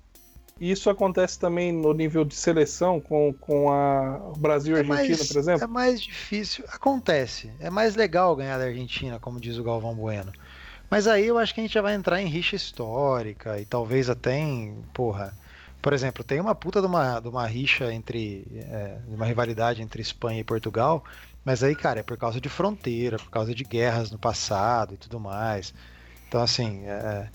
Isso 0.60 0.88
acontece 0.88 1.38
também 1.38 1.72
no 1.72 1.92
nível 1.92 2.24
de 2.24 2.34
seleção 2.34 3.00
com, 3.00 3.34
com 3.34 3.70
a 3.70 4.32
Brasil 4.38 4.76
e 4.76 4.78
é 4.78 4.80
Argentina, 4.80 5.16
mais, 5.16 5.28
por 5.28 5.38
exemplo? 5.38 5.64
É 5.64 5.66
mais 5.66 6.00
difícil. 6.00 6.64
Acontece. 6.68 7.52
É 7.60 7.68
mais 7.68 7.94
legal 7.94 8.34
ganhar 8.34 8.58
da 8.58 8.64
Argentina, 8.64 9.18
como 9.20 9.38
diz 9.38 9.58
o 9.58 9.62
Galvão 9.64 9.94
Bueno. 9.94 10.32
Mas 10.90 11.06
aí 11.06 11.26
eu 11.26 11.38
acho 11.38 11.54
que 11.54 11.60
a 11.60 11.64
gente 11.64 11.74
já 11.74 11.82
vai 11.82 11.94
entrar 11.94 12.20
em 12.20 12.26
rixa 12.26 12.56
histórica 12.56 13.60
e 13.60 13.64
talvez 13.64 14.08
até 14.08 14.38
em. 14.38 14.82
Porra. 14.94 15.36
Por 15.82 15.92
exemplo, 15.92 16.22
tem 16.22 16.40
uma 16.40 16.54
puta 16.54 16.80
de 16.80 16.86
uma, 16.86 17.18
de 17.18 17.28
uma 17.28 17.46
rixa 17.46 17.92
entre. 17.92 18.46
É, 18.54 18.98
uma 19.08 19.26
rivalidade 19.26 19.82
entre 19.82 20.00
Espanha 20.00 20.40
e 20.40 20.44
Portugal 20.44 21.04
mas 21.44 21.62
aí, 21.62 21.74
cara, 21.74 22.00
é 22.00 22.02
por 22.02 22.16
causa 22.16 22.40
de 22.40 22.48
fronteira, 22.48 23.18
por 23.18 23.30
causa 23.30 23.54
de 23.54 23.64
guerras 23.64 24.10
no 24.10 24.18
passado 24.18 24.94
e 24.94 24.96
tudo 24.96 25.18
mais. 25.18 25.74
Então, 26.28 26.40
assim. 26.40 26.82
É... 26.86 27.28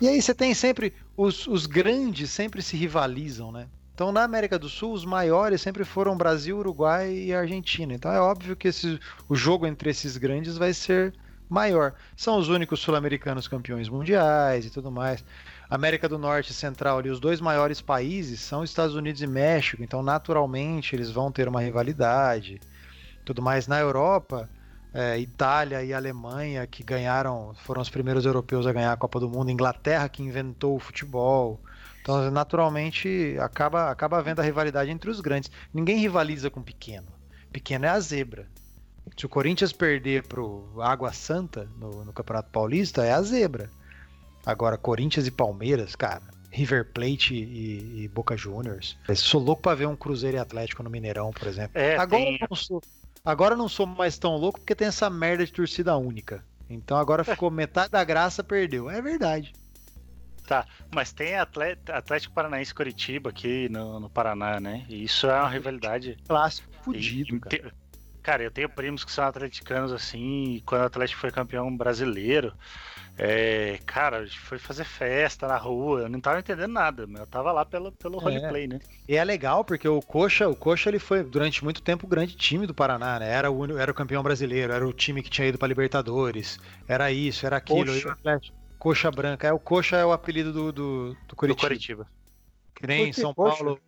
E 0.00 0.08
aí 0.08 0.20
você 0.20 0.34
tem 0.34 0.52
sempre. 0.54 0.92
Os, 1.16 1.46
os 1.46 1.66
grandes 1.66 2.30
sempre 2.30 2.60
se 2.62 2.76
rivalizam, 2.76 3.52
né? 3.52 3.68
Então, 3.94 4.10
na 4.10 4.24
América 4.24 4.58
do 4.58 4.68
Sul, 4.68 4.92
os 4.92 5.04
maiores 5.04 5.60
sempre 5.60 5.84
foram 5.84 6.16
Brasil, 6.16 6.58
Uruguai 6.58 7.12
e 7.12 7.32
Argentina. 7.32 7.94
Então, 7.94 8.10
é 8.10 8.20
óbvio 8.20 8.56
que 8.56 8.66
esse, 8.66 8.98
o 9.28 9.36
jogo 9.36 9.68
entre 9.68 9.88
esses 9.88 10.16
grandes 10.16 10.58
vai 10.58 10.74
ser 10.74 11.14
maior. 11.48 11.94
São 12.16 12.36
os 12.36 12.48
únicos 12.48 12.80
sul-americanos 12.80 13.46
campeões 13.46 13.88
mundiais 13.88 14.66
e 14.66 14.70
tudo 14.70 14.90
mais. 14.90 15.24
América 15.68 16.08
do 16.08 16.18
Norte 16.18 16.50
e 16.50 16.54
Central, 16.54 16.98
ali, 16.98 17.10
os 17.10 17.20
dois 17.20 17.40
maiores 17.40 17.80
países 17.80 18.40
são 18.40 18.62
Estados 18.62 18.94
Unidos 18.94 19.22
e 19.22 19.26
México. 19.26 19.82
Então, 19.82 20.02
naturalmente, 20.02 20.94
eles 20.94 21.10
vão 21.10 21.32
ter 21.32 21.48
uma 21.48 21.60
rivalidade 21.60 22.60
tudo 23.24 23.42
mais. 23.42 23.66
Na 23.66 23.80
Europa, 23.80 24.48
é, 24.92 25.18
Itália 25.18 25.82
e 25.82 25.92
Alemanha, 25.92 26.66
que 26.66 26.82
ganharam, 26.82 27.54
foram 27.64 27.80
os 27.82 27.90
primeiros 27.90 28.24
europeus 28.24 28.66
a 28.66 28.72
ganhar 28.72 28.92
a 28.92 28.96
Copa 28.96 29.18
do 29.18 29.28
Mundo, 29.28 29.50
Inglaterra, 29.50 30.08
que 30.08 30.22
inventou 30.22 30.76
o 30.76 30.80
futebol. 30.80 31.60
Então, 32.00 32.30
naturalmente, 32.30 33.36
acaba, 33.40 33.90
acaba 33.90 34.18
havendo 34.18 34.40
a 34.40 34.44
rivalidade 34.44 34.90
entre 34.90 35.10
os 35.10 35.20
grandes. 35.20 35.50
Ninguém 35.72 35.98
rivaliza 35.98 36.50
com 36.50 36.62
pequeno. 36.62 37.08
Pequeno 37.50 37.86
é 37.86 37.88
a 37.88 37.98
zebra. 37.98 38.46
Se 39.16 39.26
o 39.26 39.28
Corinthians 39.28 39.72
perder 39.72 40.24
pro 40.24 40.68
Água 40.80 41.12
Santa 41.12 41.68
no, 41.78 42.04
no 42.04 42.12
Campeonato 42.12 42.50
Paulista, 42.50 43.04
é 43.04 43.12
a 43.12 43.22
zebra. 43.22 43.70
Agora, 44.44 44.76
Corinthians 44.76 45.26
e 45.26 45.30
Palmeiras, 45.30 45.96
cara, 45.96 46.22
River 46.50 46.92
Plate 46.92 47.34
e, 47.34 48.04
e 48.04 48.08
Boca 48.08 48.36
Juniors. 48.36 48.96
Sou 49.16 49.40
louco 49.40 49.62
pra 49.62 49.74
ver 49.74 49.86
um 49.86 49.96
Cruzeiro 49.96 50.36
e 50.36 50.40
Atlético 50.40 50.82
no 50.82 50.90
Mineirão, 50.90 51.32
por 51.32 51.48
exemplo. 51.48 51.78
É, 51.80 51.96
Agora 51.96 52.22
tem... 52.22 52.38
não 52.48 52.56
sou. 52.56 52.82
Agora 53.24 53.56
não 53.56 53.68
sou 53.68 53.86
mais 53.86 54.18
tão 54.18 54.36
louco 54.36 54.60
porque 54.60 54.74
tem 54.74 54.86
essa 54.86 55.08
merda 55.08 55.46
de 55.46 55.52
torcida 55.52 55.96
única. 55.96 56.44
Então 56.68 56.96
agora 56.96 57.24
ficou 57.24 57.50
metade 57.50 57.90
da 57.90 58.04
graça, 58.04 58.44
perdeu. 58.44 58.90
É 58.90 59.00
verdade. 59.00 59.52
Tá, 60.46 60.66
mas 60.94 61.10
tem 61.10 61.34
Atlético 61.36 62.34
Paranaense 62.34 62.74
Curitiba 62.74 63.30
aqui 63.30 63.66
no, 63.70 63.98
no 63.98 64.10
Paraná, 64.10 64.60
né? 64.60 64.84
E 64.90 65.02
isso 65.04 65.26
é 65.26 65.40
uma 65.40 65.48
rivalidade. 65.48 66.18
Clássico 66.28 66.68
fudido, 66.82 67.40
cara. 67.40 67.72
Cara, 68.22 68.42
eu 68.42 68.50
tenho 68.50 68.68
primos 68.68 69.04
que 69.04 69.12
são 69.12 69.24
atleticanos 69.24 69.92
assim, 69.92 70.54
e 70.54 70.60
quando 70.62 70.82
o 70.82 70.86
Atlético 70.86 71.20
foi 71.20 71.30
campeão 71.30 71.74
brasileiro, 71.74 72.54
é, 73.16 73.78
cara, 73.86 74.18
a 74.18 74.24
gente 74.24 74.40
foi 74.40 74.58
fazer 74.58 74.84
festa 74.84 75.46
na 75.46 75.56
rua, 75.56 76.00
eu 76.00 76.08
não 76.08 76.20
tava 76.20 76.40
entendendo 76.40 76.72
nada, 76.72 77.06
mas 77.06 77.20
eu 77.20 77.26
tava 77.26 77.52
lá 77.52 77.64
pelo, 77.64 77.92
pelo 77.92 78.18
é. 78.18 78.22
roleplay, 78.22 78.66
né? 78.66 78.80
E 79.08 79.16
é 79.16 79.22
legal 79.24 79.64
porque 79.64 79.86
o 79.86 80.00
Coxa, 80.00 80.48
o 80.48 80.56
Coxa 80.56 80.90
ele 80.90 80.98
foi 80.98 81.22
durante 81.22 81.62
muito 81.62 81.80
tempo 81.80 82.06
o 82.06 82.08
grande 82.08 82.34
time 82.34 82.66
do 82.66 82.74
Paraná, 82.74 83.20
né? 83.20 83.30
Era 83.30 83.50
o, 83.50 83.78
era 83.78 83.90
o 83.90 83.94
campeão 83.94 84.22
brasileiro, 84.22 84.72
era 84.72 84.86
o 84.86 84.92
time 84.92 85.22
que 85.22 85.30
tinha 85.30 85.46
ido 85.46 85.58
pra 85.58 85.68
Libertadores, 85.68 86.58
era 86.88 87.12
isso, 87.12 87.46
era 87.46 87.58
aquilo. 87.58 87.86
Coxa, 87.86 88.40
Coxa 88.78 89.10
Branca, 89.12 89.46
é 89.46 89.52
o 89.52 89.60
Coxa 89.60 89.96
é 89.96 90.04
o 90.04 90.12
apelido 90.12 90.52
do, 90.52 90.72
do, 90.72 91.16
do 91.28 91.36
Curitiba. 91.36 91.68
Do 91.68 91.68
Curitiba. 91.68 92.06
Que 92.74 92.86
nem 92.86 93.08
em 93.10 93.12
São 93.12 93.32
Coxa? 93.32 93.62
Paulo. 93.62 93.80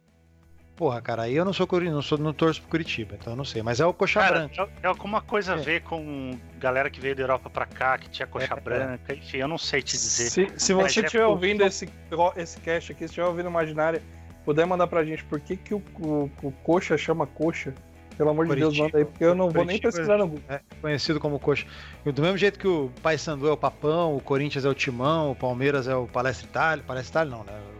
Porra, 0.77 1.01
cara, 1.01 1.22
aí 1.22 1.35
eu 1.35 1.45
não 1.45 1.55
sou 1.55 1.66
não 1.81 2.03
sou 2.03 2.18
não 2.18 2.35
torço 2.35 2.61
pro 2.61 2.70
Curitiba, 2.70 3.16
então 3.18 3.33
eu 3.33 3.37
não 3.37 3.47
sei. 3.47 3.62
Mas 3.62 3.81
é 3.81 3.87
o 3.87 3.95
coxa 3.95 4.20
cara, 4.20 4.41
branca. 4.41 4.62
É, 4.62 4.68
é 4.83 4.87
alguma 4.87 5.22
coisa 5.22 5.55
a 5.55 5.59
é. 5.59 5.62
ver 5.62 5.83
com 5.83 6.39
galera 6.59 6.91
que 6.91 7.01
veio 7.01 7.16
da 7.16 7.22
Europa 7.22 7.49
pra 7.49 7.64
cá, 7.64 7.97
que 7.97 8.11
tinha 8.11 8.27
coxa 8.27 8.53
é, 8.55 8.61
branca, 8.61 9.14
enfim, 9.14 9.39
eu 9.39 9.49
não 9.49 9.57
sei 9.57 9.81
te 9.81 9.93
dizer. 9.93 10.29
Se, 10.29 10.53
se 10.55 10.74
você 10.74 11.01
estiver 11.01 11.22
é 11.22 11.27
ouvindo 11.27 11.64
esse, 11.64 11.89
esse 12.37 12.61
cast 12.61 12.93
aqui, 12.93 13.01
se 13.01 13.05
estiver 13.07 13.27
ouvindo 13.27 13.49
Imaginária, 13.49 14.03
puder 14.45 14.66
mandar 14.66 14.87
pra 14.87 15.03
gente 15.03 15.24
por 15.24 15.41
que, 15.41 15.57
que 15.57 15.72
o, 15.72 15.83
o, 15.99 16.31
o 16.43 16.53
coxa 16.62 16.99
chama 16.99 17.27
coxa. 17.27 17.74
Pelo 18.18 18.31
amor 18.31 18.47
Curitiba, 18.47 18.70
de 18.70 18.77
Deus, 18.77 18.87
manda 18.87 18.99
aí, 18.99 19.05
porque 19.05 19.24
eu 19.24 19.35
não 19.35 19.51
vou 19.51 19.64
nem 19.64 19.79
pesquisar 19.79 20.16
no 20.16 20.27
Google. 20.27 20.45
É 20.49 20.61
conhecido 20.81 21.20
como 21.20 21.39
coxa. 21.39 21.66
Do 22.03 22.22
mesmo 22.22 22.39
jeito 22.39 22.59
que 22.59 22.66
o 22.66 22.91
Paysandu 23.03 23.47
é 23.47 23.53
o 23.53 23.59
Papão, 23.59 24.16
o 24.16 24.20
Corinthians 24.20 24.64
é 24.64 24.68
o 24.70 24.74
Timão, 24.74 25.33
o 25.33 25.37
Palmeiras 25.37 25.87
é 25.87 25.95
o 25.95 26.07
Palestra 26.07 26.47
Itália. 26.47 26.85
Palestra 26.87 27.22
Itália 27.22 27.37
não, 27.37 27.45
né? 27.45 27.76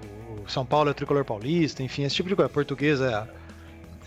São 0.49 0.65
Paulo 0.65 0.89
é 0.89 0.93
o 0.93 0.95
Tricolor 0.95 1.25
Paulista, 1.25 1.83
enfim, 1.83 2.05
esse 2.05 2.17
tipo 2.17 2.29
de 2.29 2.37
coisa. 2.37 2.51
A 2.51 2.53
portuguesa 2.53 3.11
é 3.11 3.15
a 3.15 3.29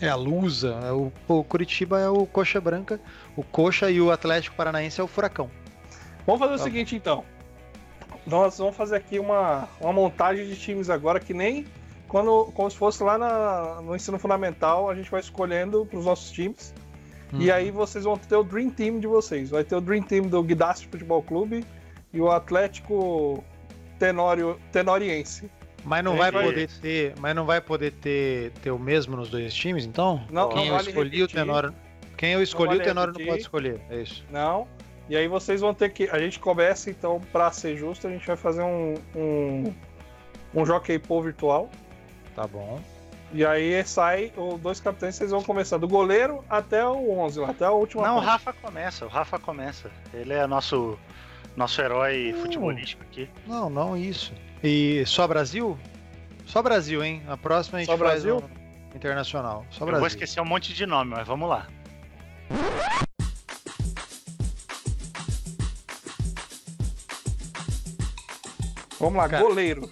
é 0.02 0.08
a 0.08 0.16
Lusa, 0.16 0.80
é 0.84 0.92
o, 0.92 1.12
o 1.28 1.44
Curitiba 1.44 2.00
é 2.00 2.10
o 2.10 2.26
Coxa 2.26 2.62
Branca, 2.62 3.00
o 3.36 3.44
Coxa 3.44 3.92
e 3.92 4.00
o 4.00 4.12
Atlético 4.12 4.56
Paranaense 4.56 5.02
é 5.02 5.04
o 5.04 5.08
Furacão. 5.08 5.52
Vamos 6.26 6.40
fazer 6.40 6.56
tá. 6.56 6.62
o 6.62 6.64
seguinte 6.64 6.96
então. 6.96 7.26
Nós 8.26 8.58
vamos 8.58 8.76
fazer 8.76 8.96
aqui 8.96 9.20
uma, 9.20 9.68
uma 9.82 9.92
montagem 9.92 10.48
de 10.48 10.56
times 10.56 10.90
agora 10.90 11.20
que 11.20 11.34
nem 11.34 11.66
quando 12.08 12.46
como 12.54 12.70
se 12.70 12.78
fosse 12.78 13.04
lá 13.04 13.18
na, 13.18 13.82
no 13.82 13.96
ensino 13.96 14.18
fundamental, 14.18 14.90
a 14.90 14.96
gente 14.96 15.10
vai 15.12 15.20
escolhendo 15.20 15.86
para 15.86 16.00
os 16.00 16.06
nossos 16.06 16.32
times. 16.32 16.74
Uhum. 17.32 17.42
E 17.42 17.52
aí 17.52 17.70
vocês 17.70 18.04
vão 18.04 18.18
ter 18.18 18.36
o 18.36 18.44
Dream 18.44 18.70
Team 18.72 19.00
de 19.00 19.08
vocês. 19.08 19.52
Vai 19.52 19.64
ter 19.64 19.76
o 19.76 19.82
Dream 19.82 20.02
Team 20.02 20.24
do 20.24 20.42
Guidastre 20.42 20.88
Futebol 20.90 21.22
Clube 21.22 21.64
e 22.12 22.20
o 22.20 22.32
Atlético 22.32 23.44
Tenório, 24.00 24.60
Tenoriense. 24.72 25.50
Mas 25.84 26.04
não 26.04 26.16
vai 26.16 26.32
poder 26.32 26.70
ter, 26.82 27.14
mas 27.20 27.36
não 27.36 27.46
vai 27.46 27.62
poder 27.62 27.92
ter, 27.94 28.52
ter 28.62 28.72
o 28.72 28.80
mesmo 28.80 29.16
nos 29.16 29.30
dois 29.30 29.54
times, 29.54 29.86
então? 29.86 30.24
Não, 30.30 30.50
quem 30.50 30.70
não 30.70 30.76
eu 30.76 30.82
escolhi 30.82 31.18
repetir. 31.18 31.24
o 31.24 31.28
Tenório, 31.28 31.76
quem 32.18 32.34
eu 32.34 32.44
escolhi 32.44 32.70
vale 32.70 32.82
o 32.82 32.84
Tenório 32.84 33.14
repetir. 33.14 33.26
não 33.26 33.34
pode 33.34 33.42
escolher, 33.44 33.82
é 33.90 34.02
isso. 34.02 34.26
Não. 34.30 34.68
E 35.10 35.18
aí 35.18 35.28
vocês 35.28 35.62
vão 35.62 35.74
ter 35.74 35.90
que, 35.90 36.10
a 36.10 36.20
gente 36.20 36.40
começa 36.40 36.90
então 36.90 37.20
para 37.32 37.52
ser 37.52 37.78
justo, 37.78 38.08
a 38.08 38.10
gente 38.12 38.28
vai 38.28 38.38
fazer 38.38 38.62
um 38.62 38.96
um, 39.16 39.74
um 40.54 40.66
Jockey 40.66 41.00
Pool 41.00 41.24
virtual. 41.24 41.70
Tá 42.36 42.46
bom. 42.46 42.80
E 43.32 43.46
aí 43.46 43.84
sai 43.86 44.32
os 44.36 44.60
dois 44.60 44.80
capitães, 44.80 45.16
vocês 45.16 45.32
vão 45.32 45.44
começar 45.44 45.78
do 45.78 45.88
goleiro 45.88 46.44
até 46.50 46.86
o 46.86 47.12
11, 47.20 47.44
até 47.44 47.66
a 47.66 47.72
última. 47.72 48.08
Não, 48.08 48.18
o 48.18 48.20
Rafa 48.20 48.54
começa, 48.54 49.06
o 49.06 49.10
Rafa 49.10 49.38
começa. 49.38 49.92
Ele 50.14 50.34
é 50.34 50.48
nosso 50.48 50.98
nosso 51.56 51.82
herói 51.82 52.32
não, 52.34 52.42
futebolístico 52.42 53.04
aqui. 53.04 53.30
Não, 53.48 53.70
não 53.70 53.98
isso. 53.98 54.34
E 54.64 55.04
só 55.06 55.28
Brasil? 55.28 55.78
Só 56.46 56.62
Brasil, 56.62 57.04
hein? 57.04 57.24
A 57.28 57.38
próxima 57.38 57.78
a 57.78 57.82
gente 57.82 57.92
só 57.92 57.98
faz 57.98 58.24
Brasil? 58.24 58.38
Um 58.38 58.96
internacional. 58.96 59.66
Só 59.70 59.86
Brasil. 59.86 59.96
Eu 59.96 60.00
vou 60.00 60.08
esquecer 60.08 60.42
um 60.42 60.46
monte 60.46 60.74
de 60.74 60.86
nome, 60.86 61.12
mas 61.12 61.28
vamos 61.28 61.50
lá. 61.50 61.68
Vamos 69.00 69.16
lá, 69.16 69.30
Cara, 69.30 69.44
goleiro. 69.44 69.90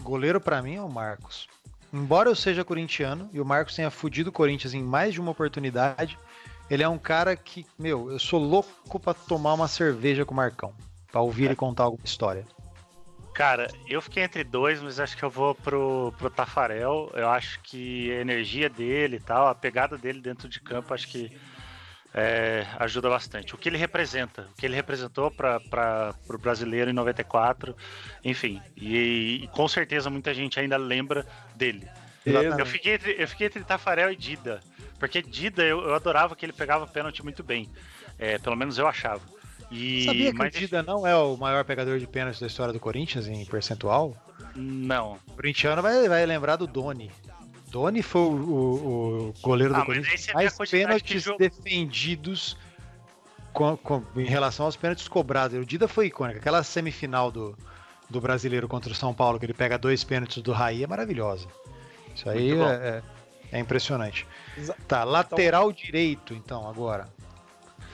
Goleiro 0.00 0.40
para 0.40 0.60
mim 0.60 0.74
é 0.74 0.82
o 0.82 0.90
Marcos. 0.90 1.46
Embora 1.92 2.28
eu 2.28 2.34
seja 2.34 2.64
corintiano 2.64 3.30
e 3.32 3.40
o 3.40 3.44
Marcos 3.44 3.76
tenha 3.76 3.90
fudido 3.90 4.30
o 4.30 4.32
Corinthians 4.32 4.74
em 4.74 4.82
mais 4.82 5.14
de 5.14 5.20
uma 5.20 5.30
oportunidade, 5.30 6.18
ele 6.68 6.82
é 6.82 6.88
um 6.88 6.98
cara 6.98 7.36
que, 7.36 7.64
meu, 7.78 8.10
eu 8.10 8.18
sou 8.18 8.40
louco 8.40 8.98
para 8.98 9.14
tomar 9.14 9.54
uma 9.54 9.68
cerveja 9.68 10.24
com 10.24 10.34
o 10.34 10.36
Marcão, 10.36 10.74
para 11.10 11.20
ouvir 11.20 11.44
é. 11.44 11.46
ele 11.46 11.56
contar 11.56 11.84
alguma 11.84 12.04
história. 12.04 12.44
Cara, 13.34 13.68
eu 13.86 14.02
fiquei 14.02 14.24
entre 14.24 14.42
dois, 14.42 14.82
mas 14.82 14.98
acho 14.98 15.16
que 15.16 15.22
eu 15.22 15.30
vou 15.30 15.54
pro, 15.54 16.12
pro 16.18 16.28
Tafarel. 16.28 17.10
Eu 17.14 17.28
acho 17.28 17.60
que 17.62 18.10
a 18.10 18.20
energia 18.20 18.68
dele 18.68 19.16
e 19.16 19.20
tal, 19.20 19.46
a 19.46 19.54
pegada 19.54 19.96
dele 19.96 20.20
dentro 20.20 20.48
de 20.48 20.60
campo, 20.60 20.92
acho 20.92 21.06
que 21.06 21.30
é, 22.12 22.66
ajuda 22.80 23.08
bastante. 23.08 23.54
O 23.54 23.58
que 23.58 23.68
ele 23.68 23.78
representa, 23.78 24.48
o 24.50 24.54
que 24.56 24.66
ele 24.66 24.74
representou 24.74 25.30
para 25.30 26.14
o 26.28 26.38
brasileiro 26.38 26.90
em 26.90 26.94
94, 26.94 27.76
enfim. 28.24 28.60
E, 28.76 29.44
e, 29.44 29.48
com 29.48 29.68
certeza 29.68 30.10
muita 30.10 30.34
gente 30.34 30.58
ainda 30.58 30.76
lembra 30.76 31.24
dele. 31.54 31.88
Eu 32.26 32.66
fiquei, 32.66 32.94
entre, 32.94 33.22
eu 33.22 33.28
fiquei 33.28 33.46
entre 33.46 33.62
Tafarel 33.62 34.10
e 34.10 34.16
Dida. 34.16 34.60
Porque 34.98 35.22
Dida 35.22 35.62
eu, 35.62 35.80
eu 35.80 35.94
adorava 35.94 36.34
que 36.34 36.44
ele 36.44 36.52
pegava 36.52 36.88
pênalti 36.88 37.22
muito 37.22 37.44
bem. 37.44 37.70
É, 38.18 38.36
pelo 38.38 38.56
menos 38.56 38.78
eu 38.78 38.86
achava. 38.88 39.22
E, 39.70 40.04
Sabia 40.04 40.32
que 40.32 40.38
mas... 40.38 40.54
o 40.54 40.58
Dida 40.58 40.82
não 40.82 41.06
é 41.06 41.14
o 41.14 41.36
maior 41.36 41.64
pegador 41.64 41.98
de 41.98 42.06
pênaltis 42.06 42.40
da 42.40 42.46
história 42.46 42.72
do 42.72 42.80
Corinthians 42.80 43.26
em 43.28 43.44
percentual? 43.44 44.16
Não. 44.56 45.18
O 45.28 45.32
corintiano 45.34 45.82
vai, 45.82 46.08
vai 46.08 46.24
lembrar 46.24 46.56
do 46.56 46.66
Doni. 46.66 47.10
Doni 47.70 48.02
foi 48.02 48.22
o, 48.22 48.24
o, 48.32 49.28
o 49.28 49.34
goleiro 49.42 49.74
do 49.74 49.80
Ah, 49.80 49.84
mas 49.86 49.86
Corinthians 49.86 50.26
mais 50.34 50.56
pênaltis 50.70 51.22
de 51.24 51.36
defendidos 51.36 52.56
com- 53.52 53.76
com- 53.76 54.02
em 54.16 54.24
relação 54.24 54.64
aos 54.64 54.74
pênaltis 54.76 55.06
cobrados. 55.06 55.58
O 55.58 55.66
Dida 55.66 55.86
foi 55.86 56.06
icônico. 56.06 56.38
Aquela 56.38 56.62
semifinal 56.62 57.30
do, 57.30 57.54
do 58.08 58.20
brasileiro 58.22 58.66
contra 58.68 58.90
o 58.90 58.94
São 58.94 59.12
Paulo, 59.12 59.38
que 59.38 59.44
ele 59.44 59.52
pega 59.54 59.76
dois 59.76 60.02
pênaltis 60.02 60.42
do 60.42 60.52
Raí, 60.52 60.82
é 60.82 60.86
maravilhosa. 60.86 61.46
Isso 62.16 62.28
aí 62.30 62.52
é, 62.52 62.54
é- 62.54 63.02
é 63.52 63.58
impressionante. 63.58 64.26
Tá, 64.86 65.04
lateral 65.04 65.70
direito, 65.72 66.32
então, 66.34 66.66
agora. 66.68 67.08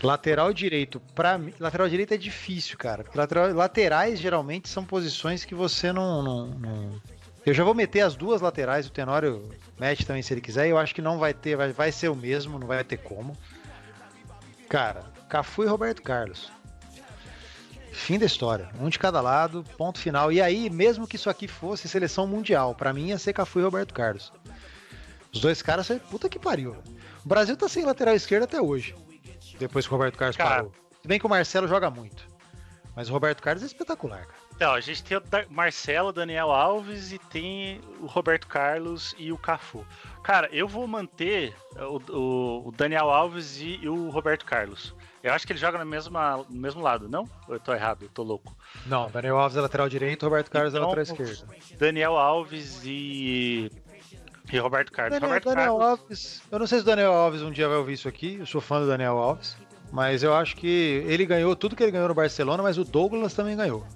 Lateral 0.04 0.52
direito, 0.52 1.00
mim, 1.40 1.54
lateral 1.58 1.88
direito 1.88 2.12
é 2.14 2.16
difícil, 2.16 2.76
cara. 2.76 3.04
Lateral- 3.14 3.52
laterais 3.54 4.18
geralmente 4.20 4.68
são 4.68 4.84
posições 4.84 5.44
que 5.44 5.54
você 5.54 5.92
não, 5.92 6.22
não- 6.22 6.46
não- 6.48 7.00
Eu 7.46 7.52
já 7.52 7.62
vou 7.64 7.74
meter 7.74 8.00
as 8.00 8.14
duas 8.16 8.40
laterais, 8.40 8.86
o 8.86 8.90
Tenório 8.90 9.50
mete 9.78 10.06
também 10.06 10.22
se 10.22 10.32
ele 10.32 10.40
quiser, 10.40 10.66
eu 10.68 10.78
acho 10.78 10.94
que 10.94 11.02
não 11.02 11.18
vai 11.18 11.34
ter, 11.34 11.56
vai, 11.56 11.72
vai 11.72 11.92
ser 11.92 12.08
o 12.08 12.16
mesmo, 12.16 12.58
não 12.58 12.66
vai 12.66 12.82
ter 12.84 12.96
como. 12.98 13.36
Cara, 14.68 15.04
Cafu 15.28 15.62
e 15.62 15.66
Roberto 15.66 16.02
Carlos. 16.02 16.50
Fim 17.92 18.18
da 18.18 18.26
história. 18.26 18.68
Um 18.80 18.88
de 18.88 18.98
cada 18.98 19.20
lado, 19.20 19.64
ponto 19.76 19.98
final. 20.00 20.32
E 20.32 20.40
aí, 20.40 20.68
mesmo 20.68 21.06
que 21.06 21.16
isso 21.16 21.30
aqui 21.30 21.46
fosse 21.46 21.86
seleção 21.88 22.26
mundial, 22.26 22.74
pra 22.74 22.92
mim 22.92 23.08
ia 23.08 23.18
ser 23.18 23.32
Cafu 23.32 23.60
e 23.60 23.62
Roberto 23.62 23.94
Carlos. 23.94 24.32
Os 25.32 25.40
dois 25.40 25.62
caras, 25.62 25.86
puta 26.10 26.28
que 26.28 26.38
pariu. 26.38 26.76
O 27.24 27.28
Brasil 27.28 27.56
tá 27.56 27.68
sem 27.68 27.84
lateral 27.84 28.14
esquerdo 28.14 28.44
até 28.44 28.60
hoje. 28.60 28.94
Depois 29.58 29.86
que 29.86 29.92
o 29.92 29.96
Roberto 29.96 30.16
Carlos 30.18 30.36
Cara. 30.36 30.50
parou. 30.50 30.72
Se 31.02 31.08
bem 31.08 31.18
que 31.18 31.26
o 31.26 31.28
Marcelo 31.28 31.68
joga 31.68 31.90
muito. 31.90 32.26
Mas 32.96 33.10
o 33.10 33.12
Roberto 33.12 33.42
Carlos 33.42 33.62
é 33.62 33.66
espetacular, 33.66 34.24
cara. 34.24 34.38
Então, 34.54 34.72
a 34.72 34.80
gente 34.80 35.02
tem 35.02 35.18
o 35.18 35.22
Marcelo, 35.50 36.12
Daniel 36.12 36.52
Alves 36.52 37.10
e 37.10 37.18
tem 37.18 37.80
o 38.00 38.06
Roberto 38.06 38.46
Carlos 38.46 39.16
e 39.18 39.32
o 39.32 39.36
Cafu. 39.36 39.84
Cara, 40.22 40.48
eu 40.52 40.68
vou 40.68 40.86
manter 40.86 41.52
o, 41.76 42.00
o- 42.16 42.68
o 42.68 42.72
Daniel 42.72 43.10
Alves 43.10 43.58
e, 43.60 43.80
e 43.82 43.88
o 43.88 44.10
Roberto 44.10 44.44
Carlos. 44.46 44.94
Eu 45.24 45.32
acho 45.32 45.44
que 45.44 45.52
ele 45.52 45.58
joga 45.58 45.76
no 45.78 45.84
mesmo, 45.84 46.16
no 46.48 46.60
mesmo 46.60 46.80
lado, 46.80 47.08
não? 47.08 47.28
Ou 47.48 47.54
eu 47.54 47.60
tô 47.60 47.74
errado? 47.74 48.02
Eu 48.04 48.08
tô 48.10 48.22
louco. 48.22 48.56
Não, 48.86 49.10
Daniel 49.10 49.38
Alves 49.38 49.56
é 49.56 49.60
lateral 49.60 49.88
direito, 49.88 50.22
Roberto 50.22 50.50
Carlos 50.52 50.72
é 50.72 50.76
Então, 50.76 50.88
lateral 50.90 51.02
esquerdo. 51.20 51.52
Daniel 51.76 52.16
Alves 52.16 52.80
e, 52.84 53.72
e 54.56 54.58
Roberto 54.60 54.92
Carlos. 54.92 55.12
Daniel, 55.14 55.28
Roberto 55.28 55.44
Daniel 55.54 55.78
Carlos. 55.78 56.00
Alves. 56.00 56.42
Eu 56.50 56.58
não 56.58 56.66
sei 56.66 56.78
se 56.78 56.82
o 56.82 56.86
Daniel 56.86 57.12
Alves 57.12 57.42
um 57.42 57.50
dia 57.50 57.68
vai 57.68 57.76
ouvir 57.76 57.94
isso 57.94 58.08
aqui. 58.08 58.36
Eu 58.40 58.46
sou 58.46 58.60
fã 58.60 58.80
do 58.80 58.86
Daniel 58.86 59.16
Alves. 59.18 59.56
Mas 59.92 60.22
eu 60.22 60.34
acho 60.34 60.56
que 60.56 61.04
ele 61.06 61.24
ganhou 61.24 61.54
tudo 61.54 61.76
que 61.76 61.82
ele 61.82 61.92
ganhou 61.92 62.08
no 62.08 62.14
Barcelona, 62.14 62.62
mas 62.62 62.78
o 62.78 62.84
Douglas 62.84 63.32
também 63.34 63.56
ganhou. 63.56 63.86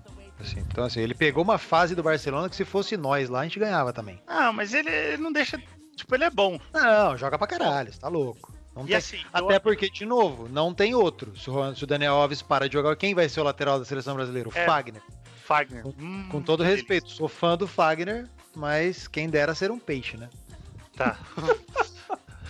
Assim, 0.40 0.60
então, 0.60 0.84
assim, 0.84 1.00
ele 1.00 1.14
pegou 1.14 1.42
uma 1.42 1.58
fase 1.58 1.96
do 1.96 2.02
Barcelona 2.02 2.48
que 2.48 2.54
se 2.54 2.64
fosse 2.64 2.96
nós 2.96 3.28
lá, 3.28 3.40
a 3.40 3.42
gente 3.42 3.58
ganhava 3.58 3.92
também. 3.92 4.20
Ah, 4.26 4.52
mas 4.52 4.72
ele, 4.72 5.16
não 5.16 5.32
deixa. 5.32 5.60
Tipo, 5.96 6.14
ele 6.14 6.22
é 6.24 6.30
bom. 6.30 6.60
Não, 6.72 7.16
joga 7.16 7.36
pra 7.36 7.46
caralho, 7.48 7.92
você 7.92 7.98
tá 7.98 8.06
louco. 8.06 8.52
Não 8.76 8.84
E 8.84 8.88
tem- 8.88 8.96
assim, 8.96 9.16
eu- 9.34 9.46
Até 9.46 9.58
porque, 9.58 9.90
de 9.90 10.06
novo, 10.06 10.48
não 10.48 10.72
tem 10.72 10.94
outro. 10.94 11.32
Se 11.36 11.50
o, 11.50 11.86
Daniel 11.86 12.14
Alves 12.14 12.40
para 12.40 12.68
de 12.68 12.74
jogar, 12.74 12.94
quem 12.94 13.12
vai 13.16 13.28
ser 13.28 13.40
o 13.40 13.42
lateral 13.42 13.80
da 13.80 13.84
seleção 13.84 14.14
brasileira? 14.14 14.48
O 14.48 14.52
É. 14.54 14.64
Fagner. 14.64 15.02
Fagner. 15.44 15.82
Com, 15.82 15.94
Hum, 15.98 16.28
com 16.30 16.40
todo 16.40 16.62
respeito, 16.62 17.10
sou 17.10 17.26
fã 17.26 17.56
do 17.56 17.66
Fagner, 17.66 18.28
mas 18.54 19.08
quem 19.08 19.28
dera 19.28 19.52
ser 19.56 19.72
um 19.72 19.78
peixe, 19.80 20.16
né? 20.16 20.28
Tá. 20.98 21.16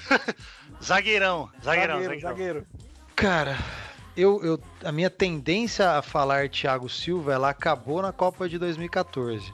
zagueirão, 0.82 1.50
zagueirão, 1.62 2.02
Zagueiro, 2.02 2.20
zagueiro. 2.20 2.66
Cara, 3.14 3.58
eu, 4.16 4.42
eu, 4.42 4.60
a 4.82 4.90
minha 4.90 5.10
tendência 5.10 5.98
a 5.98 6.00
falar 6.00 6.48
Thiago 6.48 6.88
Silva, 6.88 7.34
ela 7.34 7.50
acabou 7.50 8.00
na 8.00 8.10
Copa 8.10 8.48
de 8.48 8.58
2014. 8.58 9.52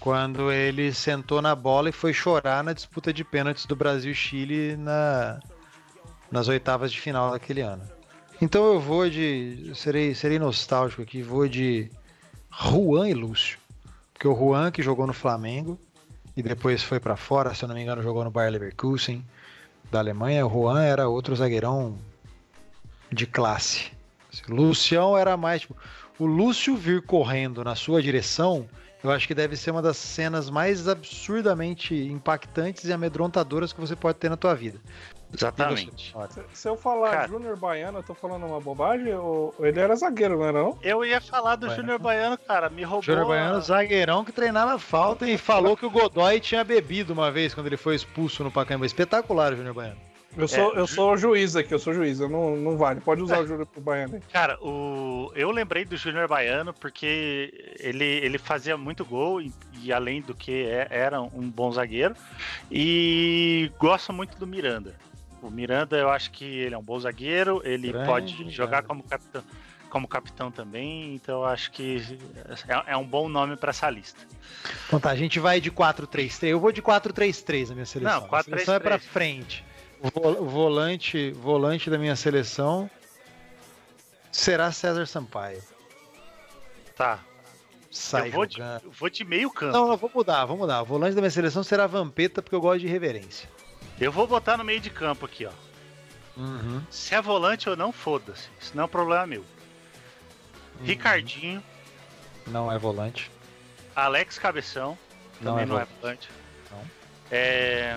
Quando 0.00 0.50
ele 0.50 0.92
sentou 0.92 1.40
na 1.40 1.54
bola 1.54 1.88
e 1.88 1.92
foi 1.92 2.12
chorar 2.12 2.64
na 2.64 2.72
disputa 2.72 3.12
de 3.12 3.22
pênaltis 3.22 3.64
do 3.64 3.76
Brasil 3.76 4.10
e 4.10 4.14
Chile 4.14 4.76
na, 4.76 5.38
nas 6.32 6.48
oitavas 6.48 6.90
de 6.90 7.00
final 7.00 7.30
daquele 7.30 7.60
ano. 7.60 7.88
Então 8.42 8.64
eu 8.72 8.80
vou 8.80 9.08
de. 9.08 9.70
Serei, 9.76 10.16
serei 10.16 10.40
nostálgico 10.40 11.00
aqui, 11.00 11.22
vou 11.22 11.46
de 11.46 11.88
Juan 12.50 13.08
e 13.08 13.14
Lúcio. 13.14 13.56
Porque 14.12 14.26
o 14.26 14.34
Juan 14.34 14.72
que 14.72 14.82
jogou 14.82 15.06
no 15.06 15.14
Flamengo 15.14 15.78
e 16.36 16.42
depois 16.42 16.82
foi 16.82 16.98
pra 16.98 17.16
fora, 17.16 17.54
se 17.54 17.64
eu 17.64 17.68
não 17.68 17.74
me 17.74 17.82
engano, 17.82 18.02
jogou 18.02 18.24
no 18.24 18.30
Bayer 18.30 18.52
Leverkusen 18.52 19.24
da 19.90 20.00
Alemanha. 20.00 20.46
O 20.46 20.50
Juan 20.50 20.82
era 20.82 21.08
outro 21.08 21.34
zagueirão 21.36 21.98
de 23.10 23.26
classe. 23.26 23.92
Assim, 24.32 24.52
o 24.52 24.54
Lucião 24.54 25.16
era 25.16 25.36
mais 25.36 25.62
tipo, 25.62 25.76
o 26.18 26.26
Lúcio 26.26 26.76
vir 26.76 27.02
correndo 27.02 27.62
na 27.62 27.74
sua 27.74 28.02
direção, 28.02 28.68
eu 29.04 29.10
acho 29.10 29.28
que 29.28 29.34
deve 29.34 29.54
ser 29.54 29.70
uma 29.70 29.82
das 29.82 29.98
cenas 29.98 30.48
mais 30.48 30.88
absurdamente 30.88 31.94
impactantes 31.94 32.84
e 32.84 32.92
amedrontadoras 32.92 33.70
que 33.70 33.78
você 33.78 33.94
pode 33.94 34.16
ter 34.16 34.30
na 34.30 34.36
tua 34.36 34.54
vida. 34.54 34.80
Exatamente. 35.30 36.14
Se, 36.30 36.42
se 36.54 36.68
eu 36.68 36.74
falar 36.74 37.10
Cara. 37.10 37.28
Júnior 37.28 37.56
Baiano, 37.58 37.98
eu 37.98 38.02
tô 38.02 38.14
falando 38.14 38.46
uma 38.46 38.60
bobagem? 38.60 39.12
Ou, 39.14 39.54
ele 39.58 39.78
era 39.78 39.94
zagueiro, 39.94 40.38
não 40.38 40.44
era 40.44 40.62
não? 40.62 40.78
Eu 40.80 41.04
ia 41.04 41.20
falar 41.20 41.56
do. 41.56 41.68
Júnior 41.68 41.98
Baiano, 41.98 42.38
cara, 42.38 42.70
me 42.70 42.82
roubou. 42.82 43.02
Júnior 43.02 43.26
Baiano, 43.26 43.60
zagueirão 43.60 44.24
que 44.24 44.32
treinava 44.32 44.78
falta 44.78 45.28
e 45.28 45.36
falou 45.36 45.76
que 45.76 45.84
o 45.84 45.90
Godoy 45.90 46.40
tinha 46.40 46.64
bebido 46.64 47.12
uma 47.12 47.30
vez 47.30 47.52
quando 47.52 47.66
ele 47.66 47.76
foi 47.76 47.96
expulso 47.96 48.42
no 48.42 48.50
Pacaembu. 48.50 48.86
Espetacular 48.86 49.52
o 49.52 49.56
Júnior 49.56 49.74
Baiano. 49.74 50.13
Eu 50.36 50.48
sou, 50.48 50.74
É, 50.74 50.78
eu 50.80 50.86
sou 50.86 51.16
juiz 51.16 51.54
aqui, 51.54 51.72
eu 51.72 51.78
sou 51.78 51.94
juiz, 51.94 52.18
eu 52.18 52.28
não, 52.28 52.56
não 52.56 52.76
vale. 52.76 53.00
Pode 53.00 53.22
usar 53.22 53.40
o 53.40 53.46
Júnior 53.46 53.66
pro 53.66 53.80
Baiano 53.80 54.16
aí. 54.16 54.20
Cara, 54.32 54.58
o... 54.60 55.30
eu 55.34 55.50
lembrei 55.50 55.84
do 55.84 55.96
Júnior 55.96 56.26
Baiano 56.26 56.72
porque 56.74 57.74
ele, 57.78 58.04
ele 58.04 58.36
fazia 58.38 58.76
muito 58.76 59.04
gol 59.04 59.40
e, 59.40 59.52
e 59.82 59.92
além 59.92 60.20
do 60.20 60.34
que 60.34 60.64
é- 60.66 60.88
era 60.90 61.20
um 61.22 61.48
bom 61.48 61.70
zagueiro. 61.70 62.14
E 62.70 63.70
gosto 63.78 64.12
muito 64.12 64.36
do 64.36 64.46
Miranda. 64.46 64.94
O 65.40 65.50
Miranda, 65.50 65.96
eu 65.96 66.08
acho 66.10 66.30
que 66.30 66.44
ele 66.44 66.74
é 66.74 66.78
um 66.78 66.82
bom 66.82 66.98
zagueiro, 66.98 67.60
ele 67.64 67.92
Grande 67.92 68.06
pode 68.06 68.32
Miranda. 68.34 68.50
jogar 68.50 68.82
como 68.82 69.02
capitão, 69.02 69.44
como 69.90 70.08
capitão 70.08 70.50
também, 70.50 71.14
então 71.14 71.42
eu 71.42 71.44
acho 71.46 71.70
que 71.70 72.02
é, 72.66 72.92
é 72.92 72.96
um 72.96 73.04
bom 73.04 73.28
nome 73.28 73.54
pra 73.56 73.70
essa 73.70 73.88
lista. 73.90 74.20
Então 74.88 74.98
tá, 74.98 75.10
a 75.10 75.16
gente 75.16 75.38
vai 75.38 75.60
de 75.60 75.70
4-3-3. 75.70 76.48
Eu 76.48 76.58
vou 76.58 76.72
de 76.72 76.82
4-3-3 76.82 77.68
na 77.68 77.74
minha 77.74 77.86
seleção. 77.86 78.20
Não, 78.22 78.34
A 78.36 78.42
seleção 78.42 78.74
é 78.74 78.78
4-3-3. 78.78 78.82
pra 78.82 78.98
frente. 78.98 79.64
Volante, 80.12 81.30
volante 81.32 81.88
da 81.88 81.96
minha 81.96 82.14
seleção 82.14 82.90
será 84.30 84.70
César 84.70 85.06
Sampaio. 85.06 85.62
Tá. 86.94 87.20
Sai 87.90 88.28
eu 88.28 88.32
vou 88.32 88.44
de, 88.46 88.60
eu 88.60 88.90
vou 88.90 89.08
de 89.08 89.24
meio 89.24 89.50
campo. 89.50 89.72
Não, 89.72 89.88
não, 89.88 89.96
vou 89.96 90.10
mudar, 90.12 90.44
vou 90.44 90.56
mudar. 90.56 90.82
O 90.82 90.84
volante 90.84 91.14
da 91.14 91.20
minha 91.20 91.30
seleção 91.30 91.62
será 91.62 91.86
Vampeta, 91.86 92.42
porque 92.42 92.54
eu 92.54 92.60
gosto 92.60 92.80
de 92.80 92.88
reverência. 92.88 93.48
Eu 94.00 94.10
vou 94.10 94.26
botar 94.26 94.56
no 94.56 94.64
meio 94.64 94.80
de 94.80 94.90
campo 94.90 95.24
aqui, 95.24 95.46
ó. 95.46 95.52
Uhum. 96.36 96.82
Se 96.90 97.14
é 97.14 97.22
volante 97.22 97.70
ou 97.70 97.76
não, 97.76 97.92
foda-se. 97.92 98.48
Isso 98.60 98.72
não 98.74 98.82
é 98.82 98.86
um 98.86 98.88
problema 98.88 99.26
meu. 99.26 99.40
Uhum. 100.80 100.84
Ricardinho, 100.84 101.62
Não 102.48 102.70
é 102.70 102.76
volante. 102.76 103.30
Alex 103.94 104.38
Cabeção, 104.38 104.98
Não 105.40 105.52
também 105.52 105.62
é 105.62 105.66
não 105.66 105.80
é 105.80 105.84
volante. 105.84 106.00
volante. 106.00 106.28
Não. 106.72 106.90
É, 107.30 107.96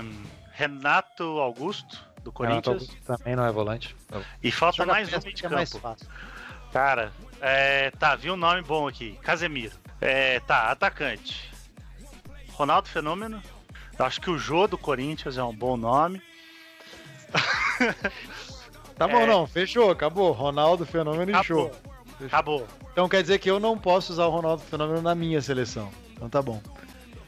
Renato 0.57 1.23
Augusto, 1.39 1.95
do 2.23 2.31
Renato 2.31 2.33
Corinthians. 2.71 2.81
Augusto 2.89 2.97
também 3.05 3.35
não 3.35 3.45
é 3.45 3.51
volante. 3.51 3.95
E 4.41 4.51
falta 4.51 4.77
Joga 4.77 4.91
mais 4.93 5.07
um 5.07 5.11
meio 5.21 5.33
de 5.35 5.45
é 5.45 5.49
campo. 5.49 5.79
fácil. 5.79 6.07
Cara, 6.73 7.11
é, 7.39 7.91
tá, 7.91 8.15
vi 8.15 8.31
um 8.31 8.35
nome 8.35 8.63
bom 8.63 8.87
aqui. 8.87 9.19
Casemiro. 9.21 9.75
É, 10.01 10.39
tá, 10.39 10.71
atacante. 10.71 11.51
Ronaldo 12.53 12.89
Fenômeno. 12.89 13.39
Eu 13.99 14.05
acho 14.05 14.19
que 14.19 14.31
o 14.31 14.37
Jô 14.39 14.67
do 14.67 14.79
Corinthians 14.79 15.37
é 15.37 15.43
um 15.43 15.55
bom 15.55 15.77
nome. 15.77 16.21
Tá 18.97 19.07
bom, 19.07 19.19
É. 19.21 19.27
não. 19.27 19.45
Fechou, 19.45 19.91
acabou. 19.91 20.31
Ronaldo, 20.31 20.85
Fenômeno 20.87 21.29
e 21.31 21.35
Acabou. 21.35 21.71
show. 21.71 22.25
Acabou. 22.25 22.67
Então 22.91 23.07
quer 23.07 23.21
dizer 23.21 23.37
que 23.37 23.49
eu 23.49 23.59
não 23.59 23.77
posso 23.77 24.11
usar 24.11 24.25
o 24.25 24.31
Ronaldo 24.31 24.63
Fenômeno 24.63 25.01
na 25.03 25.13
minha 25.13 25.39
seleção. 25.39 25.91
Então 26.13 26.27
tá 26.27 26.41
bom. 26.41 26.59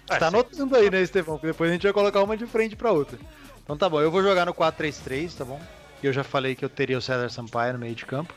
Ah, 0.10 0.18
tá 0.18 0.28
anotando 0.28 0.76
aí, 0.76 0.90
né, 0.90 1.02
Estevão? 1.02 1.36
Porque 1.36 1.48
depois 1.48 1.70
a 1.70 1.74
gente 1.74 1.84
vai 1.84 1.94
colocar 1.94 2.24
uma 2.24 2.36
de 2.36 2.46
frente 2.46 2.76
pra 2.76 2.92
outra. 2.92 3.18
Então 3.64 3.78
tá 3.78 3.88
bom, 3.88 4.02
eu 4.02 4.10
vou 4.10 4.24
jogar 4.24 4.46
no 4.46 4.54
4-3-3, 4.54 5.38
tá 5.38 5.46
bom? 5.46 5.62
E 6.02 6.08
eu 6.08 6.14
já 6.14 6.24
falei 6.24 6.56
que 6.56 6.66
eu 6.66 6.70
teria 6.70 6.98
o 6.98 7.02
César 7.02 7.30
Sampaio 7.30 7.74
no 7.74 7.80
meio 7.80 7.94
de 7.94 8.06
campo. 8.06 8.34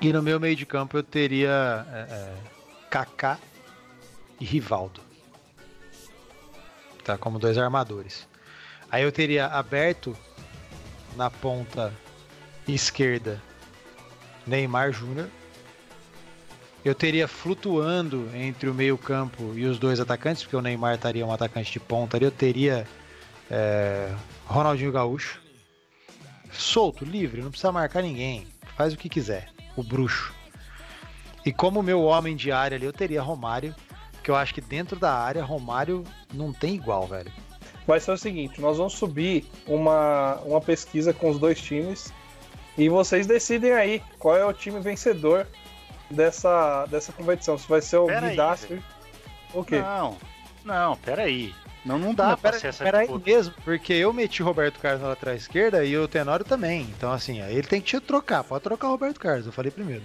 E 0.00 0.12
no 0.12 0.22
meu 0.22 0.38
meio 0.38 0.54
de 0.54 0.66
campo 0.66 0.96
eu 0.96 1.02
teria 1.02 1.86
é, 1.92 1.98
é, 1.98 2.34
Kaká 2.90 3.38
e 4.38 4.44
Rivaldo. 4.44 5.00
Tá 7.02 7.16
como 7.16 7.38
dois 7.38 7.56
armadores. 7.56 8.28
Aí 8.90 9.02
eu 9.02 9.10
teria 9.10 9.46
aberto 9.46 10.16
na 11.16 11.30
ponta 11.30 11.92
esquerda 12.68 13.42
Neymar 14.46 14.92
Júnior. 14.92 15.28
Eu 16.86 16.94
teria 16.94 17.26
flutuando 17.26 18.30
entre 18.32 18.70
o 18.70 18.72
meio-campo 18.72 19.52
e 19.56 19.64
os 19.64 19.76
dois 19.76 19.98
atacantes, 19.98 20.44
porque 20.44 20.54
o 20.54 20.62
Neymar 20.62 20.94
estaria 20.94 21.26
um 21.26 21.32
atacante 21.32 21.72
de 21.72 21.80
ponta 21.80 22.16
ali. 22.16 22.26
Eu 22.26 22.30
teria 22.30 22.86
é, 23.50 24.14
Ronaldinho 24.44 24.92
Gaúcho. 24.92 25.42
Solto, 26.52 27.04
livre, 27.04 27.42
não 27.42 27.50
precisa 27.50 27.72
marcar 27.72 28.04
ninguém. 28.04 28.46
Faz 28.76 28.94
o 28.94 28.96
que 28.96 29.08
quiser. 29.08 29.48
O 29.76 29.82
bruxo. 29.82 30.32
E 31.44 31.52
como 31.52 31.82
meu 31.82 32.02
homem 32.04 32.36
de 32.36 32.52
área 32.52 32.76
ali, 32.76 32.86
eu 32.86 32.92
teria 32.92 33.20
Romário. 33.20 33.74
Que 34.22 34.30
eu 34.30 34.36
acho 34.36 34.54
que 34.54 34.60
dentro 34.60 34.96
da 34.96 35.12
área, 35.12 35.42
Romário 35.42 36.04
não 36.32 36.52
tem 36.52 36.76
igual, 36.76 37.04
velho. 37.08 37.32
Vai 37.84 37.98
ser 37.98 38.12
o 38.12 38.16
seguinte: 38.16 38.60
nós 38.60 38.78
vamos 38.78 38.92
subir 38.92 39.44
uma, 39.66 40.36
uma 40.44 40.60
pesquisa 40.60 41.12
com 41.12 41.30
os 41.30 41.38
dois 41.40 41.60
times. 41.60 42.12
E 42.78 42.88
vocês 42.88 43.26
decidem 43.26 43.72
aí 43.72 44.00
qual 44.20 44.36
é 44.36 44.46
o 44.46 44.52
time 44.52 44.78
vencedor 44.78 45.48
dessa, 46.10 46.86
dessa 46.86 47.12
competição. 47.12 47.56
Se 47.58 47.68
vai 47.68 47.80
ser 47.80 47.98
o 47.98 48.06
Pera 48.06 48.26
aí. 48.28 48.82
O 49.54 49.64
quê? 49.64 49.78
Não, 49.80 50.16
não, 50.64 50.96
peraí. 50.96 51.54
Não, 51.84 51.98
não 51.98 52.12
dá 52.12 52.30
Não, 52.30 52.36
pra 52.36 52.50
pera, 52.50 52.60
ser 52.60 52.66
essa 52.68 52.82
pera 52.84 52.98
aí 52.98 53.08
mesmo, 53.24 53.54
porque 53.64 53.92
eu 53.92 54.12
meti 54.12 54.42
Roberto 54.42 54.80
Carlos 54.80 55.02
na 55.02 55.08
lateral 55.08 55.36
esquerda 55.36 55.84
e 55.84 55.96
o 55.96 56.08
Tenório 56.08 56.44
também. 56.44 56.82
Então, 56.82 57.12
assim, 57.12 57.40
aí 57.40 57.52
ele 57.56 57.66
tem 57.68 57.80
que 57.80 57.86
te 57.86 58.00
trocar. 58.00 58.42
Pode 58.42 58.64
trocar 58.64 58.88
o 58.88 58.90
Roberto 58.90 59.20
Carlos, 59.20 59.46
eu 59.46 59.52
falei 59.52 59.70
primeiro. 59.70 60.02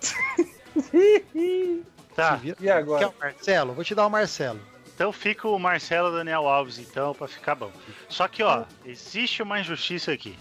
Tá, 2.14 2.40
E 2.60 2.70
agora? 2.70 3.00
Quer 3.00 3.14
o 3.14 3.14
Marcelo? 3.20 3.74
Vou 3.74 3.84
te 3.84 3.94
dar 3.94 4.06
o 4.06 4.10
Marcelo. 4.10 4.58
então 4.94 5.12
fica 5.12 5.46
o 5.46 5.58
Marcelo 5.58 6.10
Daniel 6.10 6.48
Alves, 6.48 6.78
então, 6.78 7.14
pra 7.14 7.28
ficar 7.28 7.54
bom. 7.54 7.70
Só 8.08 8.26
que, 8.26 8.42
ó, 8.42 8.64
existe 8.86 9.42
uma 9.42 9.60
injustiça 9.60 10.12
aqui. 10.12 10.38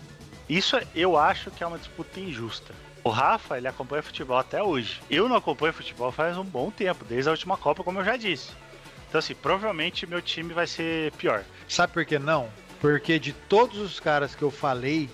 Isso 0.47 0.79
eu 0.93 1.17
acho 1.17 1.51
que 1.51 1.63
é 1.63 1.67
uma 1.67 1.77
disputa 1.77 2.19
injusta. 2.19 2.73
O 3.05 3.09
Rafa, 3.11 3.55
ele 3.55 3.67
acompanha 3.67 4.01
futebol 4.01 4.35
até 4.35 4.63
hoje. 4.63 4.99
Eu 5.11 5.29
não 5.29 5.35
acompanho 5.35 5.71
futebol 5.71 6.11
faz 6.11 6.35
um 6.39 6.43
bom 6.43 6.71
tempo, 6.71 7.05
desde 7.05 7.29
a 7.29 7.33
última 7.33 7.55
Copa, 7.55 7.83
como 7.83 7.99
eu 7.99 8.03
já 8.03 8.17
disse. 8.17 8.49
Então, 9.07 9.19
assim, 9.19 9.35
provavelmente 9.35 10.07
meu 10.07 10.23
time 10.23 10.55
vai 10.55 10.65
ser 10.65 11.11
pior. 11.11 11.43
Sabe 11.69 11.93
por 11.93 12.03
que 12.03 12.17
não? 12.17 12.49
Porque 12.81 13.19
de 13.19 13.31
todos 13.31 13.77
os 13.77 13.99
caras 13.99 14.33
que 14.33 14.41
eu 14.41 14.49
falei, 14.49 15.07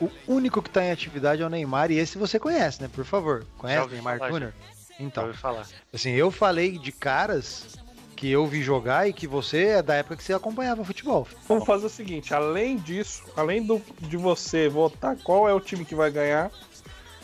o 0.00 0.08
único 0.28 0.62
que 0.62 0.70
tá 0.70 0.84
em 0.84 0.92
atividade 0.92 1.42
é 1.42 1.44
o 1.44 1.50
Neymar 1.50 1.90
e 1.90 1.98
esse 1.98 2.16
você 2.16 2.38
conhece, 2.38 2.80
né? 2.80 2.88
Por 2.94 3.04
favor. 3.04 3.44
Conhece 3.58 3.88
o 3.88 3.90
Neymar 3.90 4.20
Júnior? 4.28 4.54
Então, 5.00 5.26
ouvi 5.26 5.36
falar. 5.36 5.66
assim, 5.92 6.12
eu 6.12 6.30
falei 6.30 6.78
de 6.78 6.92
caras 6.92 7.76
que 8.14 8.30
eu 8.30 8.46
vi 8.46 8.62
jogar 8.62 9.08
e 9.08 9.12
que 9.12 9.26
você 9.26 9.64
é 9.64 9.82
da 9.82 9.96
época 9.96 10.14
que 10.14 10.22
você 10.22 10.32
acompanhava 10.32 10.84
futebol. 10.84 11.26
Vamos 11.48 11.66
fazer 11.66 11.86
o 11.86 11.90
seguinte: 11.90 12.32
além 12.32 12.76
disso, 12.76 13.24
além 13.36 13.66
do, 13.66 13.82
de 13.98 14.16
você 14.16 14.68
votar 14.68 15.16
qual 15.24 15.48
é 15.48 15.52
o 15.52 15.58
time 15.58 15.84
que 15.84 15.96
vai 15.96 16.08
ganhar, 16.08 16.48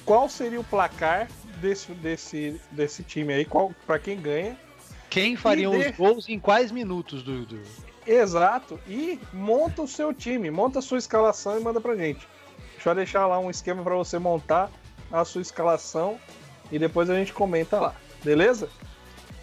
qual 0.09 0.27
seria 0.27 0.59
o 0.59 0.65
placar 0.65 1.29
desse, 1.61 1.93
desse, 1.93 2.59
desse 2.71 3.03
time 3.03 3.35
aí? 3.35 3.45
Qual 3.45 3.75
para 3.87 3.99
quem 3.99 4.19
ganha? 4.19 4.59
Quem 5.11 5.37
faria 5.37 5.69
de- 5.69 5.77
os 5.77 5.91
gols 5.97 6.27
em 6.31 6.41
quais 6.41 6.73
minutos 6.73 7.23
do, 7.23 7.45
do... 7.45 7.61
Exato. 8.07 8.81
E 8.89 9.21
monta 9.35 9.83
o 9.83 9.87
seu 9.87 10.15
time, 10.15 10.51
monta 10.51 10.79
a 10.79 10.83
sua 10.83 10.97
escalação 10.97 11.61
e 11.61 11.63
manda 11.63 11.79
pra 11.79 11.95
gente. 11.95 12.27
Deixa 12.73 12.89
eu 12.89 12.95
deixar 12.95 13.27
lá 13.27 13.39
um 13.39 13.51
esquema 13.51 13.83
pra 13.83 13.95
você 13.97 14.19
montar 14.19 14.71
a 15.13 15.27
sua 15.27 15.43
escalação 15.43 16.19
e 16.73 16.79
depois 16.79 17.11
a 17.11 17.15
gente 17.15 17.35
comenta 17.35 17.79
lá. 17.79 17.95
Beleza? 18.25 18.71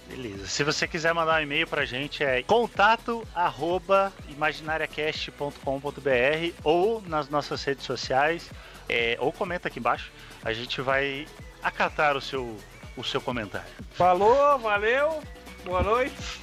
Beleza. 0.07 0.47
Se 0.47 0.63
você 0.63 0.87
quiser 0.87 1.13
mandar 1.13 1.41
um 1.41 1.43
e-mail 1.43 1.67
pra 1.67 1.85
gente 1.85 2.23
é 2.23 2.41
contato 2.41 3.23
arroba 3.35 4.11
imaginariacast.com.br 4.29 6.53
ou 6.63 7.01
nas 7.01 7.29
nossas 7.29 7.63
redes 7.63 7.85
sociais, 7.85 8.49
é, 8.89 9.15
ou 9.19 9.31
comenta 9.31 9.67
aqui 9.67 9.77
embaixo. 9.79 10.11
A 10.45 10.53
gente 10.53 10.79
vai 10.79 11.27
acatar 11.63 12.15
o 12.15 12.21
seu, 12.21 12.55
o 12.95 13.03
seu 13.03 13.19
comentário. 13.19 13.67
Falou, 13.93 14.59
valeu, 14.59 15.21
boa 15.65 15.81
noite. 15.81 16.39